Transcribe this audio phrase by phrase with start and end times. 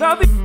[0.00, 0.36] This is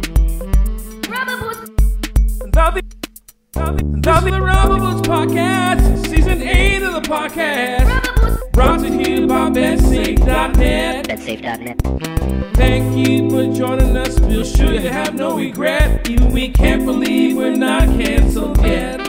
[4.31, 8.51] the Rubber Boots Podcast, Season 8 of the podcast.
[8.51, 11.07] Brought to you by BetSafe.net.
[11.07, 12.55] BetSafe.net.
[12.57, 14.19] Thank you for joining us.
[14.19, 16.09] We'll sure you have no regret.
[16.09, 18.99] Even we can't believe we're not canceled yet.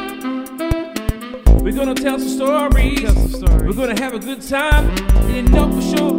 [1.60, 3.02] We're gonna tell some stories.
[3.42, 4.96] We're gonna have a good time.
[5.28, 6.12] You know for sure.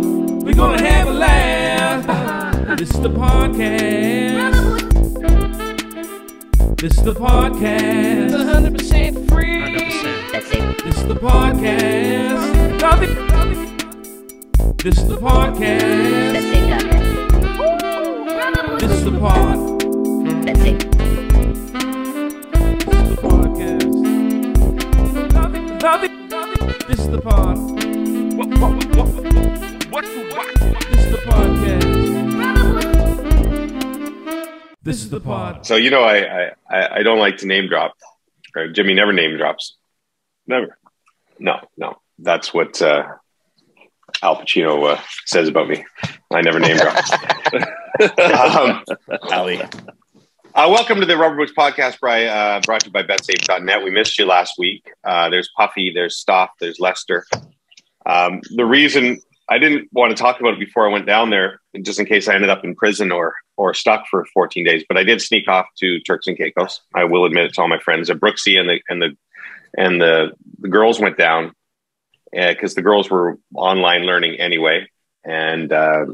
[0.44, 2.27] We're gonna have a laugh.
[2.76, 4.82] This is the podcast.
[6.78, 8.32] This is the podcast.
[8.32, 9.62] 100% free.
[9.62, 10.32] 100%.
[10.32, 10.84] BetSafe.
[10.84, 12.80] This is the podcast.
[12.82, 13.78] Nothing, nothing.
[14.78, 16.36] This is the podcast.
[16.36, 17.04] BetSafe.net.
[18.80, 19.58] This is the pod.
[20.46, 20.80] BetSafe.
[22.86, 23.86] This is the podcast.
[25.32, 26.88] Nothing, nothing, nothing.
[26.88, 27.58] This is the pod.
[28.38, 29.26] What, what, what, what,
[29.90, 30.48] what, what?
[30.92, 32.07] This is the podcast.
[34.88, 35.66] This is the pod.
[35.66, 37.98] So you know, I I, I don't like to name drop.
[38.56, 39.76] Or Jimmy never name drops.
[40.48, 40.78] Never.
[41.38, 41.98] No, no.
[42.20, 43.04] That's what uh,
[44.24, 45.84] Al Pacino uh, says about me.
[46.32, 46.96] I never name drop.
[48.56, 48.86] um,
[49.30, 49.62] Ali.
[49.62, 49.68] uh,
[50.56, 53.84] welcome to the Rubber Boots Podcast, by, uh, brought to you by BetSafe.net.
[53.84, 54.90] We missed you last week.
[55.04, 57.26] Uh, there's Puffy, there's Stoff, there's Lester.
[58.06, 61.60] Um, the reason I didn't want to talk about it before I went down there,
[61.82, 64.98] just in case I ended up in prison or or stuck for 14 days, but
[64.98, 66.82] I did sneak off to Turks and Caicos.
[66.96, 68.08] I will admit it to all my friends.
[68.08, 69.18] That Brooksy and the and the
[69.78, 71.54] and the, the girls went down
[72.32, 74.88] because the girls were online learning anyway,
[75.26, 76.06] and uh,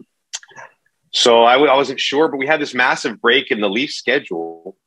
[1.12, 2.30] so I wasn't sure.
[2.30, 4.78] But we had this massive break in the Leaf schedule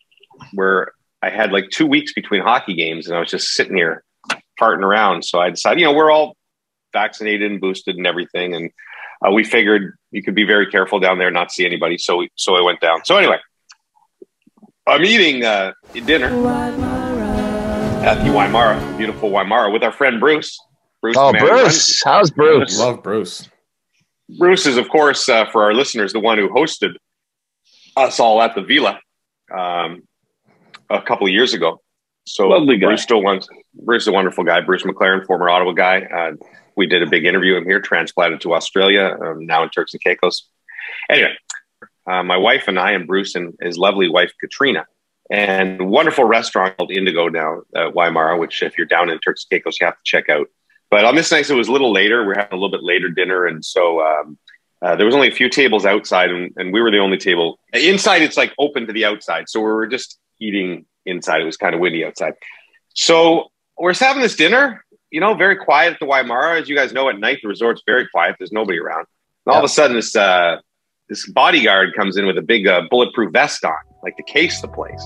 [0.52, 4.02] where I had like two weeks between hockey games, and I was just sitting here
[4.60, 5.24] farting around.
[5.24, 6.36] So I decided, you know, we're all
[6.92, 8.70] vaccinated and boosted and everything, and
[9.24, 11.98] uh, we figured you could be very careful down there, not see anybody.
[11.98, 13.04] So we, so I went down.
[13.04, 13.38] So anyway,
[14.86, 16.28] I'm eating uh, dinner
[18.04, 20.58] at the Wymara, beautiful Wymara, with our friend Bruce.
[21.02, 22.02] Bruce, Oh, the man who Bruce.
[22.04, 22.78] How's Bruce?
[22.78, 23.48] Love Bruce.
[24.38, 26.94] Bruce is, of course, uh, for our listeners, the one who hosted
[27.96, 29.00] us all at the Villa
[29.56, 30.02] um,
[30.90, 31.80] a couple of years ago.
[32.26, 32.88] So Lovely guy.
[32.88, 33.48] Bruce still wants.
[33.74, 34.60] Bruce is a wonderful guy.
[34.60, 36.32] Bruce McLaren, former Ottawa guy.
[36.76, 40.02] We did a big interview I'm here, transplanted to Australia, um, now in Turks and
[40.02, 40.48] Caicos.
[41.10, 41.34] Anyway,
[42.06, 44.86] uh, my wife and I, and Bruce and his lovely wife Katrina,
[45.30, 49.58] and wonderful restaurant called Indigo now, uh, Wymara, which if you're down in Turks and
[49.58, 50.48] Caicos, you have to check out.
[50.90, 52.24] But on this night, it was a little later.
[52.24, 54.38] We're having a little bit later dinner, and so um,
[54.82, 57.58] uh, there was only a few tables outside, and, and we were the only table
[57.72, 58.22] inside.
[58.22, 61.40] It's like open to the outside, so we were just eating inside.
[61.40, 62.34] It was kind of windy outside,
[62.94, 64.84] so we're having this dinner.
[65.10, 66.60] You know, very quiet at the Wymara.
[66.60, 68.36] As you guys know, at night the resort's very quiet.
[68.38, 69.06] There's nobody around.
[69.46, 70.56] And all of a sudden, this uh,
[71.08, 73.72] this bodyguard comes in with a big uh, bulletproof vest on,
[74.02, 75.04] like to case the place.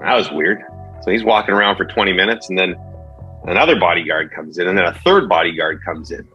[0.00, 0.62] That was weird.
[1.02, 2.76] So he's walking around for 20 minutes, and then
[3.44, 6.26] another bodyguard comes in, and then a third bodyguard comes in.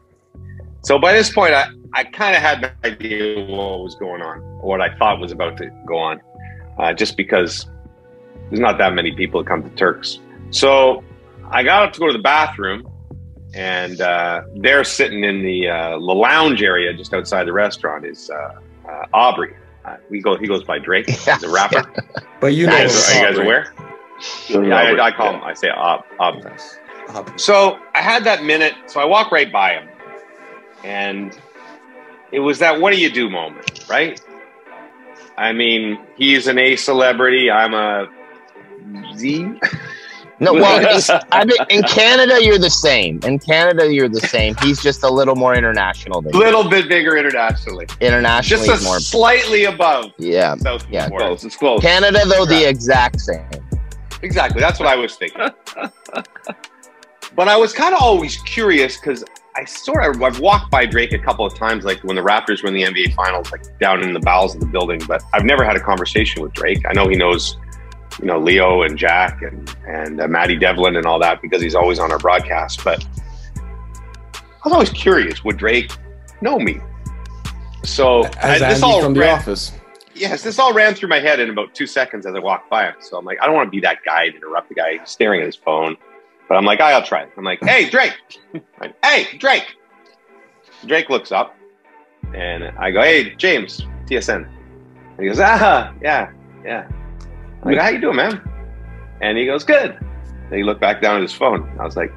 [0.82, 4.40] So by this point, I, I kind of had an idea what was going on,
[4.62, 6.22] what I thought was about to go on,
[6.78, 7.66] uh, just because
[8.50, 10.20] there's not that many people that come to Turks.
[10.52, 11.04] So
[11.50, 12.89] I got up to go to the bathroom,
[13.54, 18.30] and uh, they're sitting in the, uh, the lounge area just outside the restaurant, is
[18.30, 19.56] uh, uh, Aubrey.
[19.86, 20.38] Uh, we go.
[20.38, 21.10] He goes by Drake.
[21.10, 21.92] He's a rapper.
[22.42, 23.14] But you know, Are you Nice.
[23.14, 23.74] guys aware?
[24.50, 25.44] Yeah, I, I call him.
[25.44, 26.06] I say Ob.
[26.22, 26.42] Ob.
[26.44, 26.78] Nice.
[27.36, 28.74] So I had that minute.
[28.88, 29.90] So I walk right by him,
[30.86, 31.38] and
[32.32, 34.22] it was that "what do you do" moment, right?
[35.38, 37.52] I mean, he's an A celebrity.
[37.52, 38.08] I'm a
[39.18, 39.54] Z.
[40.40, 41.02] No, well,
[41.32, 43.20] I mean, in Canada, you're the same.
[43.24, 44.56] In Canada, you're the same.
[44.62, 46.32] He's just a little more international you.
[46.32, 48.68] Little bit bigger internationally, internationally.
[48.68, 49.00] just a more.
[49.00, 51.10] slightly above Yeah, South Yeah.
[51.10, 51.44] Close.
[51.44, 51.82] It's close.
[51.82, 53.46] Canada though the exact same.
[54.22, 54.60] Exactly.
[54.60, 55.50] That's what I was thinking.
[57.36, 59.24] but I was kind of always curious because
[59.56, 62.64] I sort of I've walked by Drake a couple of times, like when the Raptors
[62.64, 65.02] win the NBA Finals, like down in the bowels of the building.
[65.08, 66.82] But I've never had a conversation with Drake.
[66.88, 67.58] I know he knows,
[68.20, 71.76] you know, Leo and Jack and and uh, Maddie Devlin and all that because he's
[71.76, 72.84] always on our broadcast.
[72.84, 73.06] But
[73.56, 75.92] I was always curious: would Drake
[76.42, 76.80] know me?
[77.84, 79.72] So As I- Andy from The ran- Office.
[80.14, 82.86] yes, this all ran through my head in about two seconds as I walked by
[82.86, 82.96] him.
[83.00, 85.40] So I'm like, I don't want to be that guy to interrupt the guy staring
[85.42, 85.96] at his phone.
[86.50, 87.30] But I'm like, I'll try it.
[87.38, 88.18] I'm like, hey, Drake.
[88.82, 89.66] Like, hey, Drake.
[90.88, 91.56] Drake looks up
[92.34, 94.48] and I go, hey, James, TSN.
[94.48, 96.32] And he goes, ah, yeah,
[96.66, 96.88] yeah.
[97.64, 98.42] I go, how you doing, man?
[99.22, 99.98] And he goes, good.
[100.46, 101.70] And he looked back down at his phone.
[101.80, 102.12] I was like,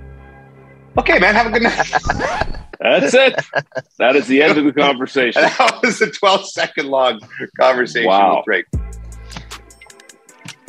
[0.99, 2.59] okay, man, have a good night.
[2.81, 3.41] That's it.
[3.99, 5.43] That is the end of the conversation.
[5.43, 7.21] And that was a 12 second long
[7.61, 8.37] conversation Wow.
[8.39, 8.67] with Drake.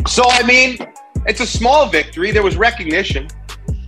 [0.08, 0.78] So I mean,
[1.26, 2.32] it's a small victory.
[2.32, 3.28] There was recognition,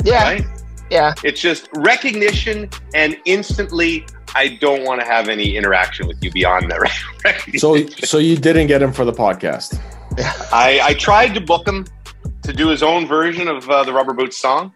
[0.04, 0.46] Yeah, right?
[0.90, 1.14] yeah.
[1.24, 6.72] It's just recognition, and instantly, I don't want to have any interaction with you beyond
[6.72, 6.80] that
[7.26, 7.60] recognition.
[7.60, 9.80] So, so you didn't get him for the podcast.
[10.52, 11.86] I, I tried to book him
[12.44, 14.74] to do his own version of uh, the Rubber Boots song.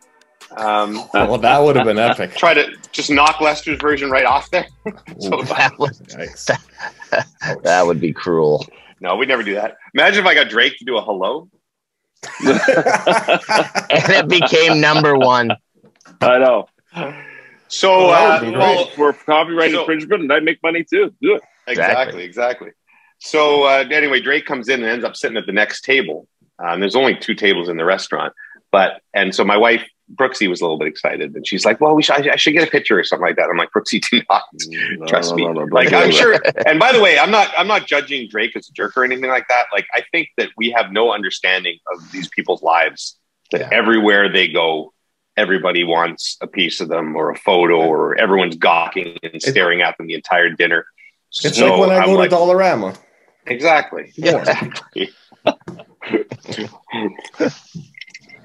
[0.57, 2.35] Um, Well, that would have been epic.
[2.35, 4.67] try to just knock Lester's version right off there.
[5.19, 6.49] So, That would, Yikes.
[7.63, 8.65] that would be cruel.
[8.99, 9.77] no, we'd never do that.
[9.93, 11.49] Imagine if I got Drake to do a hello.
[12.43, 12.59] And
[13.91, 15.51] it became number one.
[16.21, 16.67] I know.
[17.67, 20.83] So, Oh, that uh, would be well, For copyright So- infringement, and I make money
[20.83, 21.13] too.
[21.21, 21.41] Do it.
[21.67, 22.71] exactly, exactly.
[23.19, 26.27] So uh, anyway, Drake comes in and ends up sitting at the next table.
[26.57, 28.33] Um, there's only two tables in the restaurant,
[28.71, 31.93] but and so my wife Brooksy was a little bit excited, and she's like, "Well,
[31.95, 34.01] we should, I, I should get a picture or something like that." I'm like, "Brooksy,
[34.09, 34.41] do not
[35.07, 36.39] trust me." Like I'm sure.
[36.65, 39.29] And by the way, I'm not I'm not judging Drake as a jerk or anything
[39.29, 39.65] like that.
[39.71, 43.17] Like I think that we have no understanding of these people's lives.
[43.51, 43.69] That Yeah.
[43.71, 44.93] everywhere they go,
[45.37, 49.95] everybody wants a piece of them or a photo, or everyone's gawking and staring at
[49.97, 50.85] them the entire dinner.
[51.43, 52.97] It's So like when I I'm go like- to Dollarama.
[53.49, 54.11] Exactly.
[54.15, 54.43] Yeah.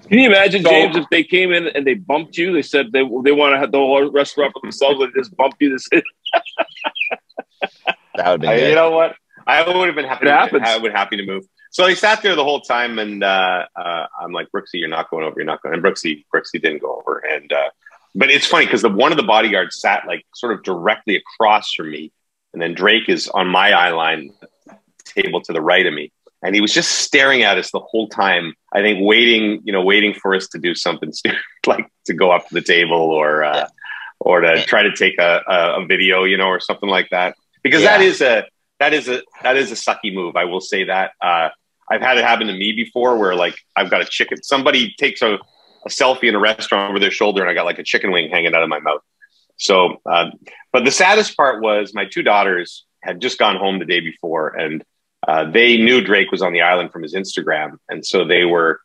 [0.09, 2.53] Can you imagine, So- James, if they came in and they bumped you?
[2.53, 5.55] They said they they want to have the whole restaurant for themselves, and just bump
[5.61, 5.71] you.
[5.71, 5.89] This
[8.17, 9.17] That would be I, you know what?
[9.47, 10.27] I would have been happy.
[10.27, 10.63] It To, happens.
[10.67, 11.45] I would happy to move.
[11.71, 15.11] So they sat there the whole time, and uh, uh, I'm like, Brooksy, you're not
[15.11, 15.35] going over.
[15.37, 15.75] You're not going.
[15.75, 17.19] And Brooksy, Brooksy didn't go over.
[17.19, 17.71] And uh,
[18.15, 21.73] but it's funny because the one of the bodyguards sat like sort of directly across
[21.73, 22.13] from me,
[22.53, 24.31] and then Drake is on my eye line
[25.15, 26.13] table to the right of me,
[26.43, 28.55] and he was just staring at us the whole time.
[28.73, 32.31] I think waiting, you know, waiting for us to do something stupid, like to go
[32.31, 33.67] up to the table or uh, Yeah.
[34.21, 37.35] or to try to take a, a, video, you know, or something like that.
[37.63, 37.99] Because Yeah.
[37.99, 38.45] that is a
[38.81, 40.37] that is a that is a sucky move.
[40.37, 41.13] I will say that.
[41.21, 41.49] Uh,
[41.91, 44.43] I've had it happen to me before, where like I've got a chicken.
[44.43, 45.35] Somebody takes a,
[45.87, 48.31] a selfie in a restaurant over their shoulder, and I got like a chicken wing
[48.31, 49.01] hanging out of my mouth.
[49.57, 50.33] So, um,
[50.73, 54.49] but the saddest part was my two daughters had just gone home the day before,
[54.49, 54.83] and
[55.27, 58.81] uh, they knew Drake was on the island from his Instagram, and so they were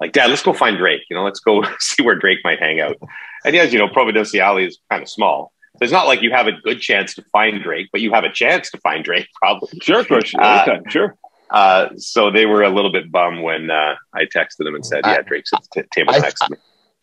[0.00, 1.02] like, "Dad, let's go find Drake.
[1.10, 2.96] You know, let's go see where Drake might hang out."
[3.44, 5.52] And yes, you know, Providenciale is kind of small.
[5.78, 8.24] So it's not like you have a good chance to find Drake, but you have
[8.24, 9.78] a chance to find Drake, probably.
[9.80, 11.16] sure, of course, Uh, sure.
[11.50, 15.00] Uh, so they were a little bit bummed when uh, I texted them and said,
[15.04, 16.56] "Yeah, Drake's at the t- table I- next to me."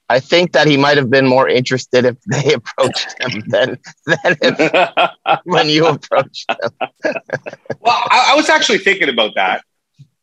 [0.09, 4.37] I think that he might have been more interested if they approached him than than
[4.41, 5.11] if,
[5.43, 6.71] when you approached him.
[7.79, 9.63] Well, I, I was actually thinking about that.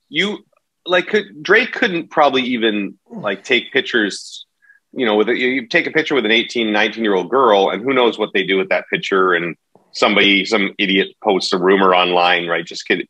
[0.09, 0.45] You
[0.85, 4.45] like could, Drake couldn't probably even like take pictures.
[4.93, 7.71] You know, with a, you take a picture with an 18, 19 year old girl,
[7.71, 9.35] and who knows what they do with that picture?
[9.35, 9.57] And
[9.93, 12.65] somebody, some idiot, posts a rumor online, right?
[12.65, 13.07] Just kidding.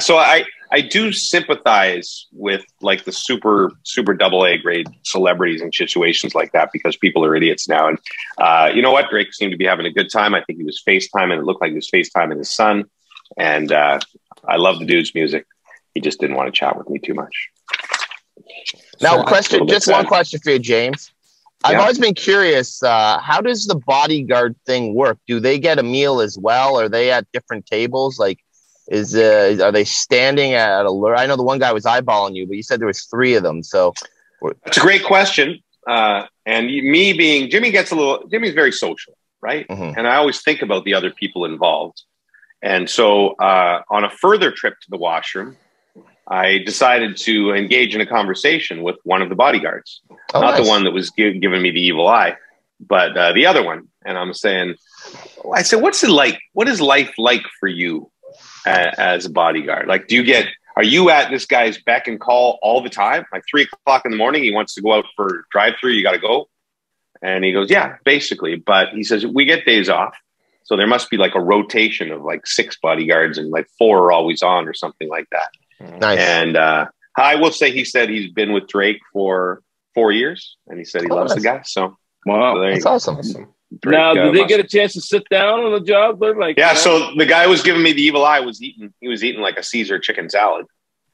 [0.00, 5.70] So I, I do sympathize with like the super, super double A grade celebrities in
[5.70, 7.86] situations like that because people are idiots now.
[7.86, 7.98] And
[8.38, 9.08] uh, you know what?
[9.08, 10.34] Drake seemed to be having a good time.
[10.34, 12.86] I think he was FaceTime, and it looked like he was FaceTiming his son.
[13.38, 14.00] And uh,
[14.48, 15.46] I love the dude's music.
[15.94, 17.50] He just didn't want to chat with me too much.
[19.00, 21.12] Now, So- question, little bit just one question for you, James.
[21.62, 22.82] I've always been curious.
[22.82, 25.18] Uh, how does the bodyguard thing work?
[25.26, 26.78] Do they get a meal as well?
[26.78, 28.18] Are they at different tables?
[28.18, 28.43] Like,
[28.88, 30.90] is uh, are they standing at a?
[30.90, 31.16] lure?
[31.16, 33.42] I know the one guy was eyeballing you, but you said there was three of
[33.42, 33.62] them.
[33.62, 33.94] So,
[34.66, 35.60] It's a great question.
[35.86, 38.26] Uh, and me being Jimmy gets a little.
[38.28, 39.66] Jimmy's very social, right?
[39.68, 39.96] Mhm.
[39.96, 42.02] And I always think about the other people involved.
[42.62, 45.56] And so, uh, on a further trip to the washroom,
[46.26, 50.00] I decided to engage in a conversation with one of the bodyguards.
[50.32, 50.62] oh, not nice.
[50.64, 52.36] the one that was gi- giving me the evil eye,
[52.80, 53.88] but uh, the other one.
[54.06, 54.76] And I'm saying,
[55.52, 56.40] I said, what's it like?
[56.54, 58.10] What is life like for you
[58.66, 59.86] as a bodyguard?
[59.88, 63.24] Like, do you get, are you at this guy's beck and call all the time?
[63.32, 66.02] Like three o'clock in the morning, he wants to go out for drive through, you
[66.02, 66.48] got to go.
[67.22, 68.56] And he goes, yeah, basically.
[68.56, 70.14] But he says, we get days off.
[70.64, 74.12] So there must be like a rotation of like six bodyguards and like four are
[74.12, 76.00] always on or something like that.
[76.00, 76.18] nice.
[76.18, 79.62] And uh, I will say he said he's been with Drake for
[79.94, 81.62] four years, and he said he Oh, loves the guy.
[81.62, 82.58] So, so Wow.
[82.58, 83.18] there you That's awesome.
[83.18, 83.53] Awesome.
[83.80, 86.20] Drake, now, uh, did they get a chance to sit down on the job?
[86.20, 86.70] They're like, Yeah.
[86.72, 88.92] uh, So the guy who was giving me the evil eye was eating.
[89.00, 90.66] He was eating like a Caesar chicken salad.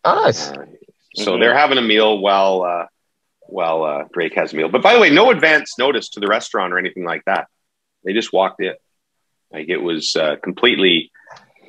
[0.04, 0.50] Oh, nice.
[0.50, 0.64] Uh,
[1.16, 1.40] so Mhm.
[1.40, 2.86] they're having a meal while uh,
[3.42, 4.68] while uh, Drake has a meal.
[4.68, 7.48] But by the way, no advance notice to the restaurant or anything like that.
[8.04, 8.74] They just walked in.
[9.52, 11.10] Like it was uh, completely,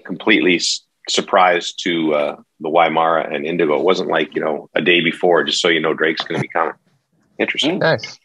[0.06, 3.76] completely s- surprised to uh, the Wymara and Indigo.
[3.80, 6.42] It wasn't like you know a day before, just so you know Drake's going to
[6.42, 6.74] be coming.
[7.40, 7.80] Interesting.
[7.80, 8.20] Nice.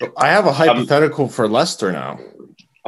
[0.00, 2.18] So I have a hypothetical for Lester now.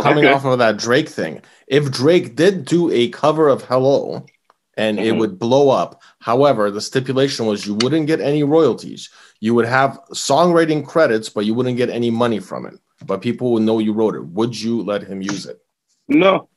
[0.01, 0.33] Coming Okay.
[0.33, 1.43] off of that Drake thing.
[1.67, 4.25] If Drake did do a cover of Hello
[4.77, 5.19] and it Mhm.
[5.19, 6.01] would blow up.
[6.21, 9.11] However, the stipulation was you wouldn't get any royalties.
[9.41, 12.75] You would have songwriting credits, but you wouldn't get any money from it.
[13.05, 14.25] But people would know you wrote it.
[14.25, 15.59] Would you let him use it?
[16.09, 16.49] No,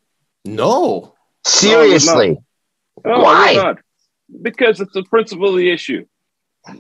[0.45, 1.15] No.
[1.45, 2.37] Seriously.
[3.03, 3.75] no, Why?
[4.41, 6.05] Because it's the principle of the issue.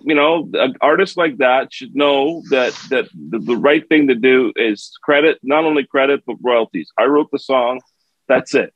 [0.03, 0.49] You know,
[0.79, 5.39] artists like that should know that that the, the right thing to do is credit,
[5.43, 6.89] not only credit but royalties.
[6.97, 7.81] I wrote the song.
[8.29, 8.73] That's it.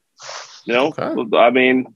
[0.65, 1.37] You know, Okay.
[1.37, 1.95] I mean,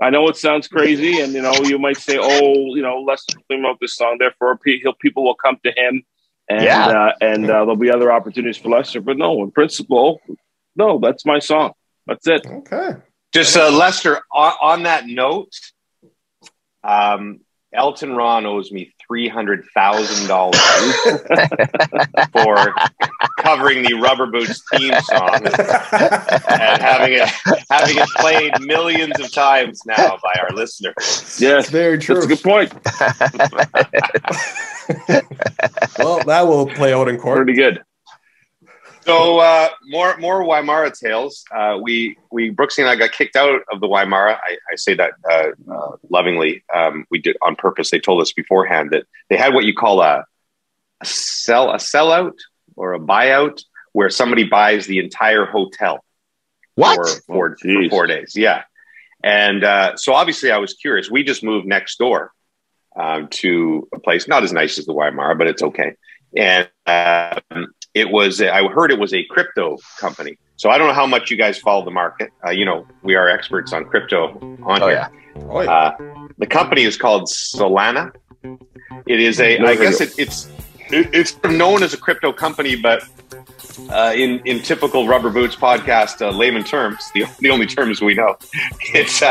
[0.00, 3.38] I know it sounds crazy, and you know, you might say, "Oh, you know, Lester
[3.48, 6.04] Fleet wrote this song, therefore pe- he'll, people will come to him,
[6.48, 6.86] and Yeah.
[6.86, 10.20] uh, and uh, there'll be other opportunities for Lester." But no, in principle,
[10.76, 11.72] no, that's my song.
[12.06, 12.46] That's it.
[12.46, 12.90] Okay.
[13.34, 15.52] Just uh, Lester, on, on that note,
[16.84, 17.40] um,
[17.74, 20.60] Elton Ron owes me three hundred thousand dollars
[22.32, 22.74] for
[23.38, 27.28] covering the Rubber Boots theme song and having it
[27.70, 31.38] having it played millions of times now by our listeners.
[31.40, 32.16] Yes, Very true.
[32.16, 32.72] that's a good point.
[35.98, 37.36] well, that will play out in court.
[37.38, 37.82] Pretty good.
[39.04, 41.44] So uh, more more Wymara tales.
[41.54, 44.36] Uh, we we Brooksy and I got kicked out of the Wymara.
[44.36, 46.64] I, I say that uh, uh, lovingly.
[46.74, 47.90] Um, we did on purpose.
[47.90, 50.24] They told us beforehand that they had what you call a,
[51.00, 52.34] a sell a sellout
[52.76, 56.04] or a buyout, where somebody buys the entire hotel
[56.76, 56.96] What?
[56.96, 57.90] for four, Oh, geez.
[57.90, 58.34] for four days.
[58.36, 58.62] Yeah,
[59.24, 61.10] and uh, so obviously I was curious.
[61.10, 62.32] We just moved next door
[62.94, 65.96] um, to a place not as nice as the Wymara, but it's okay.
[66.36, 70.38] And um, it was I heard it was a crypto company.
[70.56, 72.30] So I don't know how much you guys follow the market.
[72.46, 74.28] Uh, you know, we are experts on crypto
[74.64, 75.08] on Oh, here.
[75.36, 75.42] yeah.
[75.48, 75.70] Oh, yeah.
[75.70, 75.96] Uh,
[76.38, 78.12] the company is called Solana.
[79.06, 80.48] It is a, I Never guess it, it's
[80.90, 83.02] it, it's known as a crypto company, but
[83.90, 88.14] uh, in in typical Rubber Boots podcast uh, layman terms, the the only terms we
[88.14, 88.36] know,
[88.94, 89.22] it's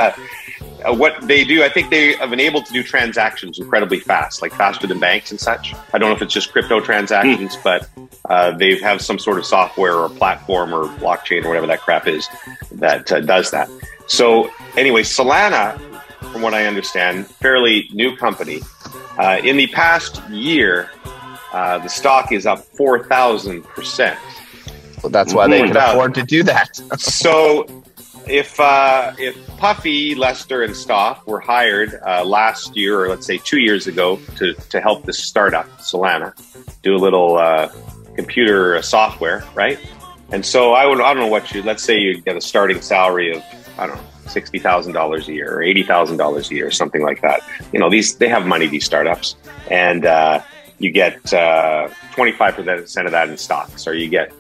[0.88, 1.64] uh, what they do.
[1.64, 5.32] I think they have been able to do transactions incredibly fast, like faster than banks
[5.32, 5.74] and such.
[5.94, 7.88] I don't know if it's just crypto transactions, but
[8.30, 12.08] uh, they have some sort of software or platform or blockchain or whatever that crap
[12.08, 12.28] is
[12.74, 13.70] that uh, does that.
[14.08, 15.80] So anyway, Solana,
[16.32, 18.62] from what I understand, fairly new company.
[19.18, 20.90] Uh, in the past year,
[21.54, 24.18] uh, the stock is up four thousand percent.
[25.04, 25.68] Well, that's why they Mhm.
[25.74, 26.70] can afford to do that.
[26.98, 27.66] So,
[28.28, 33.38] if uh, if Puffy, Lester, and Stoff were hired uh, last year, or let's say
[33.38, 36.34] two years ago, to to help this startup Solana
[36.82, 37.72] do a little uh,
[38.16, 39.80] computer uh, software, right?
[40.32, 42.82] And so I would I don't know what you let's say you get a starting
[42.82, 43.44] salary of
[43.78, 46.72] I don't know sixty thousand dollars a year or eighty thousand dollars a year, or
[46.72, 47.42] something like that.
[47.74, 49.36] You know these they have money these startups,
[49.70, 50.42] and uh,
[50.80, 51.24] you get
[52.14, 54.32] twenty five percent of that in stocks, or you get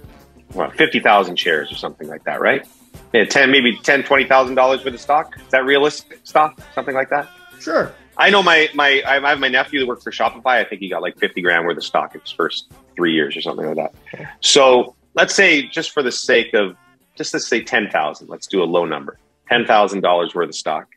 [0.54, 2.68] well, 50,000 shares or something like that, right?
[3.14, 5.36] Yeah, 10, maybe 10, 20,000 dollars worth of stock.
[5.38, 6.60] Is that realistic stock?
[6.74, 7.30] Something like that?
[7.60, 7.94] Sure.
[8.18, 10.58] I know my, my, I have my nephew that works for Shopify.
[10.58, 13.36] I think he got like 50 grand worth of stock in his first three years
[13.36, 14.36] or something like that.
[14.42, 16.76] So let's say just for the sake of,
[17.16, 19.18] just let's say 10,000, let's do a low number,
[19.52, 20.88] $10,000 worth of stock,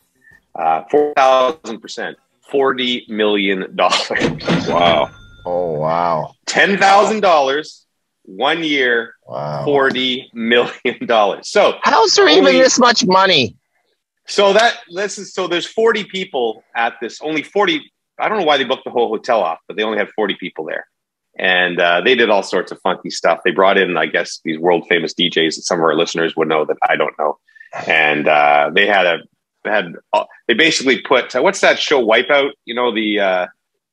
[0.54, 2.14] uh, 4,000%,
[2.52, 3.76] $40 million.
[3.76, 5.10] Wow.
[5.46, 6.34] Oh, wow.
[6.46, 7.83] $10,000,
[8.24, 9.64] one year, Wow.
[9.64, 11.48] forty million dollars.
[11.48, 13.56] So, How's there even this much money?
[14.26, 15.46] so that this is so.
[15.48, 17.20] There's forty people at this.
[17.20, 17.90] Only forty.
[18.18, 20.34] I don't know why they booked the whole hotel off, but they only had forty
[20.38, 20.86] people there,
[21.38, 23.40] and uh, they did all sorts of funky stuff.
[23.44, 26.48] They brought in, I guess, these world famous DJs that some of our listeners would
[26.48, 27.38] know that I don't know,
[27.86, 29.18] and uh, they had a
[29.66, 32.52] had uh, they basically put uh, what's that show Wipeout?
[32.64, 33.46] You know the uh,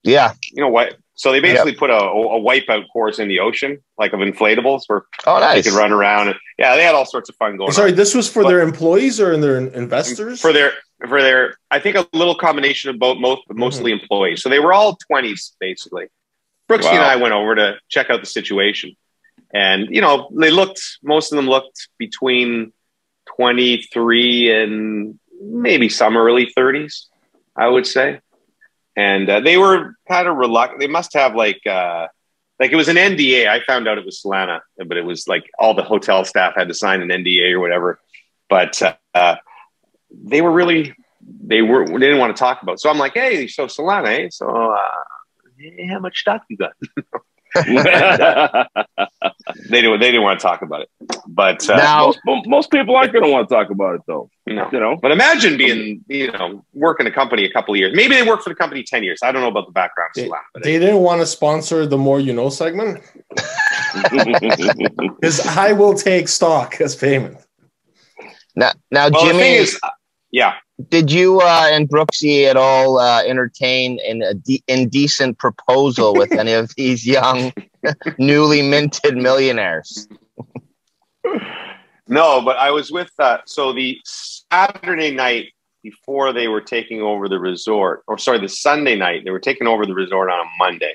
[0.04, 0.34] Yeah.
[0.52, 0.96] you know what.
[1.16, 5.04] So they basically put a, a wipeout course in the ocean, like of inflatables, where
[5.28, 6.30] Oh, they could run around.
[6.30, 7.74] And, yeah, they had all sorts of fun going on.
[7.74, 10.42] Sorry, this was for But- their employees or in their investors?
[10.42, 10.74] for their
[11.08, 14.42] for their I think a little combination of both most but mostly employees.
[14.42, 16.08] So they were all twenties basically.
[16.70, 18.96] Brooksy and I went over to check out the situation.
[19.54, 22.72] And you know, they looked most of them looked between
[23.36, 27.06] 23 and maybe some early 30s,
[27.56, 28.20] I would say.
[28.96, 30.80] And uh, they were kind of reluctant.
[30.80, 32.08] They must have like uh
[32.60, 33.48] like it was an NDA.
[33.48, 36.68] I found out it was Solana, but it was like all the hotel staff had
[36.68, 38.00] to sign an NDA or whatever.
[38.50, 38.82] But
[39.16, 39.36] uh,
[40.12, 40.94] they were really
[41.44, 42.74] they were they didn't want to talk about.
[42.74, 42.80] it.
[42.82, 44.28] So I'm like, hey, so Solana, eh?
[44.30, 46.74] so uh, how much stock you got?
[49.70, 50.90] They didn't they didn't want to talk about it.
[51.28, 54.30] But uh, Now- most, most people aren't going to want to talk about it, though.
[54.48, 54.70] no.
[54.72, 57.94] You know, But imagine being, you know, working a company a couple of years.
[57.96, 59.20] Maybe they work for the company 10 years.
[59.24, 60.30] I don't know about the background They,
[60.62, 63.02] they didn't want to sponsor the More You Know segment
[64.12, 67.38] because I will take stock as payment.
[68.56, 69.90] Now, now well, the Jimmy, thing is, uh,
[70.32, 70.56] yeah.
[70.90, 76.54] Did you uh, and Brooksy at all uh, entertain an de- indecent proposal with any
[76.54, 77.54] of these young,
[78.18, 80.08] newly minted millionaires?
[82.08, 87.30] No, but I was with uh, so the Saturday night before they were taking over
[87.30, 90.50] the resort, or sorry, the Sunday night they were taking over the resort on a
[90.60, 90.94] Monday,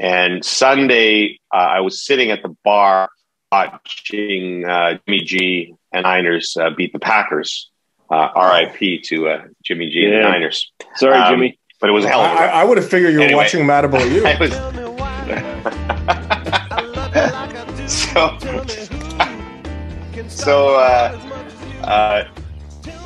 [0.00, 3.10] and Sunday uh, I was sitting at the bar
[3.52, 7.70] watching uh, Jimmy G and Niners uh, beat the Packers.
[8.12, 9.00] Uh, R.I.P.
[9.08, 10.70] to uh, Jimmy G and the Niners.
[10.96, 11.58] Sorry, Um, Jimmy.
[11.80, 13.42] But it was hell I, I would have figured you were Anyway.
[13.42, 14.26] watching Mad About You.
[14.32, 14.52] I was
[17.92, 18.38] so
[20.28, 21.18] so uh,
[21.82, 22.24] uh,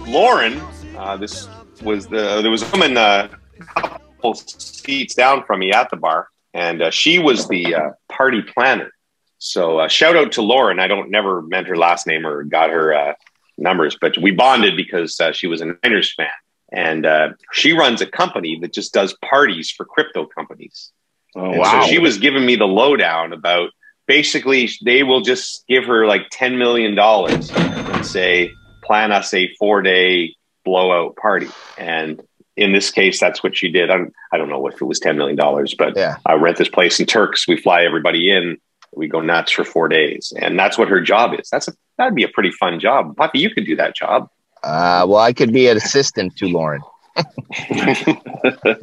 [0.06, 0.60] Lauren,
[0.98, 1.48] uh, this
[1.82, 3.28] was the there was a woman uh,
[3.76, 7.90] a couple seats down from me at the bar, and uh, she was the uh,
[8.10, 8.90] party planner.
[9.38, 10.80] So uh, shout out to Lauren.
[10.80, 13.12] I don't never meant her last name or got her uh,
[13.58, 16.28] numbers, but we bonded because uh, she was a Niners fan,
[16.72, 20.92] and uh, she runs a company that just does parties for crypto companies.
[21.34, 21.82] Oh, And wow.
[21.82, 23.70] So she was giving me the lowdown about
[24.06, 28.52] basically they will just give her like $10 million and say,
[28.84, 30.34] plan us a four day
[30.64, 31.48] blowout party.
[31.76, 32.22] And
[32.56, 33.90] in this case, that's what she did.
[33.90, 35.36] I'm, I don't know if it was $10 million,
[35.76, 36.16] but Yeah.
[36.24, 37.46] I rent this place in Turks.
[37.46, 38.58] We fly everybody in.
[38.94, 40.32] We go nuts for four days.
[40.36, 41.48] And that's what her job is.
[41.50, 43.16] That's a, that'd be a pretty fun job.
[43.16, 44.28] Puffy, you could do that job.
[44.62, 46.82] Uh, well, I could be an assistant to Lauren.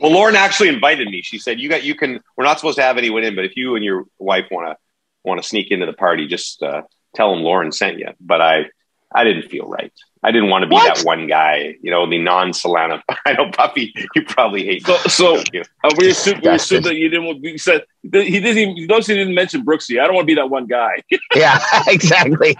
[0.00, 1.22] Well, Lauren actually invited me.
[1.22, 2.20] She said, "You got you can.
[2.36, 4.76] We're not supposed to have anyone in, but if you and your wife want to
[5.24, 6.82] want to sneak into the party, just uh,
[7.14, 8.66] tell them Lauren sent you." But I
[9.12, 9.92] I didn't feel right.
[10.22, 10.96] I didn't want to be What?
[10.96, 13.00] that one guy, you know, the non Solana.
[13.26, 14.84] I know, Puffy, you probably hate.
[14.84, 15.62] So- so- you?
[15.84, 17.26] Uh, we assume, we assume that you didn't.
[17.26, 18.08] want- You said he
[18.40, 18.58] didn't.
[18.58, 20.00] Even, you notice he didn't mention Brooksy.
[20.00, 21.02] I don't want to be that one guy.
[21.36, 22.56] Yeah, exactly.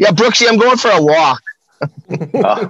[0.00, 1.42] yeah, Brooksy, I'm going for a walk.
[2.34, 2.68] Uh,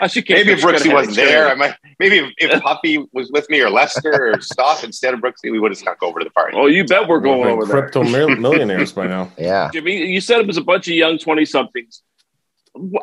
[0.00, 1.74] I should maybe if Brooksy wasn't there, I might.
[2.00, 5.60] Maybe if, if Puffy was with me or Lester or Stoff instead of Brooksy, we
[5.60, 6.56] would have snuck over to the party.
[6.58, 7.82] Oh, you bet we're We've going been over there.
[7.82, 9.30] crypto mil- millionaires by now.
[9.38, 9.70] Yeah.
[9.72, 12.02] Jimmy, you said it was a bunch of young 20 somethings.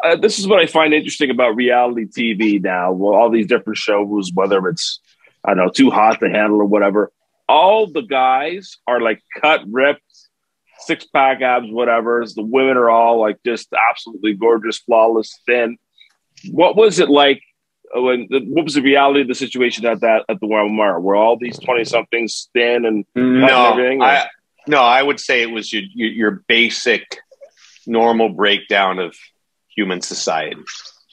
[0.03, 2.91] Uh, this is what I find interesting about reality TV now.
[2.91, 4.99] Well, all these different shows, whether it's,
[5.45, 7.12] I don't know, too hot to handle or whatever,
[7.47, 10.01] all the guys are like cut, ripped,
[10.79, 12.25] six pack abs, whatever.
[12.25, 15.77] The women are all like just absolutely gorgeous, flawless, thin.
[16.51, 17.41] What was it like?
[17.95, 21.01] uh, When what was the reality of the situation at that at the Walmart?
[21.01, 24.27] Were all these twenty somethings thin and No, everything, I,
[24.67, 27.19] no, I would say it was your, your, your basic
[27.88, 29.15] normal breakdown of
[29.75, 30.62] human society.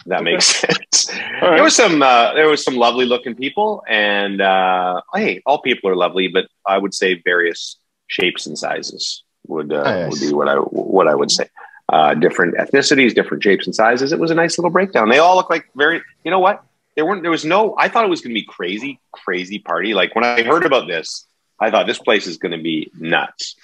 [0.06, 1.10] That makes sense.
[1.42, 1.54] Right.
[1.56, 5.90] There was some, uh, there was some lovely looking people, and uh, hey, all people
[5.90, 10.10] are lovely, but I would say various shapes and sizes would uh, Nice.
[10.10, 11.48] would be what I what I would say.
[11.90, 14.12] Uh, different ethnicities, different shapes and sizes.
[14.12, 15.08] It was a nice little breakdown.
[15.08, 16.02] They all look like very.
[16.24, 16.62] You know what?
[16.96, 17.22] There weren't.
[17.22, 17.74] There was no.
[17.78, 19.94] I thought it was going to be crazy, crazy party.
[19.94, 21.26] Like when I heard about this,
[21.58, 23.56] I thought this place is going to be nuts,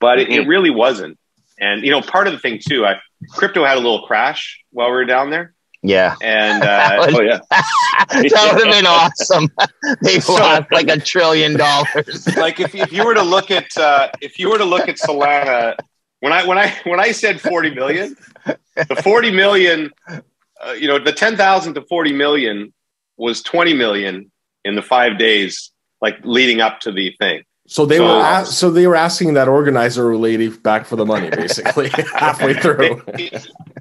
[0.00, 1.18] but it, it really wasn't.
[1.58, 4.88] And you know, part of the thing too, I crypto had a little crash while
[4.88, 6.14] we were down there, Yeah.
[6.22, 9.48] and uh, oh yeah, that would have been awesome.
[10.02, 12.26] they So- lost like a trillion dollars.
[12.36, 14.96] like if, if you were to look at uh, if you were to look at
[14.96, 15.76] Solana,
[16.20, 20.98] when I when I when I said forty million, the forty million, uh, you know,
[20.98, 22.72] the ten thousand to forty million
[23.16, 24.30] was twenty million
[24.64, 27.44] in the five days, like leading up to the thing.
[27.66, 31.04] So they So- were a- so they were asking that organizer lady back for the
[31.06, 33.02] money, basically halfway through.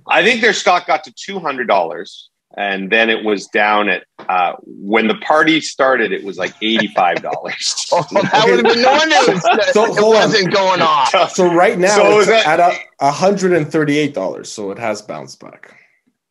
[0.08, 4.04] I think their stock got to two hundred dollars, and then it was down at
[4.28, 6.12] uh, when the party started.
[6.12, 7.76] It was like eighty five dollars.
[7.92, 11.32] Oh, that would have been no wonder it, So, it hold wasn't going off.
[11.32, 14.52] So right now So it's that- at a hundred and thirty-eight dollars.
[14.52, 15.76] So it has bounced back.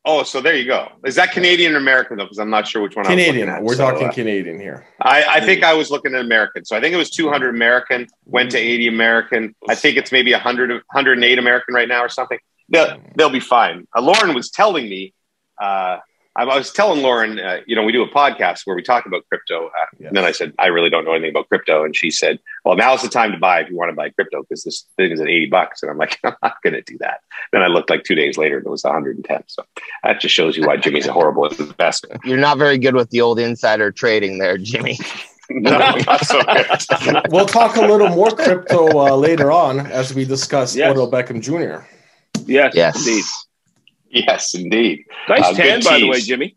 [0.04, 0.92] Oh, so there you go.
[1.04, 2.24] Is that Canadian or American though?
[2.24, 3.06] Because I'm not sure which one.
[3.06, 3.48] I was Canadian.
[3.48, 3.62] at.
[3.62, 4.86] We're So, talking uh, Canadian here.
[5.00, 6.64] I, I think I was looking at American.
[6.64, 9.54] So I think it was 200 American, went to 80 American.
[9.68, 12.38] I think it's maybe 100, 108 American right now or something.
[12.68, 13.86] They'll, they'll be fine.
[13.96, 15.12] Uh, Lauren was telling me,
[15.60, 15.98] uh,
[16.36, 19.06] I I was telling Lauren, uh, you know, we do a podcast where we talk
[19.06, 19.66] about crypto.
[19.68, 19.70] Uh,
[20.00, 20.08] Yes.
[20.08, 21.84] And then I said, I really don't know anything about crypto.
[21.84, 24.42] And she said, well, now's the time to buy if you want to buy crypto
[24.42, 25.82] because this thing is at 80 bucks.
[25.82, 27.20] And I'm like, I'm not going to do that.
[27.52, 29.44] Then I looked like two days later and it was 110.
[29.46, 29.62] So
[30.02, 32.20] that just shows you why Jimmy's a horrible investment.
[32.24, 34.98] You're not very good with the old insider trading there, Jimmy.
[35.50, 35.92] no,
[36.22, 36.40] so.
[37.28, 40.90] We'll talk a little more crypto uh, later on as we discuss Yes.
[40.90, 41.86] Odell Beckham Jr.
[42.46, 42.96] yes, Yes.
[43.06, 43.24] indeed.
[44.26, 45.04] Yes, indeed.
[45.28, 46.56] Nice Uh, tan, by the way, Jimmy.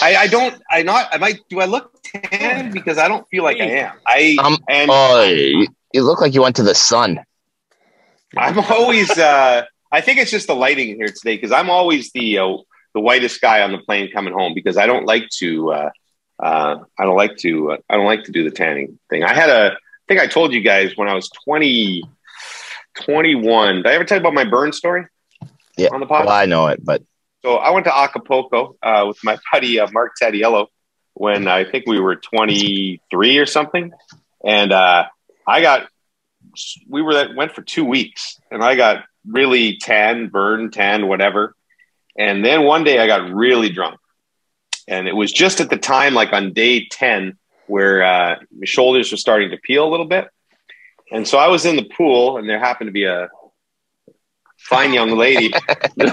[0.00, 0.58] I, I don't.
[0.70, 1.08] I not.
[1.12, 1.40] I might.
[1.50, 2.72] Do I look tan?
[2.72, 3.92] Because I don't feel like I am.
[4.06, 7.20] I Um, and Oh, you, you look like you went to the sun.
[8.38, 9.10] I'm always.
[9.10, 12.56] Uh, I think it's just the lighting here today because I'm always the uh,
[12.94, 15.72] the whitest guy on the plane coming home because I don't like to.
[15.72, 15.90] Uh,
[16.42, 17.72] uh, I don't like to.
[17.72, 19.22] Uh, I don't like to do the tanning thing.
[19.24, 19.72] I had a.
[19.74, 22.02] I think I told you guys when I was 20,
[23.04, 23.76] 21.
[23.76, 25.06] Did I ever tell you about my burn story?
[25.76, 25.88] Yeah.
[25.92, 26.26] On the pod?
[26.26, 27.02] Well, I know it, but
[27.42, 30.66] So I went to Acapulco uh, with my buddy uh, Mark Tadiello
[31.14, 33.92] when I think we were 23 or something,
[34.44, 35.06] and uh,
[35.46, 35.88] I got
[36.88, 41.54] we were that went for two weeks, and I got really tan, burned, tan, whatever.
[42.16, 43.98] And then one day I got really drunk,
[44.88, 49.10] and it was just at the time, like on day 10, where uh, my shoulders
[49.10, 50.28] were starting to peel a little bit.
[51.10, 53.28] And so I was in the pool, and there happened to be a
[54.68, 55.52] fine young lady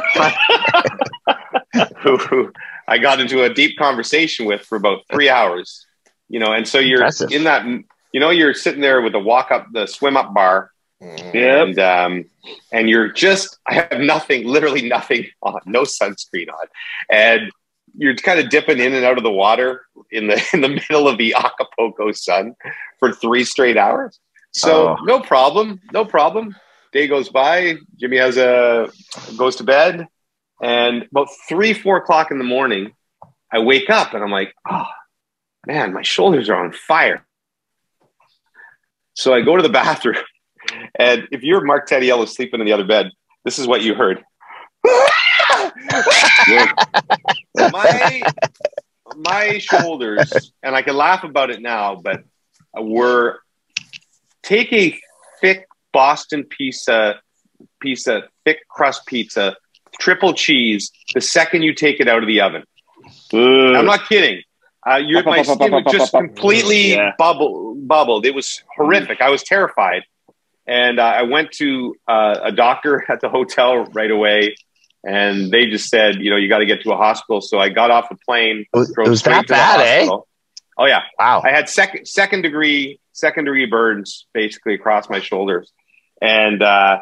[2.01, 2.51] who, who
[2.87, 5.85] I got into a deep conversation with for about three hours.
[6.27, 7.31] You know, and so you're Impressive.
[7.31, 7.65] in that.
[8.11, 10.71] You know, you're sitting there with the walk up, the swim up bar.
[11.01, 11.35] Yep.
[11.35, 12.25] and um,
[12.73, 16.67] and you're just I have nothing, literally nothing on, no sunscreen on,
[17.09, 17.49] and
[17.97, 21.07] you're kind of dipping in and out of the water in the in the middle
[21.07, 22.53] of the Acapulco sun
[22.99, 24.19] for three straight hours.
[24.51, 24.97] So Oh.
[25.05, 26.53] no problem, no problem.
[26.91, 27.75] Day goes by.
[27.97, 28.89] Jimmy has a
[29.37, 30.07] goes to bed,
[30.61, 32.93] and about three four o'clock in the morning,
[33.51, 34.87] I wake up and I'm like, oh
[35.67, 37.25] man, my shoulders are on fire.
[39.13, 40.17] So I go to the bathroom,
[40.97, 43.11] and if you're Mark Tediello sleeping in the other bed,
[43.45, 44.23] this is what you heard.
[47.71, 48.23] my
[49.15, 52.23] my shoulders, and I can laugh about it now, but
[52.75, 53.39] were
[54.43, 54.99] take a
[55.41, 57.19] thick Boston pizza,
[57.81, 59.55] pizza, thick crust pizza,
[59.99, 60.91] triple cheese.
[61.13, 62.63] The second you take it out of the oven,
[63.33, 64.41] I'm not kidding.
[64.89, 67.11] Uh, your, my skin was just completely Yeah.
[67.17, 68.25] bubble, bubbled.
[68.25, 69.21] It was horrific.
[69.21, 70.03] I was terrified.
[70.65, 74.55] And uh, I went to uh, a doctor at the hotel right away.
[75.03, 77.41] And they just said, you know, you got to get to a hospital.
[77.41, 79.79] So I got off the plane, it was, it was straight that to the bad,
[79.81, 79.97] eh?
[79.99, 80.27] hospital.
[80.77, 81.01] Oh, yeah.
[81.17, 81.41] Wow.
[81.45, 85.71] I had second second degree second degree burns basically across my shoulders,
[86.21, 86.99] and uh,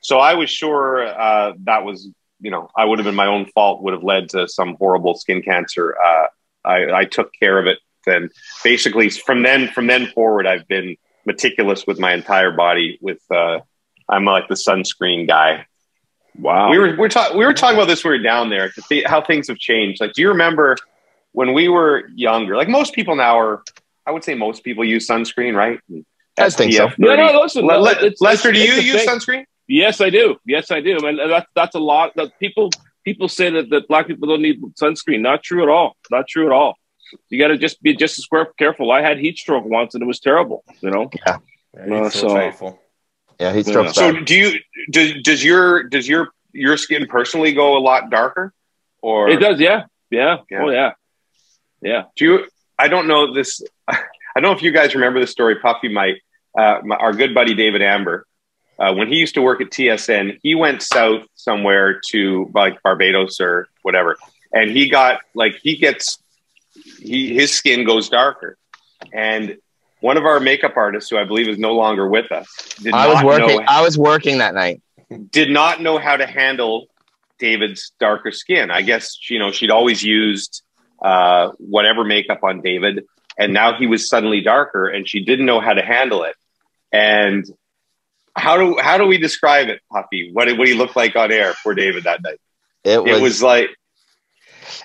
[0.00, 2.08] so I was sure uh, that was
[2.40, 5.14] you know I would have been my own fault would have led to some horrible
[5.14, 5.96] skin cancer.
[5.96, 6.26] Uh,
[6.64, 8.30] I, I took care of it, and
[8.64, 12.98] basically from then from then forward I've been meticulous with my entire body.
[13.00, 13.60] With uh,
[14.08, 15.66] I'm like the sunscreen guy.
[16.38, 16.70] Wow.
[16.70, 18.70] We were we are talking we were talking about this when we were down there
[18.70, 20.00] to see how things have changed.
[20.00, 20.76] Like, do you remember
[21.32, 22.56] when we were younger?
[22.56, 23.62] Like most people now are,
[24.06, 25.80] I would say most people use sunscreen, right?
[26.40, 26.90] I think so.
[26.98, 27.64] No, no, listen.
[27.64, 29.08] Le- le- it's- Lester, do you use thing.
[29.08, 29.44] sunscreen?
[29.68, 30.36] Yes, I do.
[30.44, 30.98] Yes, I do.
[31.06, 32.12] And that's that's a lot.
[32.16, 32.70] That people
[33.04, 35.20] people say that, that black people don't need sunscreen.
[35.20, 35.96] Not true at all.
[36.10, 36.74] Not true at all.
[37.28, 38.90] You got to just be just as square- careful.
[38.92, 40.64] I had heat stroke once, and it was terrible.
[40.80, 41.10] You know.
[41.26, 41.38] Yeah,
[41.74, 42.80] No, you feel uh, so- faithful.
[43.40, 43.90] Yeah, he Yeah.
[43.92, 44.58] So do you
[44.90, 48.52] does does your does your your skin personally go a lot darker,
[49.02, 49.58] or It does.
[49.60, 49.84] Yeah.
[50.10, 50.38] Yeah.
[50.50, 50.62] Yeah.
[50.62, 50.90] Oh yeah.
[51.80, 52.02] Yeah.
[52.16, 52.48] do you?
[52.78, 53.62] I don't know this.
[53.88, 55.56] I don't know if you guys remember the story.
[55.56, 56.16] Puffy might.
[56.56, 58.26] Uh, my, our good buddy David Amber,
[58.78, 63.40] uh, when he used to work at TSN, he went south somewhere to like Barbados
[63.40, 64.16] or whatever,
[64.52, 66.18] and he got like he gets
[66.98, 68.56] he his skin goes darker,
[69.12, 69.58] and
[70.00, 72.48] one of our makeup artists, who I believe is no longer with us,
[72.80, 73.56] did I was not working.
[73.58, 74.80] know I was working that night.
[75.30, 76.86] did not know how to handle
[77.38, 78.70] David's darker skin.
[78.70, 80.62] I guess you know she'd always used
[81.02, 83.04] uh, whatever makeup on David,
[83.38, 86.34] and now he was suddenly darker, and she didn't know how to handle it.
[86.92, 87.44] And
[88.34, 90.30] how do how do we describe it, Puffy?
[90.32, 92.40] What did what he looked like on air for David that night?
[92.84, 93.70] It was, It was like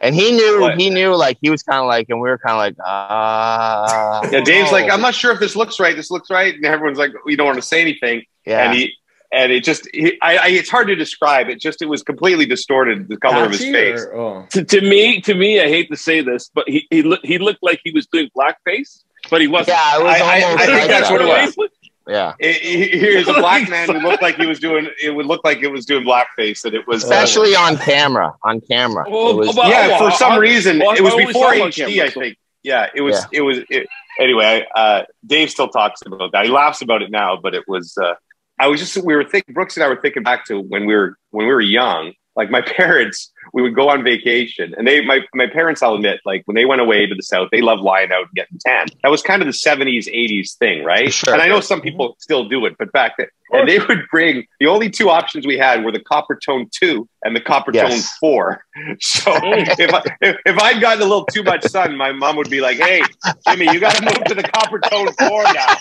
[0.02, 0.62] and he knew.
[0.62, 0.80] What?
[0.80, 1.16] He knew.
[1.16, 4.28] Like he was kind of like, and we were kind of like, ah.
[4.32, 4.92] yeah, Dave's like.
[4.92, 5.96] I'm not sure if this looks right.
[5.96, 8.24] This looks right, and everyone's like, we don't want to say anything.
[8.46, 8.66] Yeah.
[8.66, 8.94] And he
[9.32, 11.50] and it just he, I, I it's hard to describe.
[11.50, 14.06] It just it was completely distorted the color of his Patchy face.
[14.14, 14.46] oh.
[14.52, 17.38] To, to me, to me, I hate to say this, but he he, look, he
[17.38, 19.78] looked like he was doing blackface, but he wasn't.
[19.78, 21.46] yeah, it was I- I- I think that's what it yeah.
[21.46, 21.70] was.
[22.08, 24.88] Yeah, It, he- here's a black man who looked like he was doing.
[25.02, 28.34] It would look like it was doing blackface, and it was uh, especially on camera.
[28.44, 29.88] On camera, Well, it was, well, yeah.
[29.88, 31.76] well, For some I- reason, well, it was before saw him on HD.
[31.88, 32.38] camera, I so- think.
[32.64, 33.26] Yeah, it was.
[33.32, 33.60] It was.
[33.70, 33.88] It,
[34.20, 36.46] anyway, uh, Dave still talks about that.
[36.46, 37.96] He laughs about it now, but it was.
[37.96, 38.14] Uh,
[38.60, 38.98] I was just.
[39.06, 39.54] We were thinking.
[39.54, 42.14] Brooks and I were thinking back to when we were when we were young.
[42.36, 45.82] Like my parents, we would go on vacation, and they my my parents.
[45.82, 48.32] I'll admit, like when they went away to the south, they loved lying out and
[48.36, 48.88] getting tan.
[49.04, 51.14] That was kind of the seventies, eighties thing, right?
[51.14, 51.34] Sure.
[51.34, 54.46] And I know some people still do it, but back then, and they would bring
[54.60, 58.64] the only two options we had were the Coppertone two and the Coppertone four.
[59.00, 62.50] So if I if, if I'd gotten a little too much sun, my mom would
[62.50, 63.02] be like, "Hey,
[63.48, 65.78] Jimmy, you got to move to the Coppertone four now."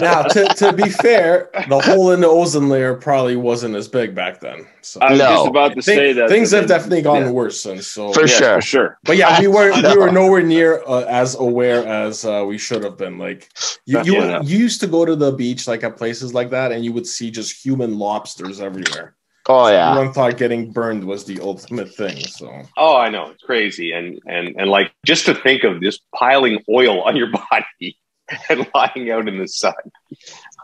[0.00, 4.12] now, to, to be fair, the hole in the ozone layer probably wasn't as big
[4.12, 4.66] back then.
[4.82, 5.46] So I was No, No.
[5.46, 7.30] about to say that things have definitely gotten yeah.
[7.30, 7.86] worse since.
[7.86, 8.54] So, For Yes, sure.
[8.56, 8.98] for sure.
[9.04, 12.82] but yeah, we were we were nowhere near uh, as aware as uh, we should
[12.84, 13.18] have been.
[13.18, 13.48] Like
[13.86, 14.40] you, you, Yeah.
[14.42, 17.06] you used to go to the beach like at places like that, and you would
[17.06, 19.14] see just human lobsters everywhere.
[19.48, 19.90] Oh yeah.
[19.92, 22.18] Everyone thought getting burned was the ultimate thing.
[22.18, 26.02] So Oh, I know it's crazy, and and and like just to think of just
[26.14, 27.96] piling oil on your body
[28.50, 29.74] and lying out in the sun.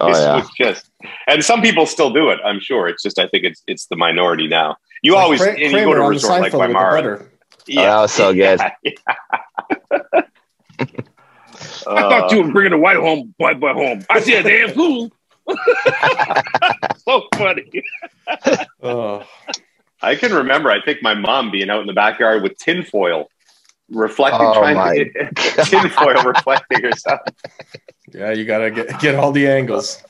[0.00, 0.34] Oh This yeah.
[0.34, 0.90] was just,
[1.26, 2.38] and some people still do it.
[2.44, 2.88] I'm sure.
[2.88, 4.76] It's just I think it's it's the minority now.
[5.02, 6.90] You Like always Kra- and you go to a resort like Seinfeld with the Weimar.
[6.92, 7.28] butter.
[7.70, 8.60] Oh, that was so good.
[11.86, 14.04] I thought you were bringing a white home, white boy home.
[14.10, 15.10] I see a damn fool.
[16.98, 17.70] so funny.
[18.82, 19.22] Uh,
[20.00, 20.70] I can remember.
[20.70, 23.28] I think my mom being out in the backyard with tinfoil,
[23.90, 25.34] reflecting, Oh, trying my to get
[25.66, 27.20] tinfoil reflecting herself.
[28.12, 30.02] yeah, you gotta get get all the angles.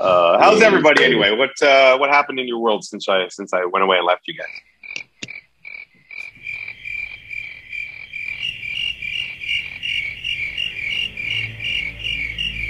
[0.00, 1.36] Uh, how's everybody anyway?
[1.36, 4.26] What uh, what happened in your world since I since I went away and left
[4.26, 4.46] you guys?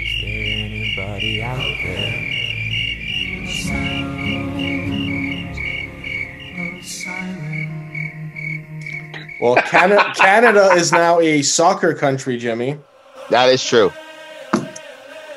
[0.01, 2.27] Is there anybody out there?
[9.41, 12.77] Well, Canada, Canada is now a soccer country, Jimmy.
[13.29, 13.93] That is true.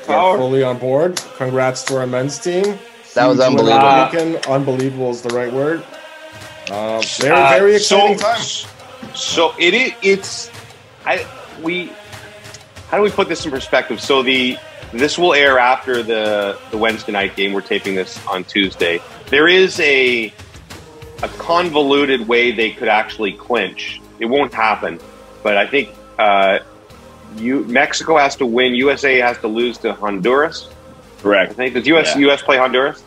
[0.07, 1.21] We're fully on board.
[1.37, 2.77] Congrats to our men's team.
[3.15, 3.87] That was Huge win unbelievable.
[3.87, 5.83] over Unbelievable is the right word.
[6.71, 9.15] Um, very, Uh, very so- exciting time.
[9.15, 9.91] So it is.
[10.01, 10.51] It's
[11.05, 11.25] I
[11.61, 11.91] we.
[12.89, 14.01] How do we put this in perspective?
[14.01, 14.57] So the
[14.91, 17.53] this will air after the the Wednesday night game.
[17.53, 18.99] We're taping this on Tuesday.
[19.29, 20.33] There is a
[21.23, 24.01] a convoluted way they could actually clinch.
[24.19, 24.99] It won't happen,
[25.43, 25.89] but I think
[26.19, 26.59] uh,
[27.37, 28.75] you Mexico has to win.
[28.75, 30.67] USA has to lose to Honduras.
[30.69, 31.53] I Correct.
[31.53, 32.31] think does US Yeah.
[32.31, 33.03] US play Honduras?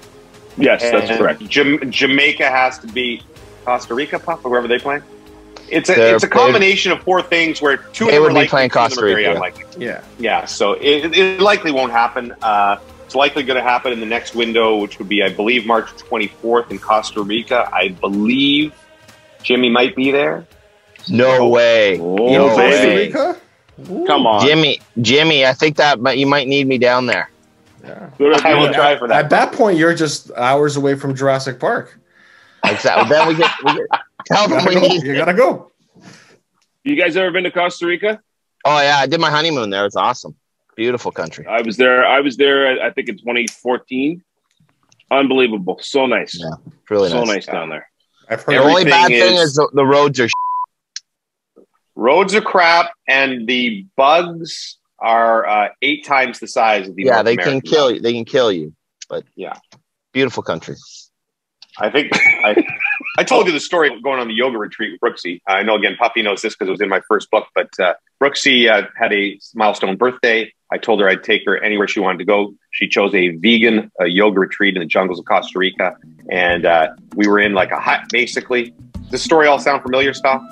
[0.57, 1.47] Yes, that's correct.
[1.49, 3.23] Jam- Jamaica has to beat
[3.64, 5.01] Costa Rica, Puff, or whoever they play.
[5.71, 8.27] It's a They're- it's a combination of four things where two They of them would
[8.29, 9.53] are be likely, playing two of them Costa Rica.
[9.79, 10.01] Yeah.
[10.19, 12.35] Yeah, so it, it likely won't happen.
[12.43, 15.64] Uh, it's likely going to happen in the next window, which would be, I believe,
[15.67, 17.69] March 24th in Costa Rica.
[17.73, 18.73] I believe
[19.43, 20.45] Jimmy might be there.
[21.09, 21.99] No way.
[22.01, 22.88] Oh, No Costa.
[22.97, 23.37] Rica?
[23.91, 24.05] Ooh.
[24.07, 24.45] Come on.
[24.47, 27.31] Jimmy, Jimmy, I think that might, you might need me down there.
[27.85, 28.11] Yeah.
[28.19, 29.25] I will try for that.
[29.25, 31.99] At that point, you're just hours away from Jurassic Park.
[32.64, 33.09] Exactly.
[33.09, 33.87] then we get, we get
[34.27, 34.81] tell You them gotta we go.
[34.88, 35.03] need.
[35.05, 35.71] You gotta go.
[36.85, 38.21] You guys ever been to Costa Rica?
[38.64, 39.87] Oh yeah, I did my honeymoon there.
[39.87, 40.35] It's awesome.
[40.77, 41.47] Beautiful country.
[41.47, 42.05] I was there.
[42.05, 42.83] I was there.
[42.83, 44.23] I think in 2014.
[45.11, 45.79] Unbelievable.
[45.81, 46.37] So nice.
[46.38, 46.51] Yeah,
[46.91, 47.29] really so nice.
[47.29, 47.88] nice down there.
[48.29, 50.29] I've The only bad Everything thing is- is the, the roads are.
[51.99, 57.15] Roads are crap, and the bugs are uh, eight times the size of the Yeah,
[57.15, 57.95] North they American can kill bug.
[57.97, 58.01] you.
[58.01, 58.73] They can kill you.
[59.09, 59.55] But Yeah.
[60.13, 60.77] beautiful country.
[61.81, 62.65] I think I,
[63.19, 65.41] I told you the story going on the yoga retreat with Brooksy.
[65.49, 67.47] I know again, Puffy knows this because it was in my first book.
[67.53, 70.53] But uh, Brooksy uh, had a milestone birthday.
[70.73, 72.55] I told her I'd take her anywhere she wanted to go.
[72.71, 75.97] She chose a vegan uh, yoga retreat in the jungles of Costa Rica,
[76.31, 78.03] and uh, we were in like a hut.
[78.13, 80.43] Basically, does this story all sound familiar, Stoff?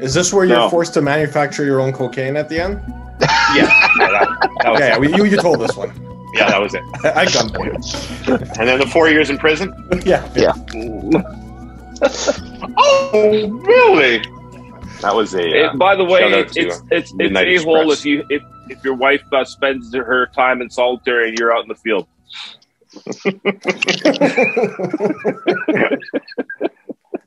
[0.00, 2.80] Is this where you're forced to manufacture your own cocaine at the end?
[3.54, 3.66] Yeah,
[3.98, 5.16] yeah, that, that was Yeah, yeah it.
[5.18, 5.90] you, you told this one.
[6.34, 6.82] yeah, that was it.
[7.04, 8.58] At gunpoint.
[8.58, 9.74] And then the four years in prison.
[10.06, 10.26] yeah.
[10.34, 10.52] Yeah.
[12.78, 14.18] Oh, really?
[15.02, 15.42] That was a.
[15.42, 18.04] It- Uh, by the way, shout it's it's uh, it's, it's Midnight a hole if
[18.06, 21.68] you if if your wife uh, spends her time in solitary and you're out in
[21.68, 22.06] the field.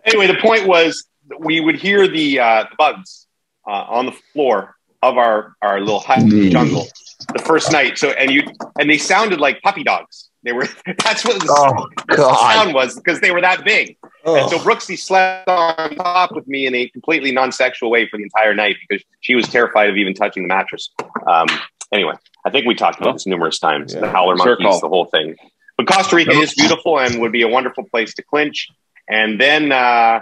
[0.06, 3.28] anyway, the point was that we would hear the, uh, the bugs
[3.68, 6.88] uh, on the floor of our, our little hut in the jungle
[7.34, 7.98] the first night.
[7.98, 8.44] So and you
[8.80, 10.30] and they sounded like puppy dogs.
[10.44, 10.68] They were
[11.04, 13.98] that's what the, Oh the sound was because they were that big.
[14.26, 18.18] And so Oh, Brooksy slept on top with me in a completely non-sexual way for
[18.18, 20.90] the entire night because she was terrified of even touching the mattress.
[21.28, 21.48] Um,
[21.92, 22.14] anyway,
[22.46, 23.94] I think we talked about this numerous times.
[23.94, 24.02] Yeah.
[24.02, 24.80] The howler Sure monkeys, call.
[24.80, 25.36] the whole thing.
[25.78, 28.70] But Costa Rica is beautiful and would be a wonderful place to clinch.
[29.10, 30.22] And then uh,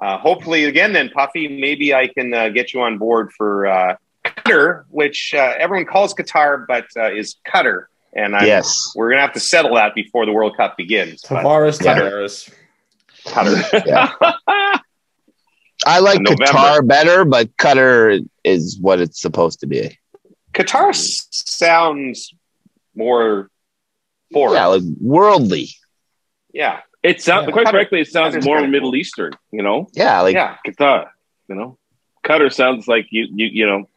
[0.00, 3.96] uh, hopefully again, then Puffy, maybe I can uh, get you on board for uh,
[4.24, 8.92] Qatar, which uh, everyone calls Qatar, but uh, is cutter And I'm, Yes.
[8.96, 11.22] we're gonna have to settle that before the World Cup begins.
[11.28, 11.98] But Tavares, Yeah.
[11.98, 12.52] Tavares.
[13.26, 13.86] Qatar.
[13.86, 14.12] Yeah.
[15.86, 16.44] I like November.
[16.46, 19.98] Qatar better, but cutter is what it's supposed to be.
[20.54, 22.32] Qatar sounds
[22.94, 23.50] more
[24.32, 24.54] foreign.
[24.54, 25.68] Yeah, like worldly.
[26.52, 27.52] yeah, It sounds Yeah.
[27.52, 28.96] quite Qatar- frankly, it sounds Qatar's more kinda Middle.
[28.96, 29.32] Eastern.
[29.52, 30.56] You know, Yeah, like yeah.
[30.66, 31.10] Qatar.
[31.48, 31.78] You know,
[32.24, 33.88] Qatar sounds like you you you know,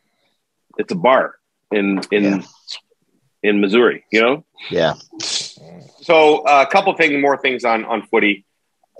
[0.77, 1.35] it's a bar
[1.71, 2.41] in in Yeah.
[3.43, 4.03] in Missouri.
[4.11, 4.93] You know, yeah.
[6.01, 8.43] So uh, a couple things, more things on on footy.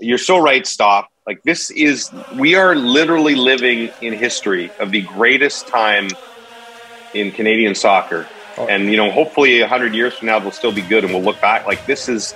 [0.00, 1.08] you're so right, Stop.
[1.26, 6.08] Like this is we are literally living in history of the greatest time
[7.14, 8.26] in Canadian soccer.
[8.56, 8.66] Oh.
[8.66, 11.22] And you know, hopefully, a hundred years from now, they'll still be good, and we'll
[11.22, 12.34] look back like this is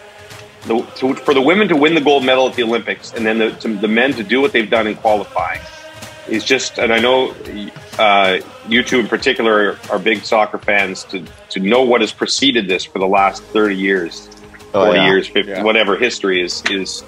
[0.66, 3.38] the, to, for the women to win the gold medal at the Olympics, and then
[3.38, 5.61] the, to, the men to do what they've done in qualifying
[6.29, 6.79] is just.
[6.79, 7.35] And I know
[7.98, 11.05] uh, you two in particular are big soccer fans.
[11.05, 14.29] To to know what has preceded this for the last thirty years,
[14.75, 15.07] Oh, forty yeah.
[15.07, 15.62] years, 50, Yeah.
[15.62, 17.03] whatever history is is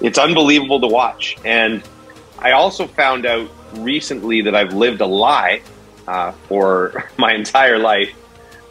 [0.00, 1.36] it's unbelievable to watch.
[1.44, 1.82] And
[2.38, 5.62] I also found out recently that I've lived a lie
[6.08, 8.14] uh, for my entire life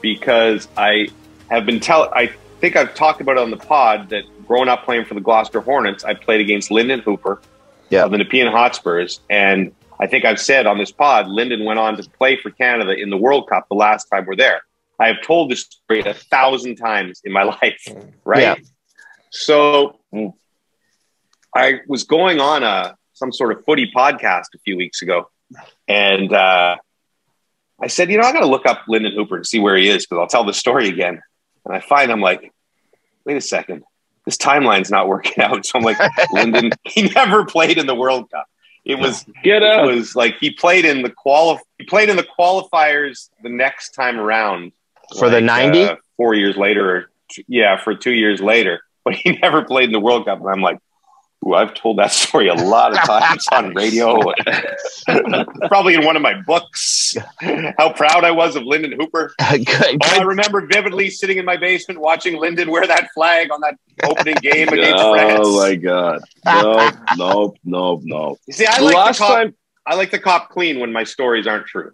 [0.02, 1.10] because I
[1.52, 2.10] have been tell.
[2.14, 5.22] I think I've talked about it on the pod that growing up playing for the
[5.22, 7.42] Gloucester Hornets, I played against Lyndon Hooper
[7.90, 8.04] Yeah.
[8.06, 11.98] of the Nepean Hotspurs, and I think I've said on this pod, Lyndon went on
[11.98, 14.62] to play for Canada in the World Cup the last time we're there.
[15.00, 17.86] I have told this story a thousand times in my life,
[18.26, 18.42] right?
[18.42, 18.56] Yeah.
[19.32, 20.00] So
[21.56, 25.30] I was going on a some sort of footy podcast a few weeks ago,
[25.88, 26.78] and uh,
[27.82, 29.90] I said, you know, I got to look up Lyndon Hooper and see where he
[29.90, 31.22] is because I'll tell the story again.
[31.70, 32.52] And I find I'm like,
[33.26, 33.84] wait a second,
[34.26, 35.66] this timeline's not working out.
[35.66, 35.98] So I'm like,
[36.34, 38.46] Lyndon, he never played in the World Cup.
[38.86, 42.26] It was Get it was like he played in the quali- he played in the
[42.38, 44.72] qualifiers the next time around
[45.18, 45.84] For the like, 90?
[45.84, 49.86] uh, four years later or t- yeah for two years later but he never played
[49.86, 50.80] in the world cup and i'm like
[51.46, 54.20] Ooh, i've told that story a lot of times on radio
[55.68, 57.16] probably in one of my books
[57.78, 61.58] how proud i was of lyndon hooper Good- oh i remember vividly sitting in my
[61.58, 66.22] basement watching lyndon wear that flag on that opening game against france Oh my god!
[66.46, 68.38] No, no, no, no.
[68.48, 69.56] you see i The like last to cop, time,
[69.88, 71.92] i like to cop clean when my stories aren't true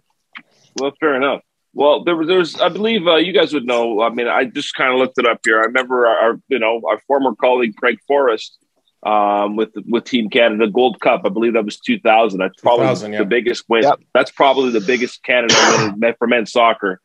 [0.79, 1.41] well, fair enough.
[1.73, 4.01] Well, there was, there was I believe uh, you guys would know.
[4.01, 5.57] I mean, I just kind of looked it up here.
[5.59, 8.57] I remember our, our you know, our former colleague Craig Forrest
[9.05, 11.21] um, with with Team Canada Gold Cup.
[11.25, 12.39] I believe that was 2000.
[12.39, 13.19] That's probably 2000, yeah.
[13.19, 13.83] the biggest win.
[13.83, 13.99] Yep.
[14.13, 15.53] That's probably the biggest Canada
[15.99, 16.99] win for men's soccer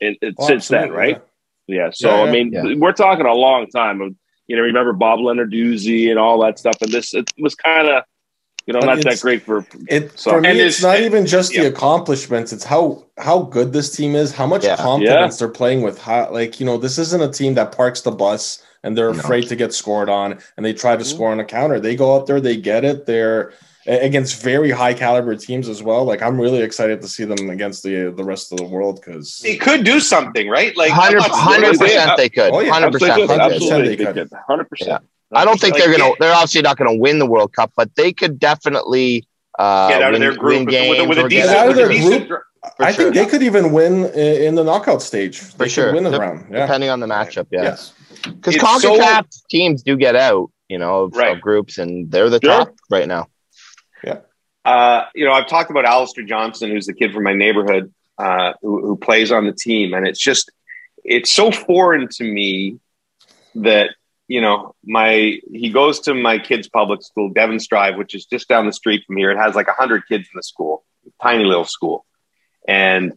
[0.00, 1.22] in, in- Oh, since then, right?
[1.66, 1.90] Yeah.
[1.92, 2.74] So Yeah, I mean, Yeah.
[2.76, 4.16] we're talking a long time.
[4.48, 8.02] You know, remember Bob Lenarduzzi and all that stuff, and this it was kind of,
[8.66, 9.64] you know, But not that great for.
[9.88, 11.62] It So- for me, And it's it's- not even just yeah.
[11.62, 14.76] the accomplishments; it's how how good this team is, how much Yeah.
[14.76, 15.98] confidence they're playing with.
[16.00, 19.18] How like you know, this isn't a team that parks the bus and they're No.
[19.20, 21.06] afraid to get scored on, and they try to Mhm.
[21.06, 21.78] score on a counter.
[21.80, 23.06] They go out there, they get it.
[23.06, 23.52] They're
[23.86, 26.04] against very high caliber teams as well.
[26.04, 29.40] Like I'm really excited to see them against the the rest of the world because
[29.42, 32.52] they could do something right like 100 not saying- 100% they could.
[32.52, 32.70] Oh, yeah.
[32.70, 33.40] 100% they Absolutely, could.
[33.40, 34.30] absolutely, They they could.
[34.30, 34.38] could.
[34.48, 35.02] Hundred percent.
[35.34, 36.10] I don't think Like, they're gonna.
[36.10, 36.14] yeah.
[36.20, 39.26] They're obviously not gonna win the World Cup, but they could definitely
[39.58, 41.56] uh, get out of win, their group win with, a- games with, a or decent,
[41.56, 42.42] out of their decent group.
[42.76, 43.04] for I sure.
[43.12, 45.40] think they could even win in the knockout stage.
[45.40, 45.92] They For could sure.
[45.92, 46.44] win the Dep- round.
[46.52, 46.66] Yeah.
[46.66, 47.46] depending on the matchup.
[47.50, 47.92] Yeah, Yes.
[48.22, 51.36] Because It's Concacaf teams do get out, you know, of, Right.
[51.36, 52.50] of groups, and they're the Sure.
[52.66, 53.28] top right now.
[54.04, 54.20] Yeah.
[54.64, 58.52] Uh, you know, I've talked about Alistair Johnston, who's the kid from my neighborhood uh,
[58.62, 60.50] who, who plays on the team, and it's just
[61.04, 62.78] it's so foreign to me
[63.56, 63.90] that
[64.28, 68.48] you know my he goes to my kid's public school, Devon's Drive, which is just
[68.48, 69.30] down the street from here.
[69.32, 70.84] It has like hundred kids in the school,
[71.20, 72.04] tiny little school,
[72.68, 73.14] and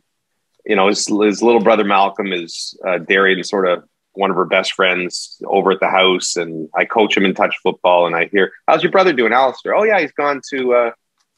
[0.66, 3.84] you know his, his little brother Malcolm is uh, Darian, sort of
[4.16, 7.56] one of her best friends over at the house, and I coach him in touch
[7.64, 10.74] football, and I hear, "How's your brother doing, Alistair?" Oh yeah, he's gone to.
[10.74, 10.92] Uh,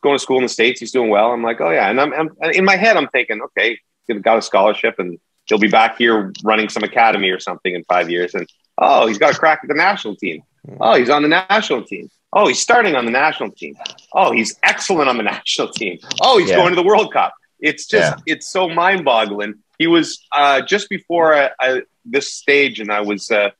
[0.03, 0.79] going to school in the states.
[0.79, 1.31] He's doing well.
[1.31, 2.95] I'm like, oh yeah, and I'm, I'm in my head.
[2.97, 7.31] I'm thinking, okay, he got a scholarship, and he'll be back here running some academy
[7.31, 8.35] or something in five years.
[8.35, 10.43] And oh, he's got a crack at the national team.
[10.79, 12.09] Oh, he's on the national team.
[12.31, 13.75] Oh, he's starting on the national team.
[14.13, 15.97] Oh, he's excellent on the national team.
[16.21, 16.57] Oh, he's Yeah.
[16.57, 17.33] going to the World Cup.
[17.59, 19.55] It's just, it's so mind boggling.
[19.79, 23.31] He was uh, just before I, I, this stage, and I was.
[23.31, 23.51] Uh,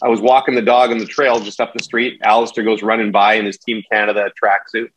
[0.00, 2.20] I was walking the dog on the trail just up the street.
[2.22, 4.90] Alistair goes running by in his Team Canada tracksuit.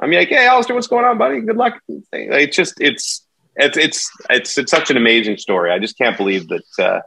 [0.00, 1.40] I'm like, hey, Alistair, what's going on, buddy?
[1.42, 1.80] Good luck.
[2.12, 3.24] It's just, it's,
[3.54, 5.70] it's, it's, it's, it's such an amazing story.
[5.70, 7.00] I just can't believe that uh,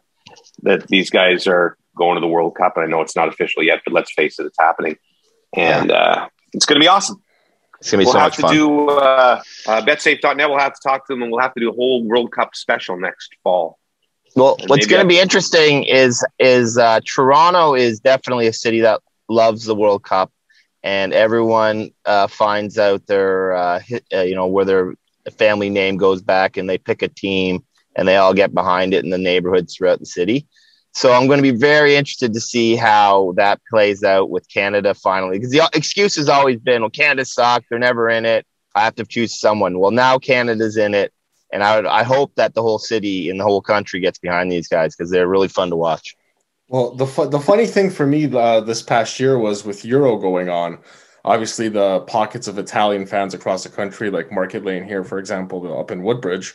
[0.64, 2.78] that these guys are going to the World Cup.
[2.78, 4.96] And I know it's not official yet, but let's face it, it's happening,
[5.56, 7.22] and uh, it's going to be awesome.
[7.82, 8.44] It's gonna be so awesome.
[8.44, 10.50] We'll have to do uh, uh, betsafe.net.
[10.50, 12.56] We'll have to talk to them, and we'll have to do a whole World Cup
[12.56, 13.78] special next fall.
[14.36, 18.82] Well, And what's going to be interesting is is uh, Toronto is definitely a city
[18.82, 20.32] that loves the World Cup,
[20.84, 23.82] and everyone uh, finds out their uh,
[24.14, 24.94] uh, you know where their
[25.38, 27.64] family name goes back, and they pick a team,
[27.96, 30.46] and they all get behind it in the neighborhoods throughout the city.
[30.94, 34.94] So I'm going to be very interested to see how that plays out with Canada
[34.94, 38.46] finally, because the excuse has always been, "Well, Canada suck; they're never in it.
[38.76, 41.14] I have to choose someone." Well, now Canada's in it.
[41.54, 44.52] And I, would, I hope that the whole city and the whole country gets behind
[44.52, 46.16] these guys because they're really fun to watch.
[46.68, 50.18] Well, the fu- the funny thing for me uh, this past year was with Euro
[50.18, 50.80] going on.
[51.24, 55.80] Obviously, the pockets of Italian fans across the country, like Market Lane here, for example,
[55.80, 56.54] up in Woodbridge,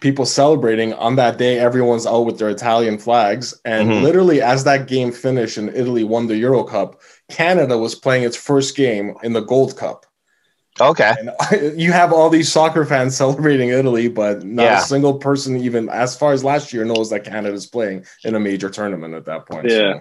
[0.00, 1.58] people celebrating on that day.
[1.58, 4.02] Everyone's out with their Italian flags, and Mhm.
[4.02, 8.36] literally, as that game finished and Italy won the Euro Cup, Canada was playing its
[8.36, 10.04] first game in the Gold Cup.
[10.80, 11.14] Okay.
[11.50, 14.78] And you have all these soccer fans celebrating Italy, but not Yeah.
[14.78, 18.40] a single person, even as far as last year, knows that Canada's playing in a
[18.40, 19.68] major tournament at that point.
[19.68, 19.94] Yeah.
[19.94, 20.00] So,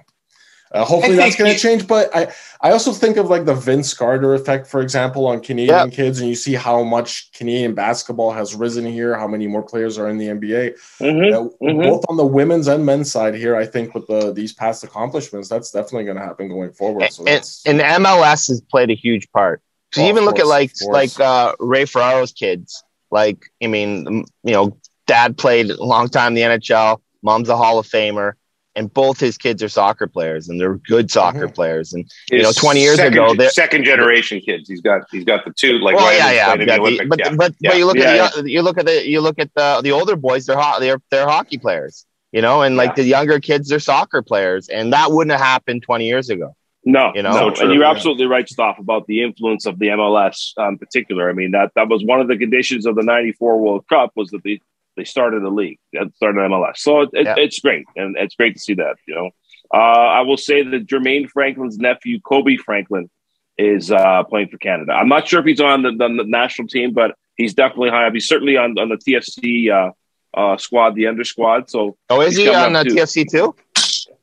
[0.72, 1.88] uh, hopefully that's going to change.
[1.88, 2.28] But I,
[2.62, 6.30] I also think of like the Vince Carter effect, for example, on Canadian kids, and
[6.30, 10.20] you see how much Canadian basketball has risen here, how many more players are in
[10.20, 10.76] the NBA.
[11.02, 11.34] Mhm.
[11.34, 11.84] Uh, Mhm.
[11.90, 15.50] Both on the women's and men's side here, I think with the these past accomplishments,
[15.50, 17.12] that's definitely going to happen going forward.
[17.12, 19.64] So and, and MLS has played a huge part.
[19.94, 22.84] So Oh, you even look at like like uh, Ray Ferraro's kids.
[23.12, 24.78] Like I mean, you know,
[25.08, 27.00] dad played a long time in the NHL.
[27.24, 28.34] Mom's a Hall of Famer,
[28.76, 31.56] and both his kids are soccer players, and they're good soccer Mhm.
[31.56, 31.92] players.
[31.94, 34.70] And You know, 20 years second, ago, they're- second generation kids.
[34.70, 37.36] He's got he's got the two like well, Ryan yeah, yeah, the the- but yeah.
[37.36, 37.70] but Yeah.
[37.72, 39.92] but you look Yeah, at the you look at the you look at the the
[39.92, 40.46] older boys.
[40.46, 42.06] They're ho- they're they're hockey players.
[42.32, 45.82] You know, and like the younger kids, they're soccer players, and that wouldn't have happened
[45.82, 46.56] 20 years ago.
[46.86, 47.32] No, You know?
[47.32, 47.92] no, So and true, you're yeah.
[47.92, 51.30] absolutely right, Stoff, about the influence of the MLS um, in particular.
[51.30, 54.30] I mean, that that was one of the conditions of the '94 World Cup was
[54.32, 54.62] that they
[54.96, 56.78] they started a league, that started MLS.
[56.78, 57.36] So it, it, Yeah.
[57.38, 58.96] it's great, and it's great to see that.
[59.08, 59.30] You know,
[59.74, 63.10] uh, I will say that Jermaine Franklin's nephew, Kobe Franklin,
[63.58, 64.94] is uh, playing for Canada.
[64.94, 68.08] I'm not sure if he's on the, the, the national team, but he's definitely high
[68.08, 68.14] up.
[68.14, 69.92] He's certainly on on the TFC uh,
[70.38, 71.70] uh, squad, the under squad.
[71.70, 72.96] So Oh, is he on the too.
[72.96, 73.54] TFC too?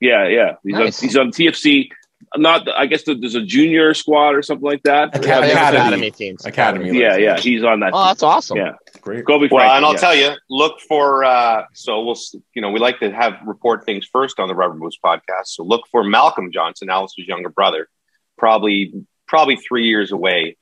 [0.01, 1.03] yeah, yeah, he's Nice.
[1.03, 1.89] on he's on TFC.
[2.37, 5.15] Not, I guess there's a junior squad or something like that.
[5.15, 5.49] Academy.
[5.49, 5.79] Yeah, Academy.
[5.79, 6.45] academy teams.
[6.45, 6.99] Academy.
[6.99, 7.91] Yeah, yeah, he's on that.
[7.95, 8.57] Oh, that's awesome.
[8.57, 8.73] Yeah.
[9.01, 9.25] great.
[9.27, 9.99] Kobe Well, Franklin, and I'll yeah.
[9.99, 12.17] tell you, look for uh, so we'll
[12.55, 15.47] you know we like to have report things first on the Rubber Boots podcast.
[15.47, 17.89] So look for Malcolm Johnston, Alice's younger brother,
[18.37, 18.93] probably
[19.29, 20.57] probably three years away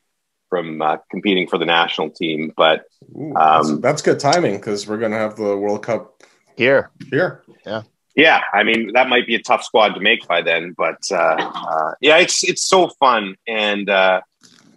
[0.50, 2.52] from uh, competing for the national team.
[2.56, 2.84] But
[3.16, 6.22] Ooh, that's, Um, that's good timing because we're going to have the World Cup
[6.56, 6.90] Here.
[7.10, 7.42] here.
[7.66, 7.82] yeah,
[8.16, 10.72] I mean that might be a tough squad to make by then.
[10.76, 13.34] But uh, uh, yeah, it's it's so fun.
[13.48, 14.20] And uh,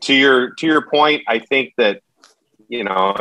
[0.02, 2.02] to your to your point, I think that
[2.68, 3.16] you know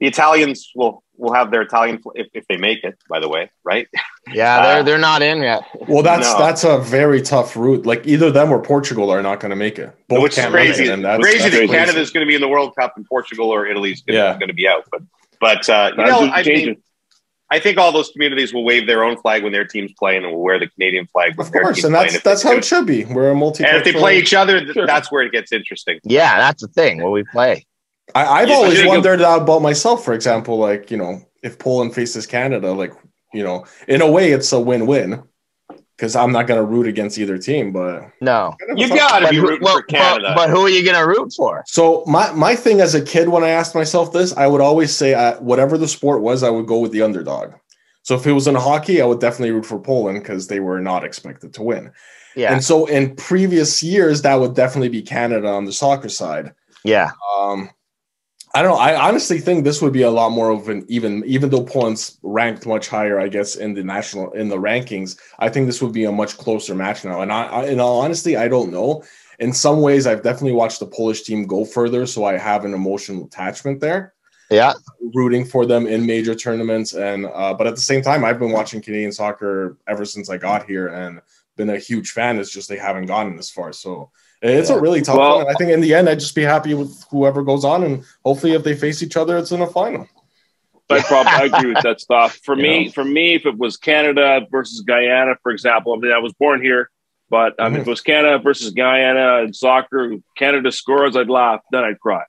[0.00, 2.98] the Italians will will have their Italian fl- if, if they make it.
[3.08, 3.88] By the way, right?
[4.32, 5.62] Yeah, they're Uh, they're not in yet.
[5.88, 6.38] Well, that's No.
[6.38, 7.86] that's a very tough route.
[7.86, 9.94] Like either them or Portugal are not going to make it.
[10.08, 10.84] Both Which is crazy.
[10.84, 11.72] it, and that's, crazy that's that crazy.
[11.72, 14.36] Canada's going to be in the World Cup and Portugal or Italy's going Yeah.
[14.36, 14.84] to be out.
[14.90, 15.02] But
[15.40, 16.66] but uh, you know, I changing.
[16.66, 16.82] mean,
[17.50, 20.32] I think all those communities will wave their own flag when their team's playing, and
[20.32, 22.50] will wear the Canadian flag when Of their course, team's and that's If that's how
[22.52, 22.58] do.
[22.58, 23.04] it should be.
[23.04, 23.68] We're a multicultural.
[23.68, 24.86] And if they play each other, th- Sure.
[24.86, 26.00] that's where it gets interesting.
[26.02, 27.02] Yeah, that's the thing.
[27.02, 27.64] When we play.
[28.14, 30.04] I, I've Yeah, always you- wondered that about myself.
[30.04, 32.92] For example, like you know, if Poland faces Canada, like
[33.32, 35.22] you know, in a way, it's a win-win
[35.96, 37.72] because I'm not going to root against either team.
[37.72, 38.54] But No.
[38.74, 40.32] You got to But be who, rooting well, for Canada.
[40.34, 41.64] but, but who are you going to root for?
[41.66, 44.94] So my my thing as a kid, when I asked myself this, I would always
[44.94, 47.52] say, uh, whatever the sport was, I would go with the underdog.
[48.02, 50.80] So if it was in hockey, I would definitely root for Poland because they were
[50.80, 51.90] not expected to win.
[52.36, 52.52] Yeah.
[52.52, 56.52] And so in previous years, that would definitely be Canada on the soccer side.
[56.84, 57.10] Yeah.
[57.36, 57.70] Um,
[58.54, 58.78] I don't know.
[58.78, 62.18] I honestly think this would be a lot more of an even, even though Poland's
[62.22, 65.18] ranked much higher, I guess, in the national in the rankings.
[65.38, 67.20] I think this would be a much closer match now.
[67.20, 69.02] And I, I in all honesty, I don't know.
[69.38, 72.72] In some ways, I've definitely watched the Polish team go further, so I have an
[72.72, 74.14] emotional attachment there,
[74.50, 74.72] Yeah.
[75.14, 76.94] rooting for them in major tournaments.
[76.94, 80.38] And uh, but at the same time, I've been watching Canadian soccer ever since I
[80.38, 81.20] got here and
[81.56, 82.38] been a huge fan.
[82.38, 84.10] It's just they haven't gotten this far, so.
[84.42, 84.76] It's Yeah.
[84.76, 85.46] a really tough Well- one.
[85.46, 88.04] And I think in the end, I'd just be happy with whoever goes on, and
[88.24, 90.08] hopefully, if they face each other, it's in a final.
[90.88, 92.36] I probably I agree with that Stoff.
[92.44, 92.90] For me, Yeah.
[92.92, 96.62] for me, if it was Canada versus Guyana, for example, I mean, I was born
[96.62, 96.90] here,
[97.28, 97.80] but um, Mhm.
[97.80, 102.22] if it was Canada versus Guyana in soccer, Canada scores, I'd laugh, then I'd cry.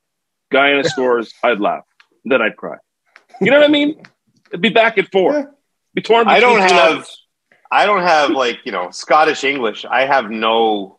[0.50, 1.84] Guyana scores, I'd laugh,
[2.24, 2.76] then I'd cry.
[3.40, 4.02] You know what I mean?
[4.50, 5.36] It'd be back and forth.
[5.36, 5.50] Yeah.
[5.94, 7.26] Be torn I don't have, levels.
[7.70, 9.84] I don't have like you know Scottish English.
[9.84, 10.97] I have no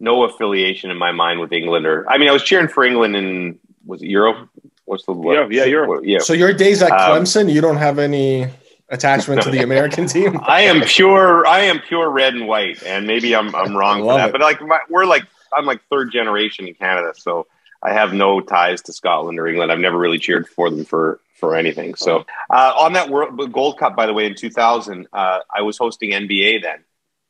[0.00, 1.86] no affiliation in my mind with England.
[1.86, 4.48] Or I mean, I was cheering for England in was it Euro?
[4.86, 6.02] What's the Yeah, yeah, Euro.
[6.02, 6.18] yeah.
[6.18, 8.46] So your days at Um, Clemson, you don't have any
[8.88, 10.40] attachment to the American team.
[10.46, 11.46] I am pure.
[11.46, 14.28] I am pure red and white, and maybe I'm I'm wrong for that.
[14.30, 14.32] it.
[14.32, 15.24] But like my, we're like
[15.56, 17.46] I'm like third generation in Canada, so
[17.82, 19.70] I have no ties to Scotland or England.
[19.72, 21.94] I've never really cheered for them for for anything.
[21.94, 25.78] So uh, on that World Gold Cup, by the way, in 2000, uh, I was
[25.78, 26.80] hosting NBA then,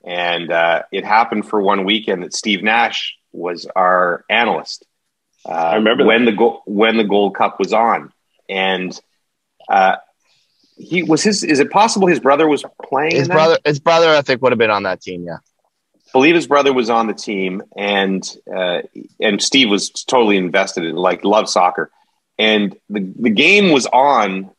[0.04, 4.86] and uh, it happened for one weekend that Steve Nash was our analyst.
[5.44, 6.08] Uh, I remember that.
[6.08, 8.12] when the go- when the Gold Cup was on,
[8.48, 8.98] and
[9.68, 9.96] uh,
[10.76, 11.44] he was his.
[11.44, 13.16] Is it possible his brother was playing?
[13.16, 15.24] His brother, his brother, I think, would have been on that team.
[15.24, 15.38] Yeah.
[16.12, 18.22] believe his brother was on the team, and
[18.54, 18.82] uh,
[19.20, 21.90] and Steve was totally invested in, like, loved soccer,
[22.38, 24.50] and the the game was on.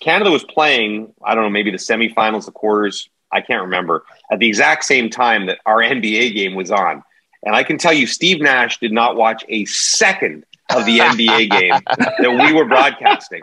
[0.00, 1.12] Canada was playing.
[1.24, 3.08] I don't know, maybe the semifinals, the quarters.
[3.34, 7.02] I can't remember at the exact same time that our NBA game was on,
[7.42, 11.50] and I can tell you, Steve Nash did not watch a second of the NBA
[11.60, 13.40] game that we were broadcasting,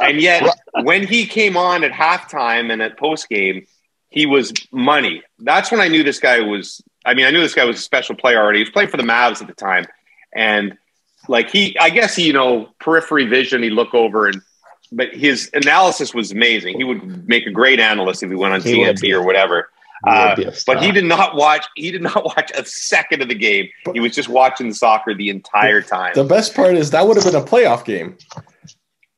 [0.00, 0.44] and yet
[0.82, 3.66] when he came on at halftime and at post game,
[4.08, 5.22] he was money.
[5.38, 6.82] That's when I knew this guy was.
[7.04, 8.58] I mean, I knew this guy was a special player already.
[8.58, 9.86] He was playing for the Mavs at the time,
[10.34, 10.76] and
[11.28, 13.62] like he, I guess he, you know, periphery vision.
[13.62, 14.42] He'd look over and,
[14.92, 16.76] but his analysis was amazing.
[16.76, 19.68] He would make a great analyst if he went on He TNT or whatever.
[20.04, 21.66] He Uh, be but he did not watch.
[21.74, 23.68] He did not watch a second of the game.
[23.92, 26.12] He was just watching the soccer the entire time.
[26.14, 28.16] The best part is that would have been a playoff game.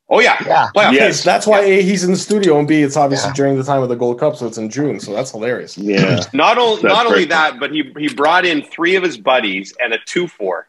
[0.09, 0.69] oh yeah, Yeah.
[0.75, 0.93] playoff.
[0.93, 1.05] Yeah.
[1.07, 3.35] Yes, that's why A, he's in the studio, and B, it's obviously Yeah.
[3.35, 4.99] during the time of the Gold Cup, so it's in June.
[5.01, 5.77] So that's hilarious.
[5.77, 6.25] Yeah.
[6.33, 7.29] Not only not only great.
[7.29, 10.67] that, but he he brought in three of his buddies and a two four.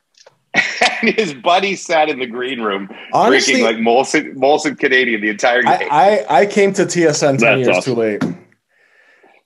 [1.04, 5.30] And his buddy sat in the green room Honestly, drinking like Molson Molson Canadian the
[5.30, 5.88] entire game.
[5.90, 7.96] I, I I came to TSN ten That's years awesome.
[7.96, 8.24] too late.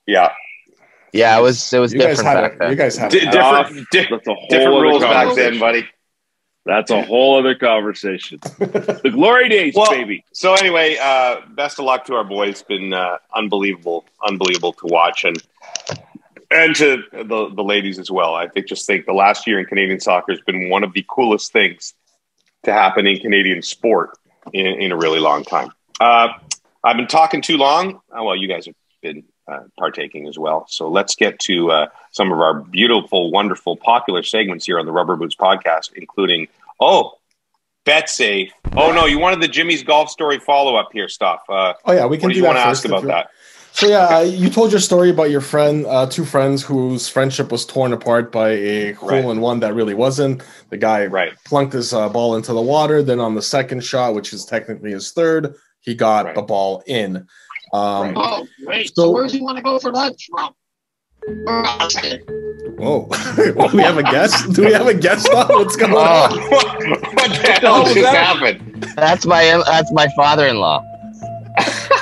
[0.06, 0.32] yeah,
[1.12, 1.38] Yeah.
[1.38, 1.72] It was.
[1.72, 2.58] It was You guys different back it.
[2.58, 2.70] then.
[2.70, 3.30] You guys had Di- it.
[3.90, 5.86] different di- That's a whole different rules back then, buddy.
[6.66, 8.40] That's a whole other conversation.
[8.58, 10.24] The glory days, Well- baby.
[10.32, 12.50] So anyway, uh, best of luck to our boys.
[12.50, 15.40] It's been uh, unbelievable, unbelievable to watch, and
[16.50, 18.34] and to the the ladies as well.
[18.34, 21.04] I think just think the last year in Canadian soccer has been one of the
[21.08, 21.94] coolest things
[22.64, 24.18] to happen in Canadian sport
[24.52, 25.70] in, in a really long time.
[26.00, 26.28] Uh,
[26.84, 28.00] I've been talking too long.
[28.10, 30.66] Uh, well, you guys have been uh, partaking as well.
[30.68, 34.92] So let's get to uh, some of our beautiful, wonderful, popular segments here on the
[34.92, 36.48] Rubber Boots podcast, including
[36.80, 37.18] oh,
[37.84, 38.50] Betsafe.
[38.76, 41.42] Oh no, you wanted the Jimmy's golf story follow up here stuff.
[41.48, 43.30] Uh, Oh yeah, we can do do you want to ask about that?
[43.76, 47.52] So yeah, uh, you told your story about your friend, uh, two friends whose friendship
[47.52, 49.22] was torn apart by a hole Right.
[49.22, 50.42] in one that really wasn't.
[50.70, 51.32] The guy Right.
[51.44, 53.02] plunked his uh, ball into the water.
[53.02, 56.34] Then on the second shot, which is technically his third, he got Right.
[56.34, 57.26] the ball in.
[57.74, 58.14] Um, Right.
[58.16, 58.86] Oh, wait.
[58.96, 60.54] So- So, where does he want to go for lunch from?
[62.78, 64.52] Whoa, do we have a guest?
[64.54, 65.48] Do we have a guest on?
[65.48, 66.30] What's going Oh, on?
[66.50, 68.14] what the hell just that?
[68.14, 69.42] happened that's my.
[69.66, 70.82] That's my father-in-law.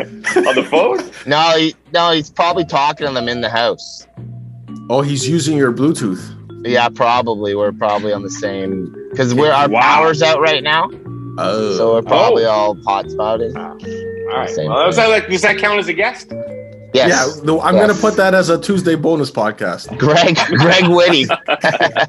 [0.00, 1.10] on the phone?
[1.26, 4.06] No, he, no, he's probably talking to them in the house.
[4.90, 6.32] Oh, he's using your Bluetooth.
[6.66, 7.54] Yeah, probably.
[7.54, 9.80] We're probably on the same because we're our Wow.
[9.80, 10.88] power's out right now,
[11.38, 12.02] Oh, so we're oh.
[12.02, 13.52] probably all hot spotted.
[13.56, 14.50] Ah, all right.
[14.50, 16.32] Same Well, does that, like, does that count as a guest?
[16.94, 17.36] Yes.
[17.36, 17.42] yeah.
[17.44, 17.86] No, I'm Yes.
[17.88, 19.96] gonna put that as a Tuesday bonus podcast.
[19.98, 21.26] Greg, Greg Whitty.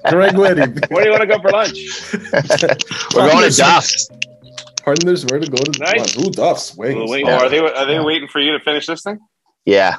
[0.09, 0.61] Greg Whitty.
[0.93, 2.13] Where do you want to go for lunch?
[3.15, 4.09] We're going to Duff's.
[4.87, 5.79] Partners, where to go to?
[5.81, 6.17] Nice.
[6.17, 7.11] Ooh, Duff's wings.
[7.11, 7.25] Wait.
[7.27, 9.19] Oh, are they are they waiting for you to finish this thing?
[9.65, 9.97] Yeah.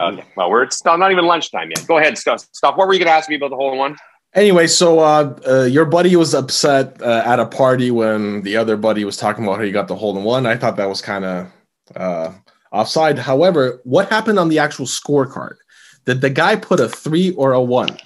[0.00, 0.24] Okay.
[0.36, 1.86] Well, we're it's not, not even lunchtime yet.
[1.86, 2.40] Go ahead, Stoff.
[2.52, 2.76] Stop.
[2.76, 3.96] What were you going to ask me about the hole in one?
[4.34, 8.76] Anyway, so uh, uh, your buddy was upset uh, at a party when the other
[8.76, 10.46] buddy was talking about how you got the hole in one.
[10.46, 11.52] I thought that was kind of
[11.94, 12.32] uh,
[12.72, 13.20] offside.
[13.20, 15.58] However, what happened on the actual scorecard?
[16.06, 17.96] Did the guy put a three or a one?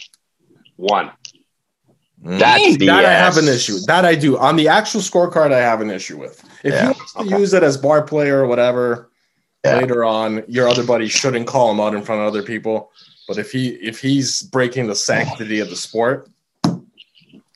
[0.77, 1.11] One.
[2.25, 2.39] Mm.
[2.39, 3.79] That's that I have an issue.
[3.87, 5.53] That I do on the actual scorecard.
[5.53, 6.43] I have an issue with.
[6.63, 6.81] If Yeah.
[6.81, 9.11] he wants to use it as bar player or whatever,
[9.65, 9.79] Yeah.
[9.79, 12.93] later on, your other buddy shouldn't call him out in front of other people.
[13.27, 16.29] But if he if he's breaking the sanctity of the sport,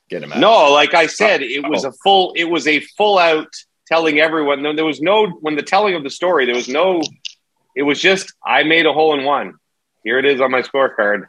[0.09, 0.39] get him out.
[0.39, 1.91] No, like I said, it was oh.
[1.91, 2.33] a full.
[2.35, 3.49] It was a full out
[3.87, 4.63] telling everyone.
[4.63, 6.45] No, there was no when the telling of the story.
[6.45, 7.03] There was no.
[7.77, 9.55] It was just I made a hole in one.
[10.03, 11.27] Here it is on my scorecard.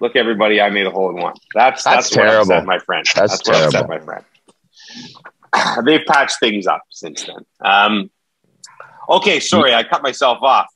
[0.00, 1.34] Look, everybody, I made a hole in one.
[1.54, 2.40] That's that's, That's terrible.
[2.52, 3.06] upset my friend.
[3.14, 3.88] That's what upset terrible.
[3.88, 4.24] my friend.
[5.86, 7.36] They've patched things up since then.
[7.64, 8.10] Um,
[9.08, 10.66] okay, sorry, I cut myself off.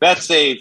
[0.00, 0.58] That's a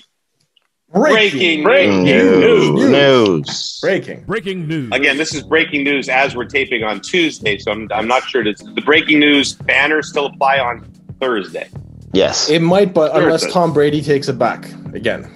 [0.93, 2.69] breaking, Breaking News.
[2.69, 2.89] news.
[2.89, 3.79] News.
[3.81, 4.23] breaking.
[4.23, 4.89] Breaking news.
[4.93, 8.43] Again, this is breaking news as we're taping on Tuesday, so I'm, I'm not sure.
[8.43, 10.89] Does the breaking news banner still apply on
[11.19, 11.69] Thursday?
[12.13, 12.49] Yes.
[12.49, 13.51] It might, but Sure it unless.
[13.51, 15.29] Tom Brady takes it back again.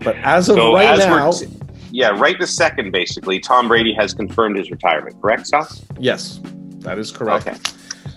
[0.00, 1.32] But as of So right as now,
[1.90, 5.20] yeah, right this second, basically, Tom Brady has confirmed his retirement.
[5.20, 5.82] Correct, Sauce?
[5.98, 6.40] yes,
[6.80, 7.46] that is correct.
[7.48, 7.58] Okay.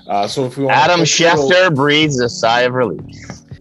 [0.08, 3.04] Uh, so if we want Adam a quick little- Schefter breathes a sigh of relief.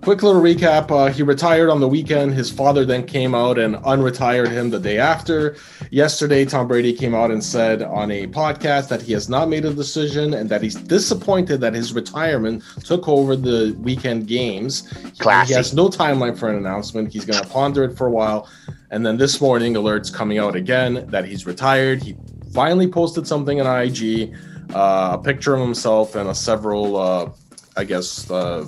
[0.03, 0.91] Quick little recap.
[0.91, 2.33] Uh, he retired on the weekend.
[2.33, 5.57] His father then came out and unretired him the day after.
[5.91, 9.67] Yesterday, Tom Brady came out and said on a podcast that he has not made
[9.67, 14.91] a decision and that he's disappointed that his retirement took over the weekend games.
[15.19, 15.53] Classy.
[15.53, 17.13] He has no timeline for an announcement.
[17.13, 18.49] He's going to ponder it for a while.
[18.91, 22.03] And then this morning, alerts coming out again that he's retired.
[22.03, 22.17] He
[22.55, 24.35] finally posted something on IG,
[24.75, 27.31] uh, a picture of himself and a several uh,
[27.77, 28.65] I guess, uh,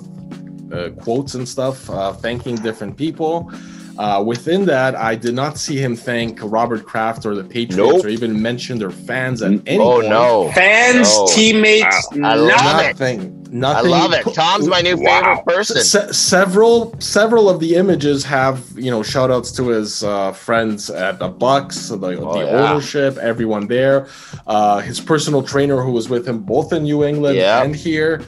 [0.73, 3.51] uh, quotes and stuff, uh, thanking different people.
[3.99, 8.05] Uh, within that, I did not see him thank Robert Kraft or the Patriots Nope.
[8.05, 10.09] or even mention their fans at any Oh point.
[10.09, 10.51] no.
[10.55, 11.25] Fans, No.
[11.25, 12.57] teamates, I love
[12.97, 13.21] nothing.
[13.21, 13.53] it.
[13.53, 13.93] Nothing.
[13.93, 14.33] I love it.
[14.33, 15.21] Tom's my new Wow.
[15.21, 15.83] favorite person.
[15.83, 20.89] Se- several several of the images have you know shout outs to his uh, friends
[20.89, 22.71] at the bucks the, the Oh, yeah.
[22.71, 24.07] ownership everyone there
[24.47, 27.61] uh, his personal trainer who was with him both in new england Yeah.
[27.61, 28.23] and here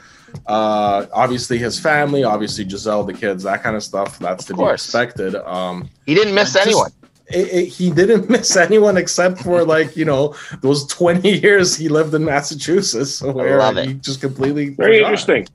[0.48, 4.60] uh, obviously his family obviously gisele the kids that kind of stuff that's to Of
[4.60, 6.92] be expected um, He didn't miss Just- anyone.
[7.28, 11.90] it, it- he didn't miss anyone except for like you know those 20 years he
[11.90, 13.88] lived in massachusetts where love it.
[13.88, 15.08] he just completely Very forgot.
[15.08, 15.48] interesting.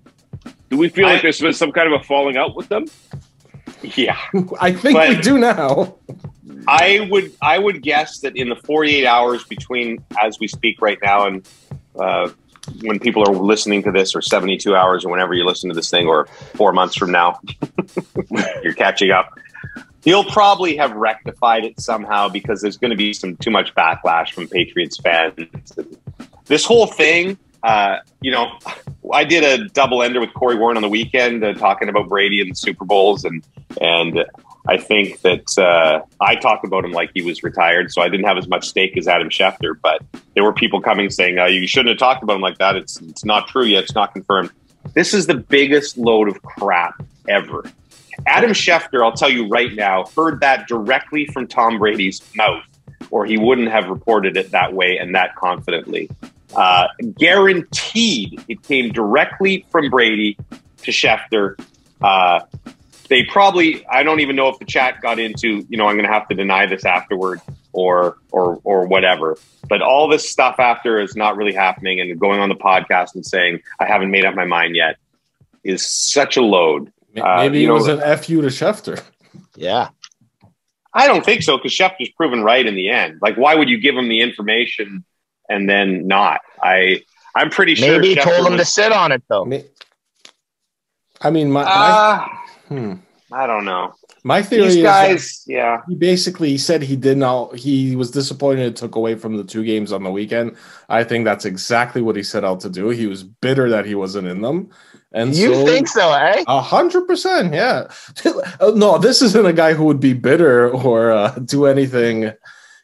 [0.71, 2.87] Do we feel I- like there's been some kind of a falling out with them?
[3.83, 4.17] Yeah.
[4.61, 5.97] i think we do now
[6.69, 10.99] I would I would guess that in the 48 hours between as we speak right
[11.03, 11.49] now and
[11.99, 12.29] uh,
[12.83, 15.91] when people are listening to this, or 72 hours, or whenever you listen to this
[15.91, 17.41] thing, or four months from now,
[18.63, 19.39] you're catching up.
[20.03, 24.33] He'll probably have rectified it somehow because there's going to be some too much backlash
[24.33, 25.37] from Patriots fans.
[26.47, 28.59] This whole thing, uh, you know,
[29.13, 32.41] I did a double ender with Corey Warren on the weekend, uh, talking about Brady
[32.41, 33.45] and the Super Bowls, and
[33.81, 34.25] and
[34.71, 38.27] I think that uh, I talked about him like he was retired, so I didn't
[38.27, 39.75] have as much stake as Adam Schefter.
[39.83, 40.01] But
[40.35, 42.77] there were people coming saying uh, you shouldn't have talked about him like that.
[42.77, 43.83] It's it's not true yet.
[43.83, 44.51] It's not confirmed.
[44.95, 47.65] This is the biggest load of crap ever.
[48.29, 52.63] Adam Schefter, I'll tell you right now, heard that directly from Tom Brady's mouth,
[53.11, 56.09] or he wouldn't have reported it that way and that confidently.
[56.55, 56.87] Uh,
[57.19, 60.39] guaranteed, it came directly from Brady
[60.83, 61.61] to Schefter.
[62.01, 62.41] Uh,
[63.11, 66.09] they probably I don't even know if the chat got into, you know, I'm gonna
[66.09, 67.43] have to deny this afterward
[67.73, 69.37] or or or whatever.
[69.69, 73.27] But all this stuff after is not really happening and going on the podcast and
[73.27, 74.97] saying I haven't made up my mind yet
[75.63, 76.91] is such a load.
[77.17, 79.03] Uh, Maybe you it know- was an fu to Schefter.
[79.57, 79.91] Yeah.
[80.95, 83.19] I don't think so because Schefter's proven right in the end.
[83.23, 85.05] Like, why would you give him the information
[85.49, 86.41] and then not?
[86.63, 87.03] I
[87.35, 89.45] I'm pretty sure Maybe he Schefter told him to sit on it though.
[89.45, 89.67] May-
[91.21, 92.29] I mean, my my, Uh,
[92.71, 92.95] hmm.
[93.33, 93.95] I don't know.
[94.25, 95.83] my theory These is guys, yeah.
[95.89, 97.55] he basically said he did not.
[97.55, 100.57] He was disappointed it took away from the two games on the weekend.
[100.89, 102.89] I think that's exactly what he set out to do.
[102.89, 104.71] He was bitter that he wasn't in them,
[105.13, 106.43] and You so, think so, eh?
[106.47, 107.89] A hundred percent, yeah.
[108.61, 112.33] No, this isn't a guy who would be bitter or uh, do anything.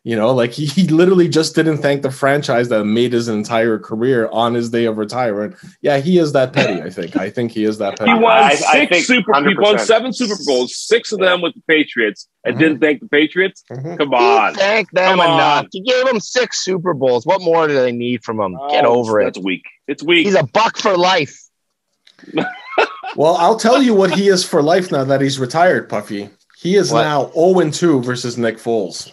[0.09, 3.77] You know, like he, he literally just didn't thank the franchise that made his entire
[3.77, 5.57] career on his day of retirement.
[5.83, 6.81] Yeah, he is that petty.
[6.81, 7.17] I think.
[7.17, 8.13] I think he is that petty.
[8.13, 9.49] He won I- I six think Super.
[9.49, 12.59] He won seven Super Bowls, six of them with the Patriots, and Mhm.
[12.61, 13.65] didn't thank the Patriots.
[13.69, 13.99] Mhm.
[13.99, 15.35] Come He on, thanked them Come on.
[15.41, 15.67] enough.
[15.73, 17.27] He gave them six Super Bowls.
[17.27, 18.57] What more do they need from him?
[18.71, 19.25] Get Oh, over it.
[19.25, 19.65] That's weak.
[19.89, 20.25] It's weak.
[20.25, 21.37] He's a buck for life.
[23.17, 26.29] Well, I'll tell you what he is for life now that he's retired, Puffy.
[26.59, 27.03] He is What?
[27.03, 29.11] now 0 2 versus Nick Foles.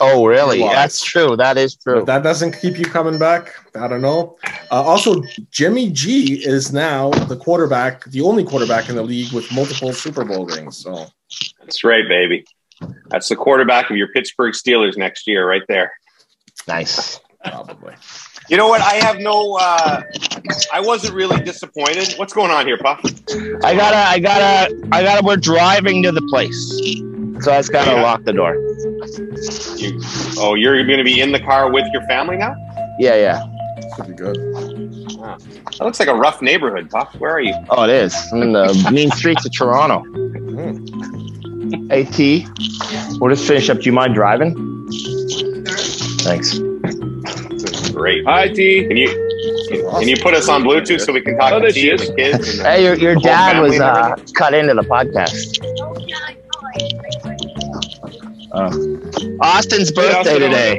[0.00, 0.58] Oh, really?
[0.60, 1.36] That's true.
[1.36, 2.00] That is true.
[2.00, 4.36] If that doesn't keep you coming back, I don't know.
[4.70, 9.50] Uh, also, Jimmy G is now the quarterback, the only quarterback in the league with
[9.52, 10.76] multiple Super Bowl rings.
[10.78, 11.06] So
[11.60, 12.44] That's right, baby.
[13.08, 15.92] That's the quarterback of your Pittsburgh Steelers next year, right there.
[16.66, 17.20] nice.
[17.44, 17.94] probably.
[18.48, 18.80] You know what?
[18.82, 19.54] I have no.
[19.58, 20.02] Uh,
[20.72, 22.12] I wasn't really disappointed.
[22.18, 23.00] What's going on here, Puff?
[23.64, 25.24] I gotta, I gotta, I gotta.
[25.24, 26.58] We're driving to the place,
[27.42, 28.02] so I just gotta Yeah.
[28.02, 28.54] lock the door.
[29.76, 30.00] You,
[30.38, 32.54] oh, you're going to be in the car with your family now?
[32.98, 33.44] Yeah, yeah.
[33.96, 34.36] Should be good.
[34.36, 37.14] That looks like a rough neighborhood, Puff.
[37.18, 37.54] Where are you?
[37.70, 38.14] Oh, it is.
[38.32, 40.00] I'm in the mean streets of Toronto.
[40.00, 41.88] Hmm.
[41.90, 42.46] Hey T,
[43.18, 43.78] we'll just finish up.
[43.78, 44.54] Do you mind driving?
[46.20, 46.58] Thanks.
[47.92, 48.24] Great.
[48.26, 48.86] Hi, T.
[48.86, 49.08] Can you
[49.98, 51.98] can you put us on Bluetooth so we can talk Oh, to there T and
[51.98, 52.58] the kids?
[52.58, 55.58] And, uh, Hey, your, your dad was uh, cut into the podcast.
[58.56, 59.36] Oh.
[59.40, 60.76] Austin's birthday Austin, today.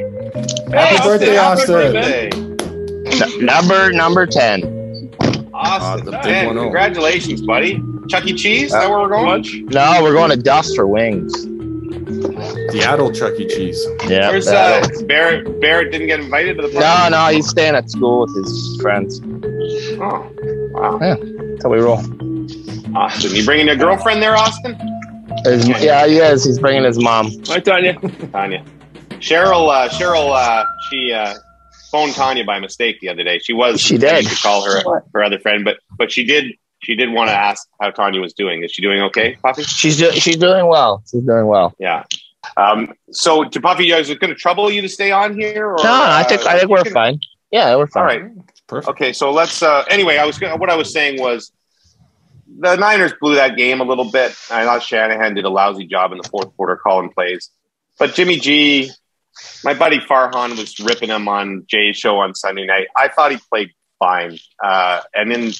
[0.72, 1.74] Happy birthday, Austin.
[1.74, 2.30] birthday.
[2.32, 5.12] N- number number ten.
[5.54, 7.82] Austin, the big man, congratulations, buddy.
[8.10, 8.34] Chuck E.
[8.34, 8.68] Cheese?
[8.68, 9.26] Is that where we're going?
[9.26, 9.56] Lunch.
[9.72, 11.34] No, we're going to Duff's for wings.
[12.72, 13.48] Seattle Chuck E.
[13.48, 13.84] Cheese.
[14.08, 14.30] Yeah.
[14.30, 15.60] Where's uh, Barrett?
[15.62, 17.12] Barrett didn't get invited to the party.
[17.12, 19.22] no, no, he's staying at school with his friends.
[20.00, 20.30] Oh,
[20.72, 20.98] wow.
[21.00, 22.00] That's how we roll.
[22.96, 24.78] Austin, you bringing your girlfriend there, Austin?
[25.46, 26.44] His, yeah, he is.
[26.46, 27.32] He's bringing his mom.
[27.48, 27.94] Hi, Tanya.
[28.32, 28.64] Tanya.
[29.20, 31.36] Cheryl, uh, Cheryl, uh, she uh,
[31.92, 33.40] phoned Tanya by mistake the other day.
[33.40, 34.26] She was She did.
[34.28, 37.68] to call her her other friend, but but she did she did want to ask
[37.82, 38.64] how Tanya was doing.
[38.64, 39.64] Is she doing okay, Puffy?
[39.64, 41.04] She's do- she's doing well.
[41.10, 41.74] She's doing well.
[41.80, 42.04] Yeah.
[42.58, 45.66] Um, so to Puffy, is it going to trouble you to stay on here?
[45.72, 47.20] Or, No, I think uh, I think we're can- fine.
[47.52, 48.02] Yeah, we're fine.
[48.02, 48.32] All right.
[48.68, 48.90] Perfect.
[48.90, 49.14] Okay.
[49.14, 49.64] So let's.
[49.64, 51.52] Uh, anyway, I was gonna, what I was saying was
[52.58, 54.32] the Niners blew that game a little bit.
[54.50, 57.50] I thought Shanahan did a lousy job in the fourth quarter calling plays.
[58.00, 58.92] But Jimmy G,
[59.64, 62.88] my buddy Farhan was ripping him on Jay's show on Sunday night.
[62.96, 64.38] I thought he played fine.
[64.64, 65.52] Uh, and then,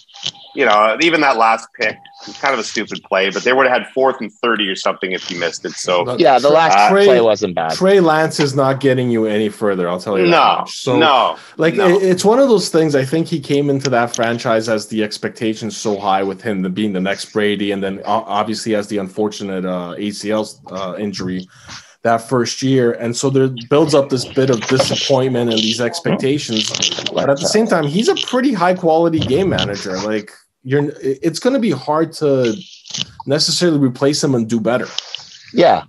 [0.56, 1.96] you know, even that last pick
[2.28, 4.76] was kind of a stupid play, but they would have had fourth and 30 or
[4.76, 5.72] something if he missed it.
[5.74, 7.74] So, Yeah, the last Uh, play wasn't bad.
[7.74, 9.88] Trey Lance is not getting you any further.
[9.90, 10.26] I'll tell you.
[10.28, 10.78] no, much.
[10.80, 11.38] So no.
[11.58, 11.88] Like No.
[11.90, 12.96] it- it's one of those things.
[12.96, 16.70] I think he came into that franchise as the expectations so high with him the-
[16.70, 21.48] being the next Brady, and then o- obviously has the unfortunate uh, ACL uh, injury
[22.06, 26.70] that first year, and so there builds up this bit of disappointment and these expectations.
[27.12, 29.98] But at the same time, he's a pretty high quality game manager.
[29.98, 30.32] Like
[30.64, 32.56] you're, it's going to be hard to
[33.26, 34.88] necessarily replace him and do better.
[35.52, 35.86] Yeah.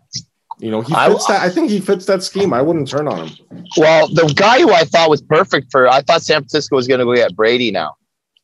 [0.58, 1.42] You know, he I- fits that.
[1.42, 2.54] I think he fits that scheme.
[2.54, 3.64] I wouldn't turn on him.
[3.76, 7.00] Well, the guy who I thought was perfect for, I thought San Francisco was going
[7.00, 7.94] to go get Brady now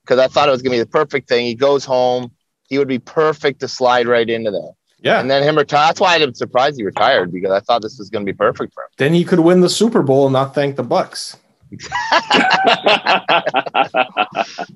[0.04, 1.46] because I thought it was going to be the perfect thing.
[1.46, 2.32] He goes home,
[2.68, 4.72] he would be perfect to slide right into there.
[5.02, 5.20] Yeah.
[5.20, 5.88] And then him retire.
[5.88, 8.72] That's why I'm surprised he retired because I thought this was going to be perfect
[8.72, 8.88] for him.
[8.98, 11.36] then he could win the Super Bowl and not thank the Bucks.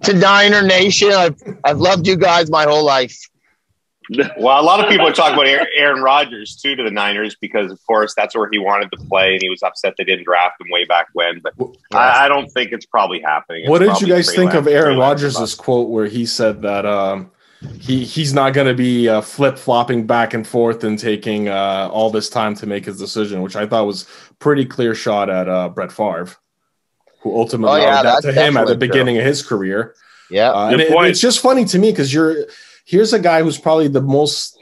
[0.02, 3.16] To Niner Nation, I've, I've loved you guys my whole life.
[4.38, 7.34] Well, a lot of people are talking about Aaron- Aaron Rodgers too to the Niners
[7.40, 10.24] because, of course, that's where he wanted to play, and he was upset they didn't
[10.24, 11.40] draft him way back when.
[11.40, 11.54] But
[11.92, 13.62] I, I don't think it's probably happening.
[13.62, 16.24] It's what did you guys think of Aaron Trey Lance or Rodgers' quote where he
[16.24, 17.32] said that um,
[17.80, 21.88] he he's not going to be uh, flip flopping back and forth and taking uh,
[21.92, 24.06] all this time to make his decision, which I thought was
[24.38, 26.28] pretty clear shot at uh, Brett Favre,
[27.20, 28.78] who ultimately Oh, yeah, that to him at the definitely true.
[28.88, 29.94] beginning of his career.
[30.30, 30.50] Yeah.
[30.50, 32.46] Uh, and it- it's just funny to me because you're
[32.84, 34.58] here's a guy who's probably the most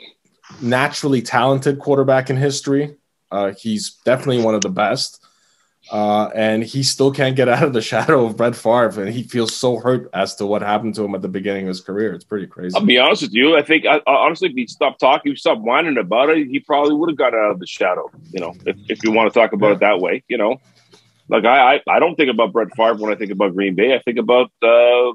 [0.62, 2.96] naturally talented quarterback in history.
[3.30, 5.23] Uh, he's definitely one of the best,
[5.90, 9.22] uh, and he still can't get out of the shadow of Brett Favre, and he
[9.22, 12.12] feels so hurt as to what happened to him at the beginning of his career.
[12.12, 12.74] It's pretty crazy.
[12.74, 13.56] I'll be honest with you.
[13.56, 16.60] I think I, I- honestly, if he stopped talking, he stopped whining about it, he
[16.60, 18.10] probably would have got out of the shadow.
[18.30, 20.60] You know, if, if you want to talk about it that way, you know,
[21.28, 23.94] like I, I, I don't think about Brett Favre when I think about Green Bay.
[23.94, 25.12] I think about uh,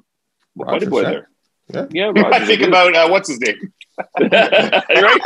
[0.55, 1.09] Buddy Boy yeah.
[1.09, 1.29] there.
[1.73, 1.85] Yeah.
[1.91, 2.67] Yeah, I think do.
[2.67, 3.73] about uh, what's his name.
[4.19, 5.21] right.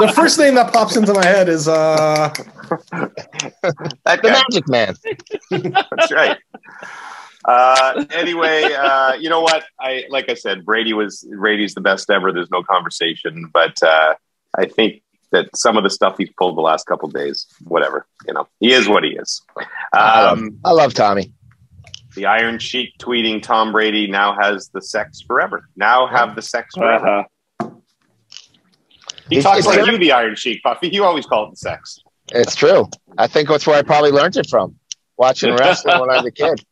[0.00, 2.32] the first name that pops into my head is uh,
[4.04, 4.42] That The guy.
[4.50, 4.94] Magic Man.
[5.50, 6.36] That's right.
[7.44, 9.64] Uh, anyway, uh, you know what?
[9.78, 12.32] I like I said, Brady was Brady's the best ever.
[12.32, 14.14] There's no conversation, but uh,
[14.58, 18.34] I think that some of the stuff he's pulled the last couple days, whatever, you
[18.34, 19.42] know, he is what he is.
[19.92, 21.32] Um, I love Tommy.
[22.16, 25.68] The Iron Sheik tweeting Tom Brady now has the sex forever.
[25.76, 27.24] Now have the sex forever.
[27.60, 27.70] Uh-huh.
[29.30, 30.88] He It's- talks it's like very- you, the Iron Sheik, Puffy.
[30.88, 31.98] You always call it the sex.
[32.32, 32.88] It's true.
[33.18, 34.76] I think that's where I probably learned it from,
[35.16, 36.64] watching wrestling when I was a kid.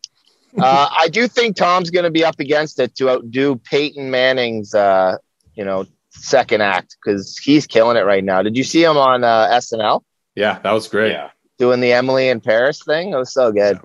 [0.59, 4.72] Uh, I do think Tom's going to be up against it to outdo Peyton Manning's,
[4.74, 5.16] uh,
[5.55, 8.40] you know, second act because he's killing it right now.
[8.42, 10.03] Did you see him on uh, SNL
[10.36, 11.11] yeah, that was great.
[11.12, 11.30] Yeah.
[11.59, 13.12] doing the Emily in Paris thing?
[13.12, 13.80] It was so good.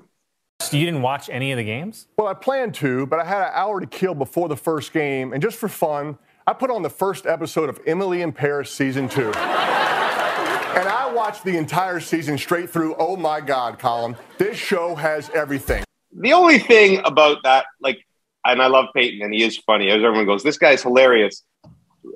[0.72, 2.08] You didn't watch any of the games?
[2.18, 5.34] Well, I planned to, but I had an hour to kill before the first game,
[5.34, 9.10] and just for fun, I put on the first episode of Emily in Paris season
[9.10, 9.30] two.
[9.30, 12.96] and I watched the entire season straight through.
[13.00, 15.84] Oh my God, Colin, this show has everything.
[16.12, 18.06] The only thing about that, like,
[18.46, 19.90] and I love Peyton, and he is funny.
[19.90, 21.44] As everyone goes, this guy's hilarious.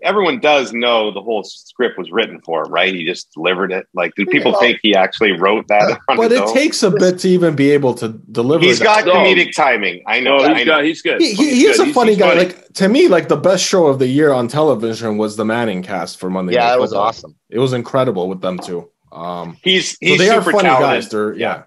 [0.01, 2.93] Everyone does know the whole script was written for him, right?
[2.93, 3.85] He just delivered it.
[3.93, 4.59] Like, do people Yeah.
[4.59, 5.99] think he actually wrote that?
[6.09, 6.53] on But his it own?
[6.53, 8.63] takes a bit to even be able to deliver.
[8.63, 9.05] He's that.
[9.05, 9.13] got No.
[9.13, 10.03] comedic timing.
[10.07, 10.37] I know.
[10.37, 10.73] No, I he's know.
[10.73, 11.21] got, he's good.
[11.21, 11.89] He, he, He's he is good.
[11.89, 12.29] a funny he's guy.
[12.29, 12.39] funny.
[12.45, 15.83] Like to me, like the best show of the year on television was the Manning
[15.83, 16.53] cast for Monday.
[16.53, 17.35] Yeah, Night that was awesome.
[17.49, 18.89] It was incredible with them too.
[19.11, 21.09] Um, He's so he's they are funny talented, guys.
[21.09, 21.63] They're yeah.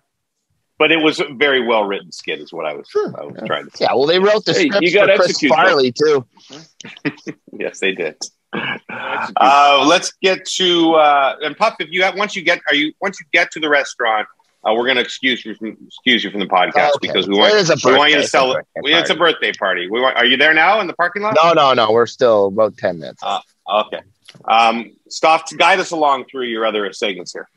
[0.78, 3.34] But it was a very well written skit, is what I was, Sure, I was
[3.38, 3.46] yeah.
[3.46, 3.84] trying to say.
[3.86, 5.56] Yeah, well, they wrote the Hey, script you for gotta Chris execute, though.
[5.56, 6.26] Farley too.
[7.58, 8.16] Yes, they did.
[8.52, 11.76] Uh, let's get to uh, and Puff.
[11.80, 14.26] If you have, once you get, are you once you get to the restaurant,
[14.64, 17.08] uh, we're going to excuse you from excuse you from the podcast Okay.
[17.08, 18.90] because we want It is a we want you to sell it's it.
[18.90, 19.88] It's a birthday party.
[19.90, 20.16] We want.
[20.16, 21.36] Are you there now in the parking lot?
[21.42, 21.92] No, no, no.
[21.92, 23.22] We're still about ten minutes.
[23.72, 24.00] Okay.
[24.44, 27.48] Um, Stoff to guide us along through your other segments here.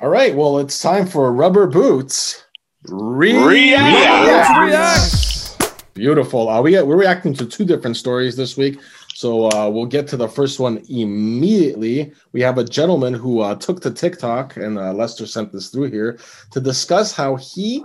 [0.00, 0.34] All right.
[0.34, 2.44] Well, it's time for rubber boots.
[2.88, 4.58] React.
[4.60, 5.94] React.
[5.94, 6.48] Beautiful.
[6.48, 8.78] Uh, we get, we're reacting to two different stories this week.
[9.14, 12.12] So uh, we'll get to the first one immediately.
[12.32, 15.90] We have a gentleman who uh, took to TikTok, and uh, Lester sent this through
[15.90, 16.18] here
[16.50, 17.82] to discuss how he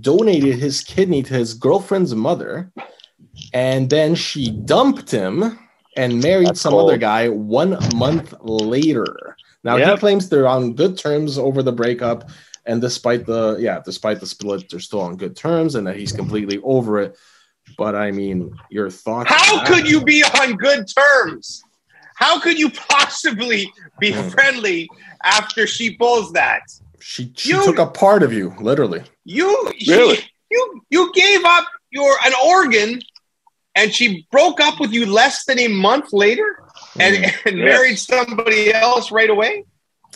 [0.00, 2.70] donated his kidney to his girlfriend's mother,
[3.52, 5.58] and then she dumped him
[5.96, 6.90] and married That's some cold.
[6.90, 9.36] other guy one month later.
[9.64, 12.30] Now he claims they're on good terms over the breakup,
[12.68, 16.12] and despite the yeah, despite the split, they're still on good terms, and that he's
[16.12, 17.16] completely over it.
[17.76, 19.30] But I mean, your thoughts.
[19.32, 21.62] How could you be on good terms?
[22.14, 24.28] How could you possibly be Hmm.
[24.28, 24.88] friendly
[25.24, 26.62] after she pulls that?
[27.00, 29.02] She she You- took a part of you, literally.
[29.24, 29.48] You
[29.86, 30.16] Really?
[30.16, 33.00] she, you you gave up your an organ,
[33.74, 36.50] and she broke up with you less than a month later,
[36.98, 37.32] and, Mm.
[37.46, 37.64] and Yes.
[37.64, 39.64] married somebody else right away.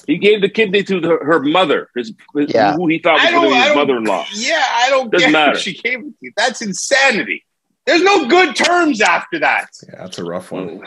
[0.07, 2.75] He gave the kidney to the, her mother, his, his- Yeah.
[2.75, 4.27] who he thought was going to be his mother-in-law.
[4.35, 5.53] Yeah, I don't Doesn't get matter.
[5.53, 6.33] what she gave it to you.
[6.37, 7.45] That's insanity.
[7.87, 9.69] There's no good terms after that.
[9.87, 10.81] Yeah, that's a rough one.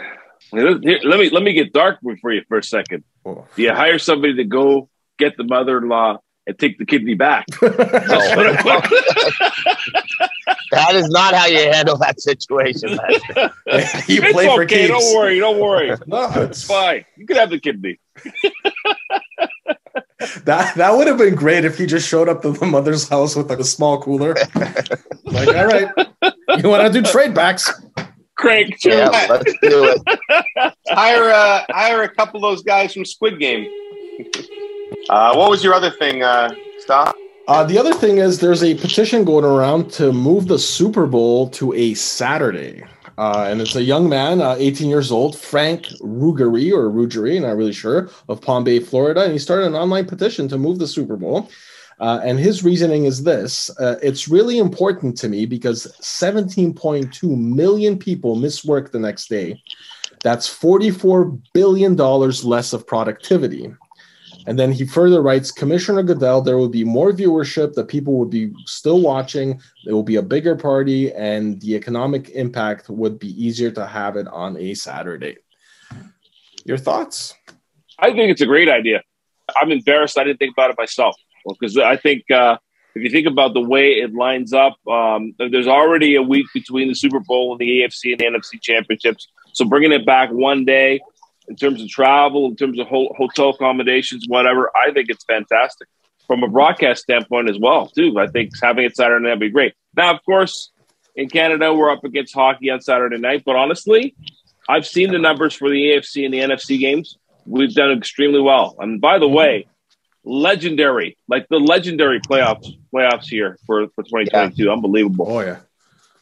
[0.51, 3.03] Here, here, let me let me get dark for you for a second.
[3.25, 3.45] Oh.
[3.55, 7.45] Do you hire somebody to go get the mother-in-law and take the kidney back?
[10.71, 12.95] That is not how you handle that situation.
[12.97, 13.53] Lester.
[14.11, 14.87] you it's play for okay.
[14.87, 14.89] keeps.
[14.89, 15.39] Don't worry.
[15.39, 15.91] Don't worry.
[16.05, 17.05] No, It's it's fine.
[17.17, 17.99] You can have the kidney.
[20.45, 23.35] That that would have been great if he just showed up to the mother's house
[23.35, 24.35] with like a small cooler.
[25.25, 25.89] like, all right,
[26.57, 27.71] you want to do trade backs?
[28.35, 28.89] Craig, too.
[28.89, 30.19] yeah, let's do it.
[30.87, 33.69] hire uh, hire a couple of those guys from Squid Game.
[35.09, 37.15] Uh, what was your other thing, uh, Stoff?
[37.47, 41.49] Uh, the other thing is there's a petition going around to move the Super Bowl
[41.51, 42.83] to a Saturday.
[43.17, 47.55] Uh, and it's a young man, uh, 18 years old, Frank Ruggieri or Ruggieri, not
[47.55, 49.23] really sure, of Palm Bay, Florida.
[49.23, 51.49] And he started an online petition to move the Super Bowl.
[51.99, 57.97] Uh, and his reasoning is this uh, it's really important to me because 17.2 million
[57.97, 59.61] people miss work the next day.
[60.21, 63.73] That's $44 billion less of productivity.
[64.47, 68.25] And then he further writes Commissioner Goodell, there will be more viewership, the people will
[68.25, 73.29] be still watching, there will be a bigger party, and the economic impact would be
[73.43, 75.37] easier to have it on a Saturday.
[76.63, 77.33] Your thoughts?
[77.97, 79.01] I think it's a great idea.
[79.59, 81.15] I'm embarrassed I didn't think about it myself
[81.47, 82.57] because I think uh,
[82.95, 86.87] if you think about the way it lines up, um, there's already a week between
[86.87, 89.27] the Super Bowl and the AFC and the NFC championships.
[89.53, 90.99] So bringing it back one day
[91.47, 95.87] in terms of travel, in terms of ho- hotel accommodations, whatever, I think it's fantastic
[96.27, 97.87] from a broadcast standpoint as well.
[97.87, 99.73] Too, I think having it Saturday night would be great.
[99.95, 100.71] Now, of course,
[101.15, 104.15] in Canada we're up against hockey on Saturday night, but honestly,
[104.67, 107.17] I've seen the numbers for the AFC and the NFC games.
[107.45, 108.75] We've done extremely well.
[108.79, 109.67] And by the way,
[110.23, 114.71] legendary, like the legendary playoffs playoffs here for, for 2022.
[114.71, 115.27] Unbelievable.
[115.29, 115.57] Oh, yeah.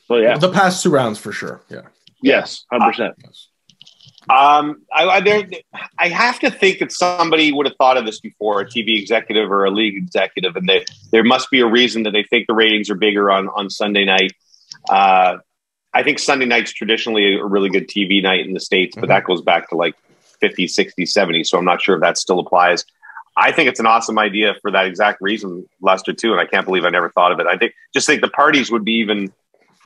[0.07, 1.61] So yeah, The past two rounds for sure.
[1.69, 1.83] Yeah.
[2.21, 3.15] yes, hundred percent.
[4.29, 5.47] Um, I, I, there,
[5.99, 9.51] I have to think that somebody would have thought of this before, a TV executive
[9.51, 12.53] or a league executive, and they, there must be a reason that they think the
[12.53, 14.31] ratings are bigger on, on Sunday night.
[14.89, 15.37] Uh,
[15.93, 19.25] I think Sunday night's traditionally a really good TV night in the States, but that
[19.25, 19.95] goes back to like
[20.39, 21.43] 50, 60, 70.
[21.43, 22.85] So I'm not sure if that still applies.
[23.35, 26.31] I think it's an awesome idea for that exact reason, Lester, too.
[26.31, 27.47] And I can't believe I never thought of it.
[27.47, 29.31] I think just think the parties would be even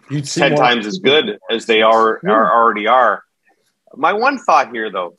[0.09, 3.23] 10 times as good as they are, are already are.
[3.97, 5.15] My one thought here, though,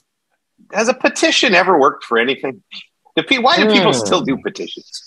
[0.72, 2.62] has a petition ever worked for anything?
[3.16, 3.98] Why do people Hmm.
[3.98, 5.02] still do petitions?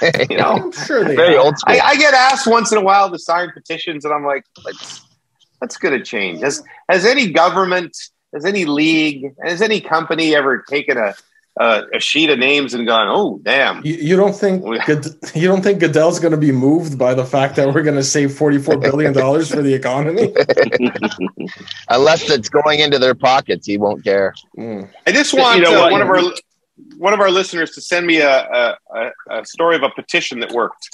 [0.30, 1.46] You know, I'm sure they Very have.
[1.46, 1.74] old school.
[1.74, 5.02] I, I get asked once in a while to sign petitions, and I'm like, let's
[5.60, 6.42] let's get a change.
[6.42, 7.96] Has has any government,
[8.34, 11.14] has any league, has any company ever taken a
[11.58, 15.48] a, a sheet of names and gone, oh damn, You, you don't think Good, you
[15.48, 18.34] don't think Goodell's going to be moved by the fact that we're going to save
[18.34, 20.34] forty four billion dollars for the economy?
[21.88, 24.34] Unless it's going into their pockets, he won't care.
[24.56, 24.90] Mm.
[25.06, 26.22] I just You want know uh, one of our
[26.98, 30.40] one of our listeners to send me a, a, a, a story of a petition
[30.40, 30.90] that worked.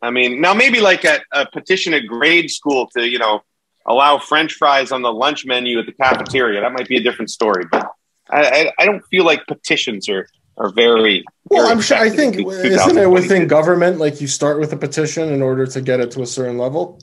[0.00, 3.42] I mean, now maybe like a, a petition at grade school to you know
[3.84, 6.62] allow French fries on the lunch menu at the cafeteria.
[6.62, 7.90] That might be a different story, but
[8.30, 11.24] I, I, I don't feel like petitions are are very.
[11.44, 11.98] Well, very I'm sure.
[11.98, 15.80] I think isn't it within government like you start with a petition in order to
[15.80, 17.00] get it to a certain level?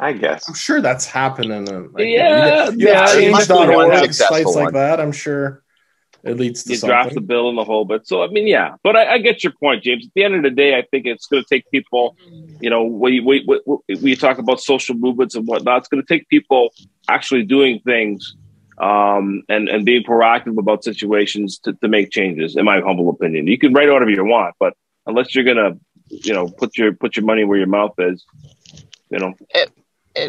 [0.00, 0.48] I guess.
[0.48, 1.66] I'm sure that's happening.
[1.66, 5.00] In, like, Yeah, you, you yeah, have it must one change.org sites like that.
[5.00, 5.62] I'm sure
[6.24, 8.06] it leads to you draft the bill and the whole bit.
[8.06, 10.06] So I mean, yeah, but I, I get your point, James.
[10.06, 12.16] At the end of the day, I think it's going to take people.
[12.60, 15.78] You know, we we we, we talk about social movements and whatnot.
[15.78, 16.70] It's going to take people
[17.08, 18.36] actually doing things
[18.80, 22.56] um, and and being proactive about situations to, to make changes.
[22.56, 24.74] In my humble opinion, you can write whatever you want, but
[25.06, 25.78] unless you're going to,
[26.10, 28.24] you know, put your put your money where your mouth is,
[29.10, 29.34] you know.
[29.50, 29.70] It-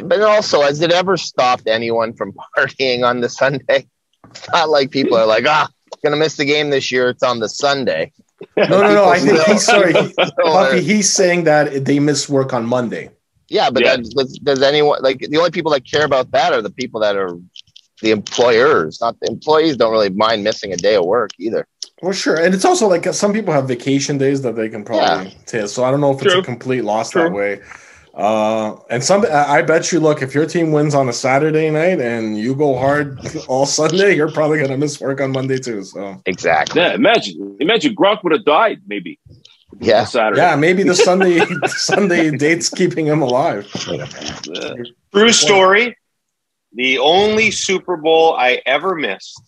[0.04, 3.88] but also, has it ever stopped anyone from partying on the Sunday?
[4.30, 5.68] It's not like people are like, ah,
[6.04, 7.10] gonna miss the game this year.
[7.10, 8.12] It's on the Sunday.
[8.56, 9.06] No, no, no.
[9.10, 10.82] I think he's sorry, he- Puffy.
[10.82, 13.10] He's saying that they miss work on Monday.
[13.48, 13.96] Yeah, but Yeah.
[13.96, 17.00] That, does, does anyone like the only people that care about that are the people
[17.02, 17.36] that are
[18.02, 19.78] the employers, not the employees.
[19.78, 21.68] Don't really mind missing a day of work either.
[22.02, 24.86] Well, sure, and it's also like uh, some people have vacation days that they can
[24.86, 25.68] probably take.
[25.68, 27.24] So I don't know if it's a complete loss True.
[27.24, 27.60] that way.
[28.14, 32.02] Uh, and some, I bet you, look, if your team wins on a Saturday night
[32.02, 35.84] and you go hard all Sunday, you're probably gonna miss work on Monday too.
[35.84, 36.82] So Exactly.
[36.82, 39.20] Yeah, imagine, imagine Gronk would have died maybe
[39.80, 40.04] Yeah.
[40.06, 40.42] Saturday.
[40.42, 43.70] yeah, maybe the Sunday Sunday date's keeping him alive.
[43.88, 44.08] Yeah.
[45.14, 45.96] True story.
[46.74, 49.42] The only Super Bowl I ever missed.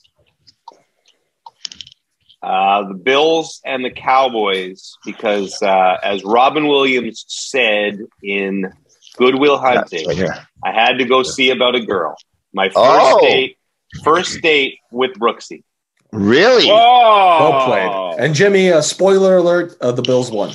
[2.42, 8.72] Uh, the Bills and the Cowboys, because uh, as Robin Williams said in
[9.18, 10.40] Goodwill Hunting, Right.
[10.64, 12.16] I had to go see about a girl.
[12.52, 13.20] My first Oh.
[13.22, 13.58] date,
[14.04, 15.64] first date with Brooksy.
[16.12, 16.68] Really?
[16.70, 18.26] Oh, Well played.
[18.26, 20.52] And Jimmy, uh, spoiler alert: uh, the Bills won.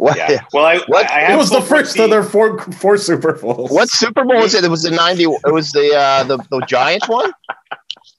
[0.00, 0.16] What?
[0.16, 0.40] Yeah.
[0.54, 1.10] Well, I, What?
[1.10, 3.70] I, I It was the first Brooksy- of their four four Super Bowls.
[3.70, 4.64] What Super Bowl was it?
[4.64, 5.24] It was the ninety.
[5.24, 7.30] It was the uh, the the Giants one.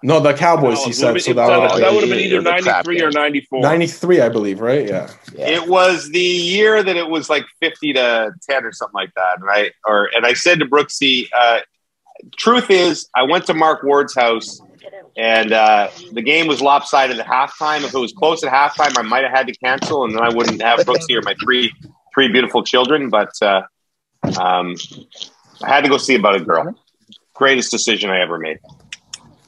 [0.03, 0.77] No, the Cowboys.
[0.77, 1.33] No, he said would've so.
[1.33, 3.61] That that, would that would have been either yeah, the crap 93 or 94.
[3.61, 4.59] ninety three, I believe.
[4.61, 4.87] Right?
[4.87, 5.09] Yeah.
[5.35, 5.49] Yeah.
[5.49, 9.39] It was the year that it was like fifty to ten or something like that,
[9.39, 11.61] and I or and I said to Brooksy, uh,
[12.37, 14.61] truth is, I went to Mark Ward's house,
[15.17, 17.83] and uh, the game was lopsided at halftime.
[17.83, 20.29] If it was close at halftime, I might have had to cancel, and then I
[20.29, 21.71] wouldn't have Brooksy or my three
[22.13, 23.09] three beautiful children.
[23.09, 23.61] But uh,
[24.39, 24.75] um,
[25.63, 26.75] I had to go see about a girl.
[27.33, 28.59] Greatest decision I ever made.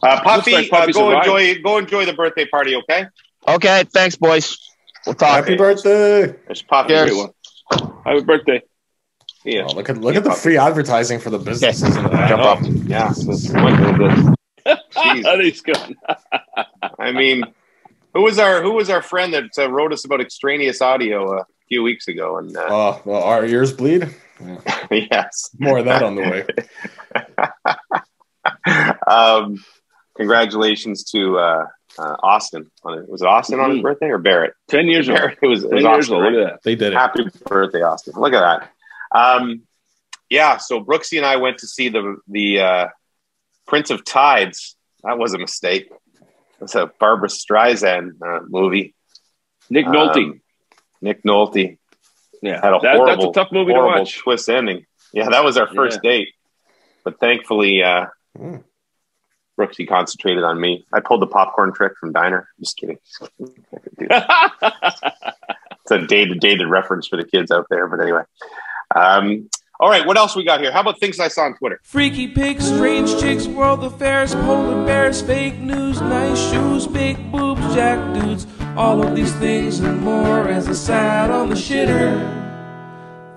[0.02, 1.28] Uh, Puffy, like uh, go survived.
[1.28, 2.76] enjoy go enjoy the birthday party.
[2.76, 3.06] Okay,
[3.48, 3.84] Okay.
[3.94, 4.58] Thanks, boys.
[5.06, 5.36] We'll talk.
[5.44, 6.36] Happy birthday!
[6.50, 6.90] It's Puffy.
[6.90, 7.16] Cheers.
[7.16, 7.94] One.
[8.06, 8.62] Happy birthday.
[9.46, 9.66] Yeah.
[9.68, 11.96] Oh, look at look at the free advertising for the businesses.
[11.96, 12.62] in the Jump app.
[12.62, 12.68] up.
[12.86, 13.12] Yeah,
[15.04, 15.24] this is wonderful.
[15.24, 15.24] Jeez.
[15.24, 15.98] That is good.
[17.00, 17.44] I mean,
[18.14, 21.46] who was our who was our friend that uh, wrote us about extraneous audio a
[21.68, 22.38] few weeks ago?
[22.38, 24.08] And uh, Oh, well, our ears bleed.
[24.92, 26.46] yes, More of that on the way.
[29.08, 29.64] um,
[30.18, 31.66] congratulations to uh,
[31.98, 32.70] uh, Austin.
[32.84, 33.08] On it.
[33.10, 33.84] Was it Austin on his Mhm.
[33.84, 34.54] birthday or Barrett?
[34.70, 35.18] 10 years old.
[35.18, 35.38] Barrett.
[35.42, 36.16] It was, it 10 was years Austin.
[36.16, 36.24] old.
[36.24, 36.34] right?
[36.34, 36.64] Look at that.
[36.64, 36.98] They did it.
[36.98, 38.14] Happy birthday, Austin!
[38.18, 38.42] Look at
[39.14, 39.18] that.
[39.18, 39.62] Um,
[40.30, 42.88] yeah, so Brooksy and I went to see the the uh,
[43.68, 44.76] Prince of Tides.
[45.04, 45.92] That was a mistake.
[46.62, 48.96] It's a Barbra Streisand uh, movie.
[49.70, 50.18] Nick Nolte.
[50.18, 50.42] Um,
[51.02, 51.78] Nick Nolte
[52.42, 52.62] yeah.
[52.62, 54.18] had a That- horrible, that's a tough movie to horrible watch.
[54.20, 54.86] twist ending.
[55.12, 56.30] Yeah, that was our first date.
[57.04, 58.06] But thankfully, uh,
[58.38, 58.58] Hmm.
[59.60, 60.86] Brooksy concentrated on me.
[60.92, 62.50] I pulled the popcorn trick from Diner.
[62.60, 62.98] Just kidding.
[63.40, 63.52] it's
[65.92, 67.88] a dated, dated reference for the kids out there.
[67.88, 68.24] But anyway.
[68.96, 69.50] Um,
[69.80, 70.72] all right, what else we got here?
[70.72, 71.80] How about things I saw on Twitter?
[71.84, 78.14] Freaky pigs, strange chicks, world affairs, polar bears, fake news, nice shoes, big boobs, jack
[78.14, 78.46] dudes.
[78.78, 82.42] All of these things and more as I sat on the shitter.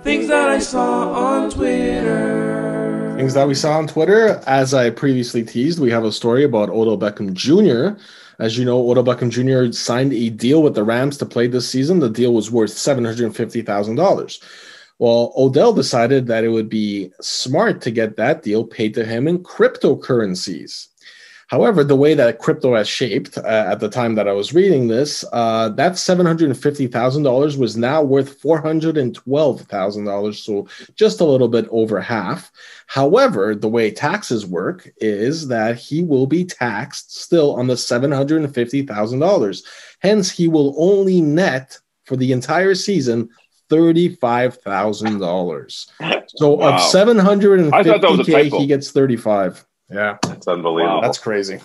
[0.03, 3.15] Things that I saw on Twitter.
[3.17, 6.69] Things that we saw on Twitter, as I previously teased, we have a story about
[6.69, 7.99] Odell Beckham Jr.
[8.39, 9.73] As you know, Odell Beckham Jr.
[9.73, 12.01] signed a deal with the Rams to play this season.
[12.01, 14.39] The deal was worth seven hundred fifty thousand dollars.
[14.99, 19.29] Well, Odell decided that it would be smart to get that deal paid to him
[19.29, 20.89] in cryptocurrencies.
[21.49, 24.89] However, the way that crypto has shaped uh, at the time that I was reading
[24.89, 30.35] this, uh, that $750,000 was now worth $412,000.
[30.35, 30.67] So
[30.97, 32.51] just a little bit over half.
[32.89, 39.63] However, the way taxes work is that he will be taxed still on the $750,000.
[40.01, 43.29] Hence, he will only net for the entire season
[43.71, 45.87] $35,000.
[46.29, 46.77] So Wow.
[47.69, 49.65] of I thought that was a 750K, he gets 35.
[49.91, 51.01] Yeah, That's unbelievable.
[51.01, 51.61] that's crazy.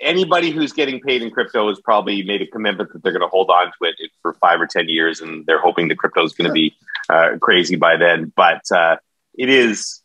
[0.00, 3.28] Anybody who's getting paid in crypto has probably made a commitment that they're going to
[3.28, 6.32] hold on to it for five or 10 years, and they're hoping the crypto is
[6.34, 6.74] going to be
[7.08, 8.32] uh, crazy by then.
[8.36, 8.96] But uh,
[9.36, 10.02] it is.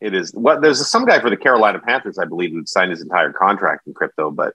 [0.00, 3.00] It is what there's some guy for the Carolina Panthers, I believe, who signed his
[3.00, 4.30] entire contract in crypto.
[4.30, 4.54] But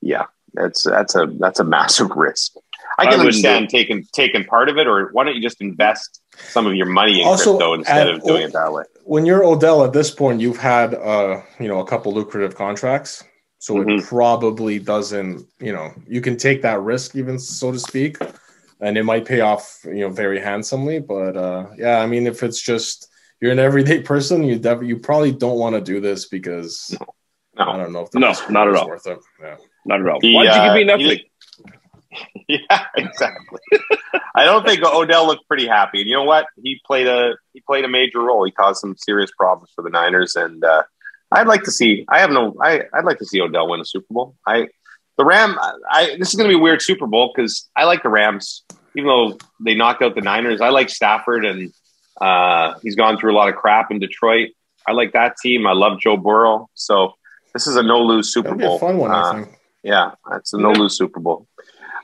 [0.00, 2.54] yeah, that's that's a that's a massive risk.
[2.98, 5.60] I I can wouldn't understand taking taking part of it, or why don't you just
[5.60, 8.84] invest some of your money in Also, crypto instead at- of doing it that way?
[9.04, 13.24] When you're Odell at this point, you've had uh, you know a couple lucrative contracts,
[13.58, 14.06] so it Mhm.
[14.06, 15.46] probably doesn't.
[15.60, 18.16] You know, you can take that risk, even so to speak,
[18.80, 19.80] and it might pay off.
[19.84, 20.98] You know, very handsomely.
[21.00, 23.08] But uh, yeah, I mean, if it's just
[23.40, 26.94] you're an everyday person, you def- you probably don't want to do this because
[27.58, 27.64] No.
[27.72, 28.88] I don't know if No, not at all.
[28.88, 29.18] worth it.
[29.40, 29.56] Yeah.
[29.86, 30.18] Not at all.
[30.20, 31.06] He, Why did you uh, give me he nothing?
[31.08, 31.22] didn't-
[32.48, 33.58] Yeah, exactly.
[34.34, 36.00] I don't think Odell looked pretty happy.
[36.00, 36.46] And you know what?
[36.62, 38.42] He played a he played a major role.
[38.44, 40.84] He caused some serious problems for the Niners, and uh,
[41.30, 42.06] I'd like to see.
[42.08, 42.56] I have no.
[42.62, 44.34] I I'd like to see Odell win a Super Bowl.
[44.46, 44.68] I
[45.18, 45.58] the Ram.
[45.90, 48.64] I this is going to be a weird Super Bowl because I like the Rams,
[48.96, 50.62] even though they knocked out the Niners.
[50.62, 51.70] I like Stafford, and
[52.18, 54.50] uh, he's gone through a lot of crap in Detroit.
[54.86, 55.66] I like that team.
[55.66, 56.70] I love Joe Burrow.
[56.72, 57.12] So
[57.52, 58.78] this is a no lose Super That'd Bowl.
[58.78, 59.58] fun one, Uh, I think.
[59.82, 61.46] yeah, that's a no lose Super Bowl.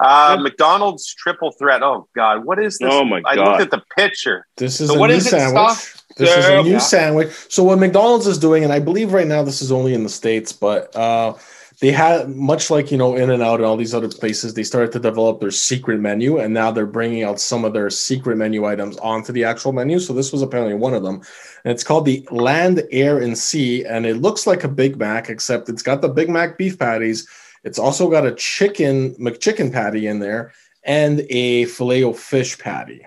[0.00, 1.82] Uh, McDonald's triple threat.
[1.82, 2.90] Oh God, what is this?
[2.92, 3.28] Oh, my God!
[3.30, 3.46] I God.
[3.48, 4.46] looked at the picture.
[4.56, 5.72] This is So a what new is sandwich.
[5.72, 6.00] Stock?
[6.16, 6.78] This is a new Yeah.
[6.78, 7.32] sandwich.
[7.48, 10.08] So what McDonald's is doing, and I believe right now this is only in the
[10.08, 11.34] states, but uh,
[11.80, 14.54] they had much like you know In-N-Out and all these other places.
[14.54, 17.90] They started to develop their secret menu, and now they're bringing out some of their
[17.90, 19.98] secret menu items onto the actual menu.
[19.98, 21.16] So this was apparently one of them,
[21.64, 25.28] and it's called the Land, Air, and Sea, and it looks like a Big Mac,
[25.28, 27.26] except it's got the Big Mac beef patties.
[27.64, 30.52] It's also got a chicken McChicken patty in there
[30.84, 33.06] and a filet o fish patty.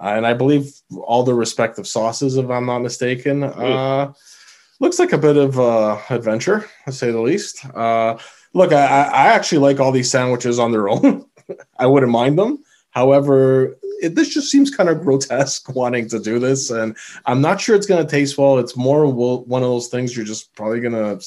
[0.00, 0.72] Uh, and I believe
[1.02, 3.42] all the respective sauces, if I'm not mistaken.
[3.42, 4.12] Uh,
[4.80, 7.64] looks like a bit of uh, adventure, to say the least.
[7.74, 8.16] Uh,
[8.54, 11.26] look, I, I I actually like all these sandwiches on their own.
[11.78, 12.62] I wouldn't mind them.
[12.90, 17.60] However, it, this just seems kind of grotesque wanting to do this, and I'm not
[17.60, 18.58] sure it's going to taste well.
[18.58, 21.24] It's more one of those things you're just probably going to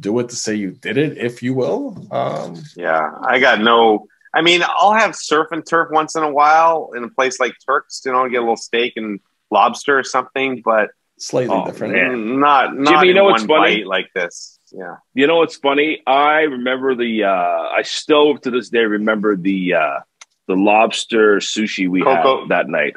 [0.00, 2.06] do it to say you did it, if you will.
[2.10, 4.06] Um, Yeah, I got no.
[4.34, 7.52] I mean, I'll have surf and turf once in a while in a place like
[7.66, 9.18] Turks, you know, get a little steak and
[9.50, 11.94] lobster or something, but slightly Oh, different.
[11.94, 12.38] man.
[12.40, 13.76] not not Jimmy, you in know one what's funny?
[13.78, 14.58] bite like this.
[14.72, 16.00] Yeah, You know what's funny?
[16.06, 17.24] I remember the.
[17.24, 17.30] Uh,
[17.78, 19.98] I still to this day remember the uh,
[20.46, 22.94] the lobster sushi we Coco- had that night.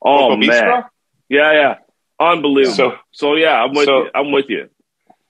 [0.00, 0.84] Oh Coco man, Bistro?
[1.28, 1.74] yeah, yeah,
[2.20, 2.76] unbelievable.
[2.76, 4.10] So, So- yeah, I'm with so- you.
[4.14, 4.68] I'm with you.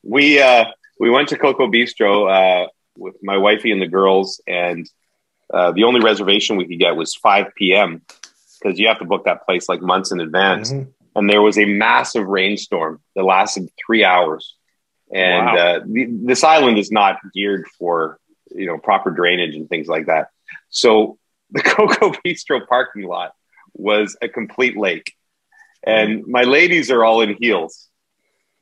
[0.02, 0.66] we uh
[0.98, 4.88] we went to Coco Bistro uh with my wifey and the girls, and
[5.54, 8.02] uh, the only reservation we could get was 5 p.m.
[8.60, 10.72] because you have to book that place like months in advance.
[10.72, 10.92] Mhm.
[11.16, 14.54] and there was a massive rainstorm that lasted three hours.
[15.12, 15.56] And Wow.
[15.56, 18.18] uh, the, this island is not geared for
[18.50, 20.28] you know proper drainage and things like that.
[20.70, 21.18] So
[21.50, 23.32] the Coco Bistro parking lot
[23.74, 25.12] was a complete lake,
[25.84, 27.88] and my ladies are all in heels,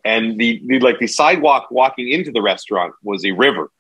[0.07, 3.71] and the, the like the sidewalk walking into the restaurant was a river.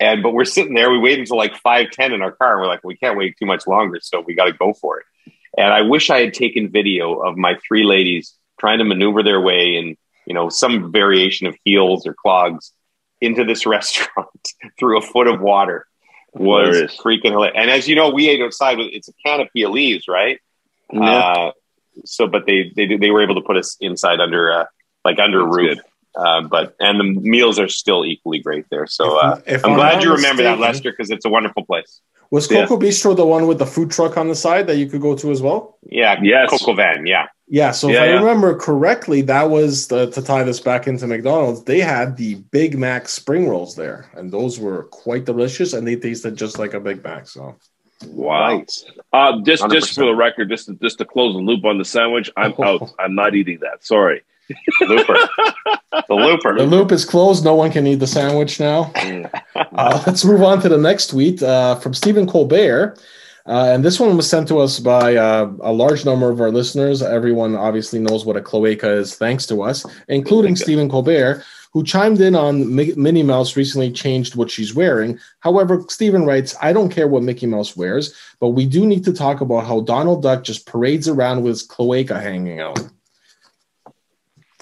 [0.00, 2.60] And but we're sitting there, we waited until like five ten in our car, and
[2.60, 5.06] we're like, we can't wait too much longer, so we got to go for it.
[5.56, 9.40] And I wish I had taken video of my three ladies trying to maneuver their
[9.40, 12.72] way in, you know, some variation of heels or clogs
[13.20, 14.28] into this restaurant
[14.78, 15.86] through a foot of water.
[16.32, 17.00] Was Hilarious.
[17.00, 17.56] freaking hilarious.
[17.56, 20.40] And as you know, we ate outside with it's a canopy of leaves, right?
[20.92, 21.00] Yeah.
[21.00, 21.52] Uh,
[22.04, 24.64] so, but they they they were able to put us inside under uh,
[25.04, 25.76] like under That's roof.
[25.76, 25.84] good.
[26.16, 28.86] Uh, but and the meals are still equally great there.
[28.86, 32.00] So uh, If I'm I'm glad you remember that, Lester, because it's a wonderful place.
[32.30, 32.66] Was Yeah.
[32.66, 35.16] Coco Bistro the one with the food truck on the side that you could go
[35.16, 35.76] to as well?
[35.88, 36.50] Yeah, Yes.
[36.50, 37.04] Coco Van.
[37.06, 37.72] Yeah, Yeah.
[37.72, 38.18] So if Yeah, I yeah.
[38.20, 41.64] remember correctly, that was the, to tie this back into McDonald's.
[41.64, 45.96] They had the Big Mac spring rolls there, and those were quite delicious, and they
[45.96, 47.26] tasted just like a Big Mac.
[47.28, 47.56] So
[48.06, 48.48] Wow.
[48.58, 48.70] Right.
[49.12, 49.94] Uh, just just 100%.
[49.96, 52.92] for the record, just just to close the loop on the sandwich, I'm out.
[53.00, 53.84] I'm not eating that.
[53.84, 54.22] Sorry.
[54.80, 55.14] Looper.
[56.08, 56.58] the Looper.
[56.58, 57.44] the loop is closed.
[57.44, 58.92] No one can eat the sandwich now.
[59.54, 62.98] Uh, let's move on to the next tweet uh, from Stephen Colbert.
[63.46, 66.50] Uh, and this one was sent to us by uh, a large number of our
[66.50, 67.02] listeners.
[67.02, 72.22] Everyone obviously knows what a cloaca is, thanks to us, including Stephen Colbert, who chimed
[72.22, 75.18] in on Mi- Minnie Mouse recently changed what she's wearing.
[75.40, 79.12] However, Stephen writes, I don't care what Mickey Mouse wears, but we do need to
[79.12, 82.78] talk about how Donald Duck just parades around with his cloaca hanging out.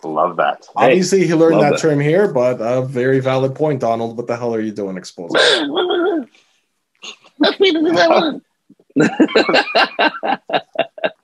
[0.04, 0.66] Love that.
[0.74, 1.80] Obviously, he learned that, that.
[1.80, 4.16] term here, but a very valid point, Donald.
[4.16, 5.40] What the hell are you doing exposing?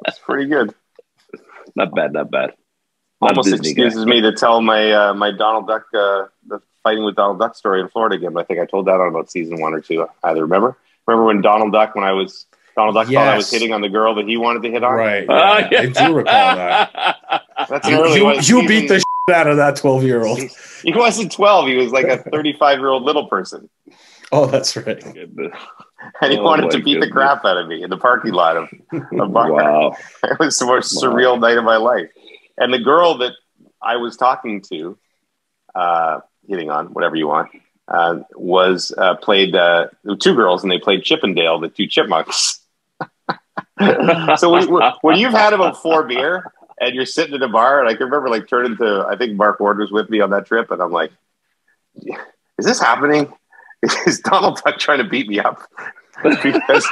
[0.07, 0.75] It's pretty good.
[1.77, 2.13] Not bad.
[2.15, 2.55] Not bad.
[3.21, 3.85] Not Almost Disney guy.
[3.85, 7.55] excuses me to tell my uh, my Donald Duck uh, the fighting with Donald Duck
[7.57, 8.33] story in Florida again.
[8.33, 10.07] But I think I told that on about season one or two.
[10.23, 10.77] I Either remember?
[11.07, 12.47] Remember when Donald Duck when I was
[12.79, 14.95] Donald Duck thought I was hitting on the girl that he wanted to hit on?
[14.95, 15.27] right.
[15.29, 17.43] Ah, yeah, I do recall that.
[17.69, 20.39] That's You, early you, you beat the shit out of that 12 year old.
[20.85, 21.67] He wasn't twelve.
[21.67, 23.69] He was like a thirty-five year old little person,
[24.31, 25.05] Oh, that's right.
[25.05, 28.57] And he Oh, wanted to beat the crap out of me in the parking lot
[28.57, 29.53] of a bar.
[29.53, 29.97] Wow.
[30.23, 32.09] it was the most surreal night of my life.
[32.59, 33.33] And the girl that
[33.83, 34.97] I was talking to,
[35.75, 37.51] uh, hitting on, whatever you want,
[37.89, 39.89] uh, was uh, played uh,
[40.21, 42.61] two girls, and they played Chip 'n Dale, the two chipmunks.
[44.37, 44.69] So when,
[45.03, 48.05] when you've had about four beer and you're sitting at a bar, and I can
[48.07, 50.81] remember like turning to, I think Mark Ward was with me on that trip, and
[50.83, 51.11] I'm like,
[51.97, 53.33] "Is this happening?
[54.07, 55.63] Is Donald Duck trying to beat me up?"
[56.23, 56.87] because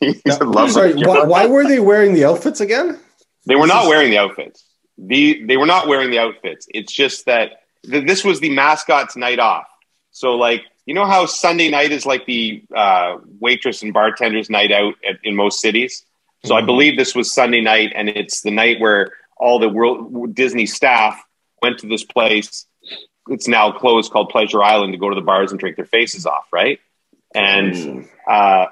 [0.00, 2.98] he, he's in love Sorry, with why, why were they wearing the outfits again?
[3.46, 4.64] they were This not is- wearing the outfits.
[4.98, 6.66] The they were not wearing the outfits.
[6.72, 9.66] It's just that th- this was the mascot's night off.
[10.10, 14.72] So like you know how Sunday night is like the uh, waitress and bartender's night
[14.72, 16.04] out at, in most cities.
[16.44, 16.66] So I Mhm.
[16.66, 21.22] believe this was Sunday night, and it's the night where all the World Disney staff
[21.62, 22.66] went to this place.
[23.28, 26.26] It's now closed called Pleasure Island to go to the bars and drink their faces
[26.26, 26.80] off, right?
[27.34, 28.66] and uh,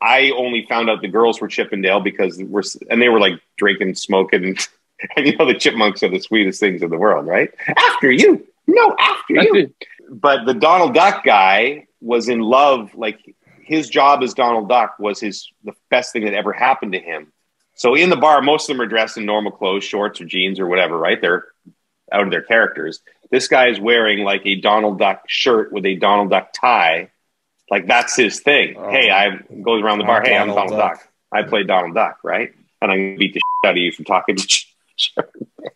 [0.00, 3.20] I only found out the girls were Chip 'n Dale because we're and they were
[3.20, 4.68] like drinking, smoking, and,
[5.16, 7.50] and you know the chipmunks are the sweetest things in the world, right?
[7.76, 9.74] After you, no, after you.
[10.10, 12.94] But the Donald Duck guy was in love.
[12.94, 13.18] Like
[13.62, 17.32] his job as Donald Duck was his the best thing that ever happened to him.
[17.74, 20.58] So in the bar, most of them are dressed in normal clothes, shorts or jeans
[20.58, 21.20] or whatever, right?
[21.20, 21.44] They're
[22.10, 23.00] out of their characters.
[23.30, 27.10] This guy is wearing like a Donald Duck shirt with a Donald Duck tie.
[27.70, 28.76] Like that's his thing.
[28.78, 28.90] Oh.
[28.90, 30.20] hey, I goes around the bar.
[30.20, 30.94] I'm Hey, I'm Donald Duck.
[30.94, 31.08] Duck.
[31.32, 32.52] I play Donald Duck, right?
[32.80, 34.60] And I'm gonna beat the shit out of you for talking to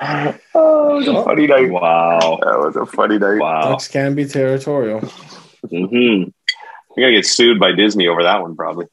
[0.56, 1.70] Oh, it was a funny night.
[1.70, 2.38] Wow.
[2.42, 3.40] That was a funny night.
[3.40, 3.70] Wow.
[3.72, 5.00] Ducks can be territorial.
[5.00, 6.30] Mm-hmm.
[6.96, 8.86] You're gonna get sued by Disney over that one, probably.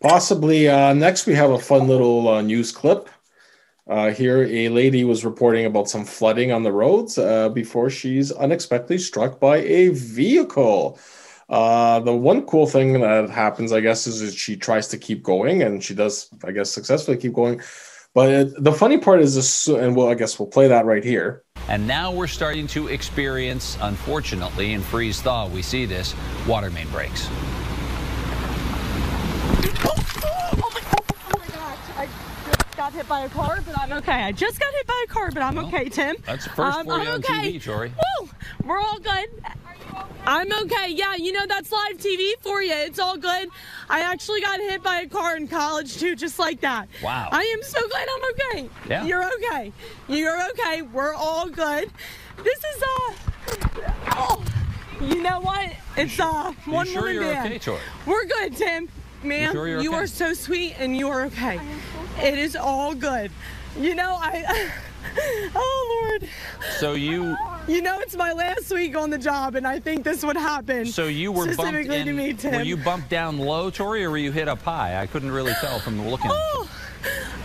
[0.00, 0.68] Possibly.
[0.68, 3.08] Uh, next, we have a fun little uh, news clip.
[3.88, 8.32] Uh, here, a lady was reporting about some flooding on the roads uh, before she's
[8.32, 10.98] unexpectedly struck by a vehicle.
[11.48, 15.22] Uh, the one cool thing that happens, I guess, is that she tries to keep
[15.22, 17.60] going, and she does, I guess, successfully keep going.
[18.16, 21.04] But uh, the funny part is this, and well, I guess we'll play that right
[21.04, 21.44] here.
[21.68, 26.14] And now we're starting to experience, unfortunately, in freeze thaw, we see this
[26.48, 27.28] water main breaks.
[29.84, 29.94] Oh,
[30.24, 30.55] oh!
[32.96, 34.22] I just got hit by a car, but I'm okay.
[34.22, 36.16] I just got hit by a car, but I'm okay, Tim.
[36.24, 37.52] That's the first Um, for you I'm on okay.
[37.52, 37.92] TV, Tori.
[38.20, 38.28] Woo!
[38.64, 39.28] We're all good.
[40.26, 40.90] I'm okay.
[40.90, 42.72] Yeah, you know that's live TV for you.
[42.72, 43.48] It's all good.
[43.90, 46.88] I actually got hit by a car in college too, just like that.
[47.02, 47.28] Wow.
[47.30, 48.70] I am so glad I'm okay.
[48.88, 49.04] Yeah.
[49.04, 49.72] You're okay.
[50.08, 50.82] You're okay.
[50.82, 51.90] We're all good.
[52.42, 53.12] This is uh.
[54.12, 54.44] Oh,
[55.00, 55.70] you know what?
[55.96, 57.46] It's uh one sure woman you're band.
[57.48, 57.80] okay, Tori?
[58.06, 58.88] We're good, Tim.
[59.22, 59.98] Ma'am, sure you're you okay?
[60.04, 61.60] are so sweet and you are okay.
[62.22, 63.30] It is all good.
[63.78, 64.70] You know, I.
[65.54, 66.28] oh Lord.
[66.78, 67.36] So you,
[67.68, 70.86] You know, it's my last week on the job, and I think this would happen.
[70.86, 72.06] so you were bumped in.
[72.06, 72.54] to me, Tim.
[72.54, 75.00] Were you bumped down low, Tori, or were you hit up high?
[75.00, 76.30] I couldn't really tell from the looking.
[76.32, 76.68] Oh,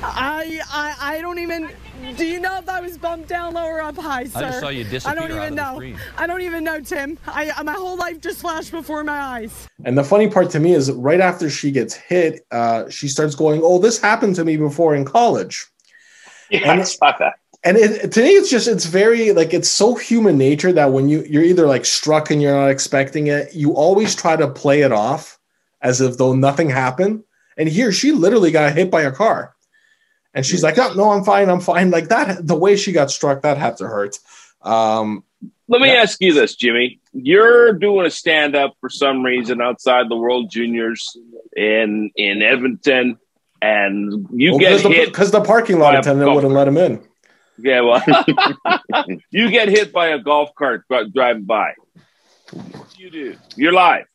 [0.03, 1.69] I, I, I don't even.
[2.17, 4.39] Do you know if I was bumped down low or up high, sir?
[4.39, 5.11] I just saw you disappear.
[5.11, 5.97] I don't out even of know.
[6.17, 7.19] I don't even know, Tim.
[7.27, 9.67] I, my whole life just flashed before my eyes.
[9.85, 13.35] And the funny part to me is right after she gets hit, uh, she starts
[13.35, 15.67] going, "Oh, this happened to me before in college."
[16.49, 17.35] Yeah, I saw that.
[17.63, 21.07] and it, to me it's just it's very like it's so human nature that when
[21.07, 24.81] you you're either like struck and you're not expecting it you always try to play
[24.81, 25.37] it off
[25.81, 27.23] as if though nothing happened
[27.61, 29.53] and here she literally got hit by a car
[30.33, 33.11] and she's like oh no i'm fine i'm fine like that the way she got
[33.11, 34.17] struck that had to hurt
[34.63, 35.23] um
[35.67, 36.99] Let me ask you this, Jimmy.
[37.13, 41.17] You're doing a stand up for some reason outside the World Juniors
[41.55, 43.17] in in Edmonton,
[43.61, 45.13] and you because get the, hit.
[45.13, 47.01] 'cause the parking lot attendant wouldn't let him in
[47.57, 48.03] Yeah, well,
[49.31, 50.83] you get hit by a golf cart
[51.13, 51.73] driving by.
[52.51, 53.35] What do you do?
[53.55, 54.05] You're live.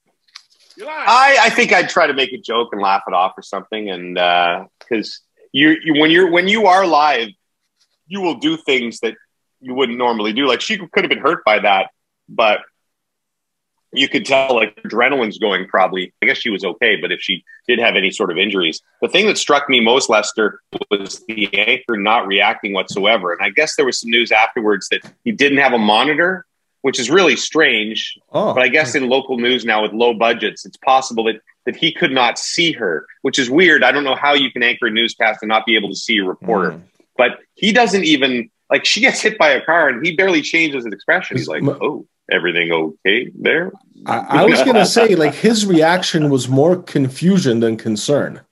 [0.83, 3.89] I, I think I'd try to make a joke and laugh it off or something,
[3.89, 5.21] and uh, because
[5.53, 7.29] you, you when you're when you are live,
[8.07, 9.15] you will do things that
[9.61, 10.47] you wouldn't normally do.
[10.47, 11.91] Like she could have been hurt by that,
[12.29, 12.61] but
[13.93, 16.13] you could tell like adrenaline's going probably.
[16.23, 19.09] I guess she was okay, but if she did have any sort of injuries, the
[19.09, 23.33] thing that struck me most, Lester, was the anchor not reacting whatsoever.
[23.33, 26.47] And I guess there was some news afterwards that he didn't have a monitor,
[26.87, 28.17] which is really strange.
[28.31, 31.75] oh But I guess in local news now with low budgets, it's possible that that
[31.75, 33.83] he could not see her, which is weird.
[33.83, 36.19] I don't know how you can anchor a newscast and not be able to see
[36.19, 36.71] a reporter.
[36.71, 36.83] Mm.
[37.17, 40.85] But he doesn't even like she gets hit by a car and he barely changes
[40.85, 41.37] his expression.
[41.37, 43.73] He's like, "Oh, everything okay there?"
[44.07, 48.43] I, I was gonna say like his reaction was more confusion than concern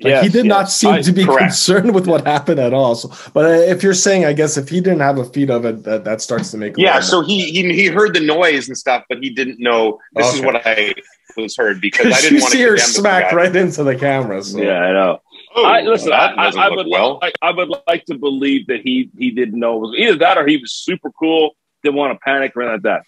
[0.00, 1.40] Like he Yes, did not seem I- to be correct.
[1.40, 2.96] concerned with what happened at all.
[2.96, 5.64] So, but uh, if you're saying, I guess if he didn't have a feed of
[5.64, 8.76] it, that, that starts to make Yeah, so he, he he heard the noise and
[8.76, 10.94] stuff, but he didn't know this is what I
[11.36, 13.84] was heard because I you didn't want to see her condemn the smack right into
[13.84, 14.42] the camera.
[14.42, 14.58] So.
[14.60, 15.20] Yeah, I know.
[15.56, 17.18] Oh, I, listen, well, I, that doesn't I, I would well.
[17.22, 20.38] like, I would like to believe that he he didn't know it was either that
[20.38, 21.54] or he was super cool,
[21.84, 23.02] didn't want to panic or anything like that.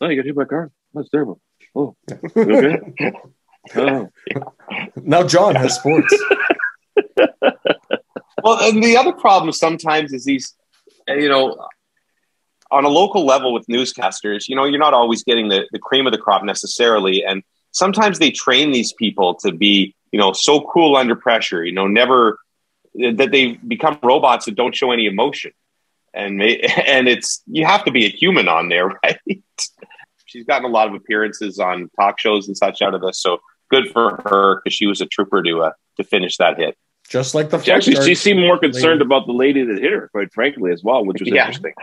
[0.00, 0.70] Oh, you got hit by a car.
[0.94, 1.40] That's terrible.
[1.74, 1.96] Oh,
[2.36, 2.78] okay.
[3.76, 4.10] Oh.
[4.96, 6.14] Now John has sports.
[8.44, 10.54] Well, and the other problem sometimes is these,
[11.08, 11.56] you know,
[12.70, 16.06] on a local level with newscasters, you know, you're not always getting the, the cream
[16.06, 17.24] of the crop necessarily.
[17.24, 21.72] And sometimes they train these people to be, you know, so cool under pressure, you
[21.72, 22.38] know, never
[22.94, 25.52] that they become robots that don't show any emotion.
[26.12, 29.18] And and it's you have to be a human on there, right?
[30.26, 33.38] She's gotten a lot of appearances on talk shows and such out of this, so
[33.70, 36.76] good for her because she was a trooper to uh, to finish that hit.
[37.08, 39.04] Just like the She actually, she seemed more concerned lady.
[39.04, 41.42] about the lady that hit her, quite frankly, as well, which was Yeah.
[41.46, 41.74] interesting.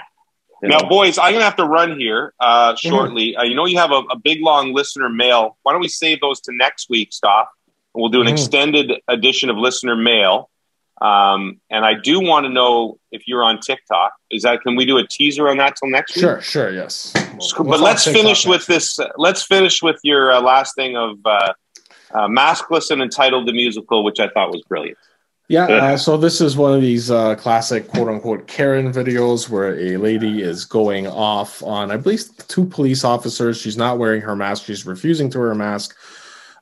[0.63, 0.89] You Now, know?
[0.89, 3.35] boys, I'm gonna have to run here uh, shortly.
[3.35, 5.57] Uh, you know, you have a, a big long listener mail.
[5.63, 7.47] Why don't we save those to next week, Stoff?
[7.93, 8.31] We'll do an Mhm.
[8.31, 10.49] extended edition of listener mail.
[11.01, 14.13] Um, and I do want to know if you're on TikTok.
[14.29, 16.21] Is that can we do a teaser on that till next week?
[16.21, 17.11] Sure, sure, yes.
[17.57, 18.99] but let's finish with this.
[18.99, 21.53] Uh, let's finish with your uh, last thing of uh,
[22.13, 24.97] uh, maskless and entitled the musical, which I thought was brilliant.
[25.47, 29.77] Yeah, uh, so this is one of these uh, classic quote unquote Karen videos where
[29.77, 33.59] a lady is going off on, I believe, two police officers.
[33.59, 35.97] She's not wearing her mask, she's refusing to wear a mask.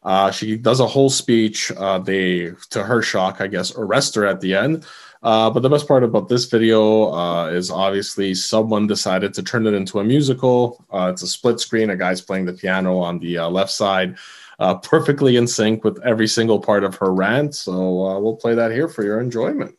[0.02, 1.72] Uh, she does a whole speech.
[1.78, 4.86] Uh, they, to her shock, I guess, arrest her at the end.
[5.22, 9.68] Uh, but the best part about this video uh, is obviously someone decided to turn
[9.68, 10.86] it into a musical.
[10.94, 11.90] Uh, it's a split screen.
[11.90, 14.18] A guy's playing the piano on the uh, left side,
[14.60, 17.56] uh, perfectly in sync with every single part of her rant.
[17.56, 19.76] So uh, we'll play that here for your enjoyment.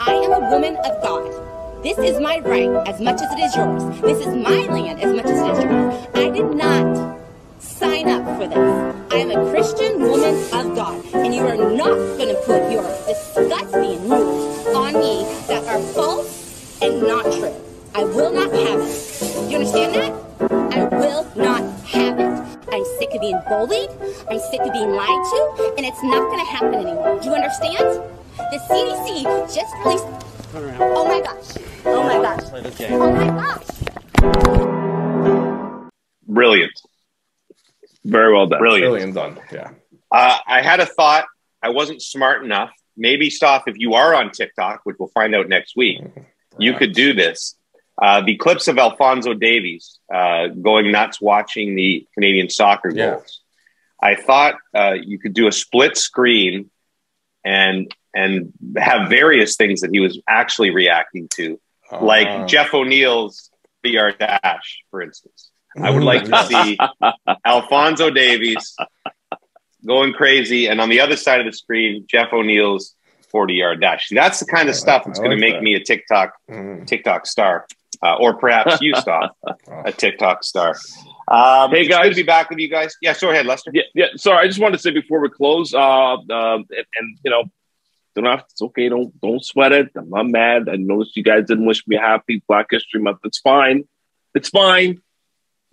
[0.00, 1.82] I am a woman of God.
[1.82, 4.00] This is my right as much as it is yours.
[4.00, 6.06] This is my land as much as it is yours.
[6.14, 7.18] I did not
[7.58, 8.94] sign up for this.
[9.12, 12.84] I am a Christian woman of God, and you are not going to put your
[13.06, 17.54] disgusting rules on me that are false and not true.
[17.94, 19.50] I will not have it.
[19.50, 20.03] You understand that?
[22.84, 23.88] I'm sick of being bullied.
[24.30, 27.18] I'm sick of being lied to, and it's not going to happen anymore.
[27.18, 28.02] Do you understand?
[28.36, 29.24] The CDC
[29.54, 30.04] just released.
[30.78, 31.56] Oh my gosh.
[31.86, 32.42] Oh my gosh.
[32.90, 33.26] Oh my
[35.80, 35.90] gosh.
[36.28, 36.78] Brilliant.
[38.04, 38.58] Very well done.
[38.58, 38.90] Brilliant.
[38.90, 39.40] Brilliant done.
[39.50, 39.70] Yeah.
[40.12, 41.24] Uh, I had a thought.
[41.62, 42.74] I wasn't smart enough.
[42.98, 46.02] Maybe, Stoff, if you are on TikTok, which we'll find out next week,
[46.58, 47.56] you could do this.
[48.00, 53.10] Uh, the clips of Alfonso Davies uh, going nuts watching the Canadian soccer Yeah.
[53.12, 53.40] goals.
[54.02, 56.70] I thought uh, you could do a split screen
[57.44, 61.60] and and have various things that he was actually reacting to,
[62.00, 63.50] like Uh, Jeff O'Neill's
[63.84, 65.50] VR dash, for instance.
[65.80, 66.78] I would like to see
[67.46, 68.76] Alfonso Davies
[69.86, 72.94] going crazy, and on the other side of the screen, Jeff O'Neill's
[73.30, 74.08] forty-yard dash.
[74.08, 75.62] See, that's the kind of stuff that's I going to make that.
[75.62, 76.86] me a TikTok Mm.
[76.86, 77.66] TikTok star,
[78.02, 79.30] uh, or perhaps you Stoff
[79.84, 80.76] a TikTok star.
[81.28, 82.10] Um, Hey, it's good guys.
[82.10, 82.96] to be back with you guys.
[83.00, 83.70] Yeah, go ahead, Lester.
[83.74, 84.06] Yeah, yeah.
[84.16, 87.44] Sorry, I just wanted to say before we close, uh, um, and, and you know,
[88.14, 88.44] don't have.
[88.50, 88.88] It's okay.
[88.88, 89.90] Don't don't sweat it.
[89.96, 90.68] I'm not mad.
[90.68, 93.18] I noticed you guys didn't wish me a happy Black History Month.
[93.24, 93.84] It's fine.
[94.34, 95.00] It's fine.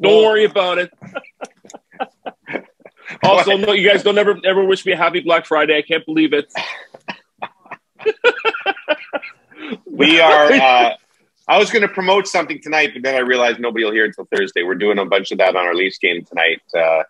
[0.01, 0.91] Don't Well- worry about it.
[3.23, 5.77] also, no, you guys don't ever ever wish me a happy Black Friday.
[5.77, 6.51] I can't believe it.
[9.85, 10.51] We are.
[10.61, 10.95] Uh,
[11.51, 14.25] I was going to promote something tonight, but then I realized nobody will hear until
[14.33, 14.63] Thursday.
[14.63, 16.61] We're doing a bunch of that on our Leafs game tonight.
[16.73, 17.03] Uh,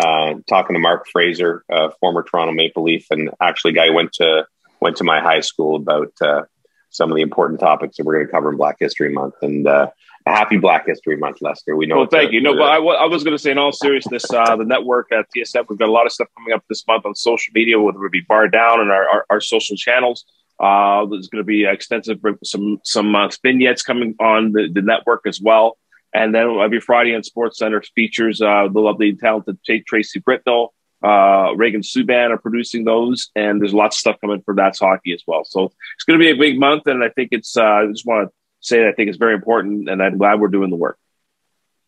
[0.00, 4.46] uh, talking to Mark Fraser, uh, former Toronto Maple Leaf, and actually, guy went to
[4.80, 6.42] went to my high school about uh,
[6.90, 9.34] some of the important topics that we're going to cover in Black History Month.
[9.42, 9.88] And uh,
[10.24, 11.74] happy Black History Month, Lester.
[11.74, 11.96] We know.
[11.96, 12.40] Well, it's a- thank you.
[12.40, 15.10] No, but I, wa- I was going to say, in all seriousness, uh, the network
[15.10, 17.80] at TSN, we've got a lot of stuff coming up this month on social media,
[17.80, 20.24] whether it be Bar Down and our, our, our social channels.
[20.60, 25.22] Uh, there's going to be extensive some some uh, vignettes coming on the, the network
[25.26, 25.78] as well.
[26.12, 30.68] And then every Friday on Sports Center features uh, the lovely and talented Tracy Britnell,
[31.04, 35.12] uh, Reagan Subban are producing those, and there's lots of stuff coming for that's hockey
[35.12, 35.44] as well.
[35.44, 37.56] So it's going to be a big month, and I think it's.
[37.56, 40.40] Uh, I just want to say that I think it's very important, and I'm glad
[40.40, 40.98] we're doing the work.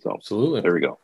[0.00, 0.98] So absolutely, there we go.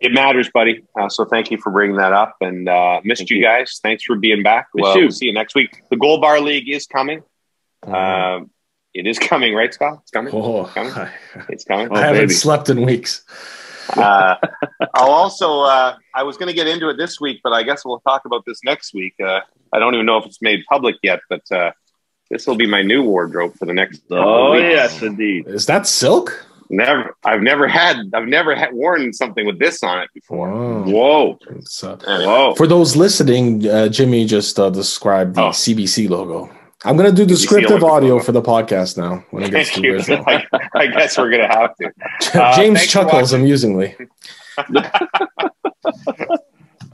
[0.00, 0.84] It matters, buddy.
[0.98, 3.42] Uh, so thank you for bringing that up, and uh, missed Thank you, you.
[3.42, 3.80] guys.
[3.82, 4.68] Thanks for being back.
[4.74, 5.02] Miss Well, you.
[5.04, 5.82] we'll see you next week.
[5.90, 7.22] The Gold Bar League is coming.
[7.84, 7.94] Mm-hmm.
[7.94, 8.50] Um,
[8.94, 9.98] it is coming, right, Scott?
[10.02, 10.32] It's coming.
[10.34, 10.92] Oh, It's coming.
[10.92, 11.10] I,
[11.48, 11.92] It's coming.
[11.92, 12.32] I haven't baby.
[12.34, 13.24] slept in weeks.
[13.96, 14.36] Uh,
[14.94, 15.60] I'll also.
[15.62, 18.24] Uh, I was going to get into it this week, but I guess we'll talk
[18.24, 19.14] about this next week.
[19.22, 19.40] Uh,
[19.72, 21.72] I don't even know if it's made public yet, but uh,
[22.30, 24.02] this will be my new wardrobe for the next.
[24.10, 24.62] Oh weeks.
[24.70, 25.46] yes, indeed.
[25.48, 26.44] Is that silk?
[26.70, 27.16] Never.
[27.24, 27.96] I've never had.
[28.14, 30.48] I've never had worn something with this on it before.
[30.50, 31.38] Whoa,
[31.82, 32.54] uh, whoa.
[32.54, 35.50] For those listening, uh, Jimmy just uh, described the Oh.
[35.50, 36.50] CBC logo.
[36.84, 37.86] I'm going to do descriptive logo.
[37.88, 41.48] audio for the podcast now when it gets Thank to I, I guess we're going
[41.48, 41.90] to have to.
[42.40, 43.96] Uh, James chuckles amusingly.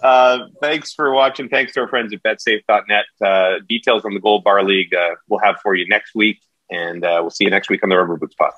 [0.03, 1.49] Uh, thanks for watching.
[1.49, 3.05] Thanks to our friends at betsafe.net.
[3.27, 6.43] Uh, details on the Gold Bar League uh, we'll have for you next week.
[6.71, 8.53] And uh, we'll see you next week on the Rubber Boots Pod.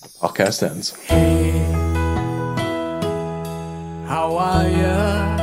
[0.00, 0.92] Podcast ends.
[4.08, 5.36] How are ya?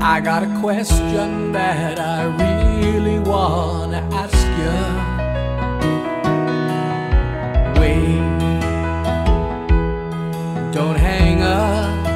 [0.00, 5.04] I got a question that I really wanna ask you.
[10.72, 12.06] Don't hang up.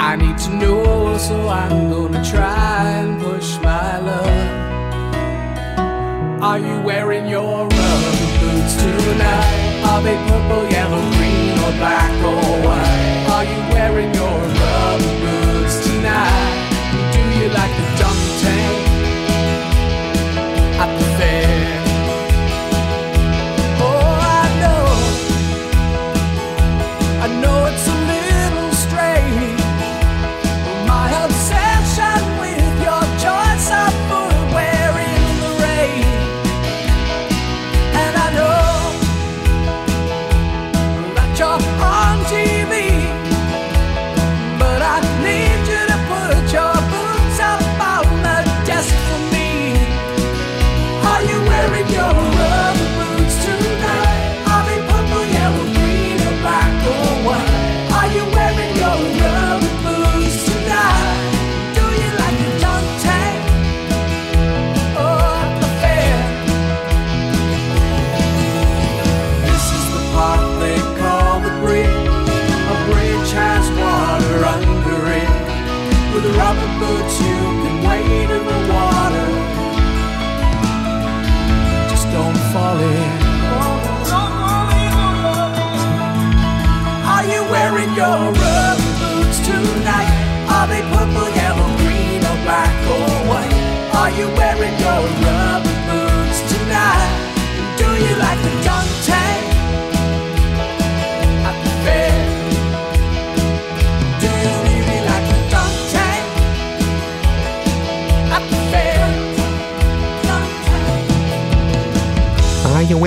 [0.00, 4.46] I need to know, so I'm gonna try and push my luck.
[6.42, 8.15] Are you wearing your rubber
[8.78, 9.82] tonight?
[9.88, 10.75] Are be purple,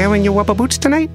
[0.09, 1.09] wearing your rubber boots tonight?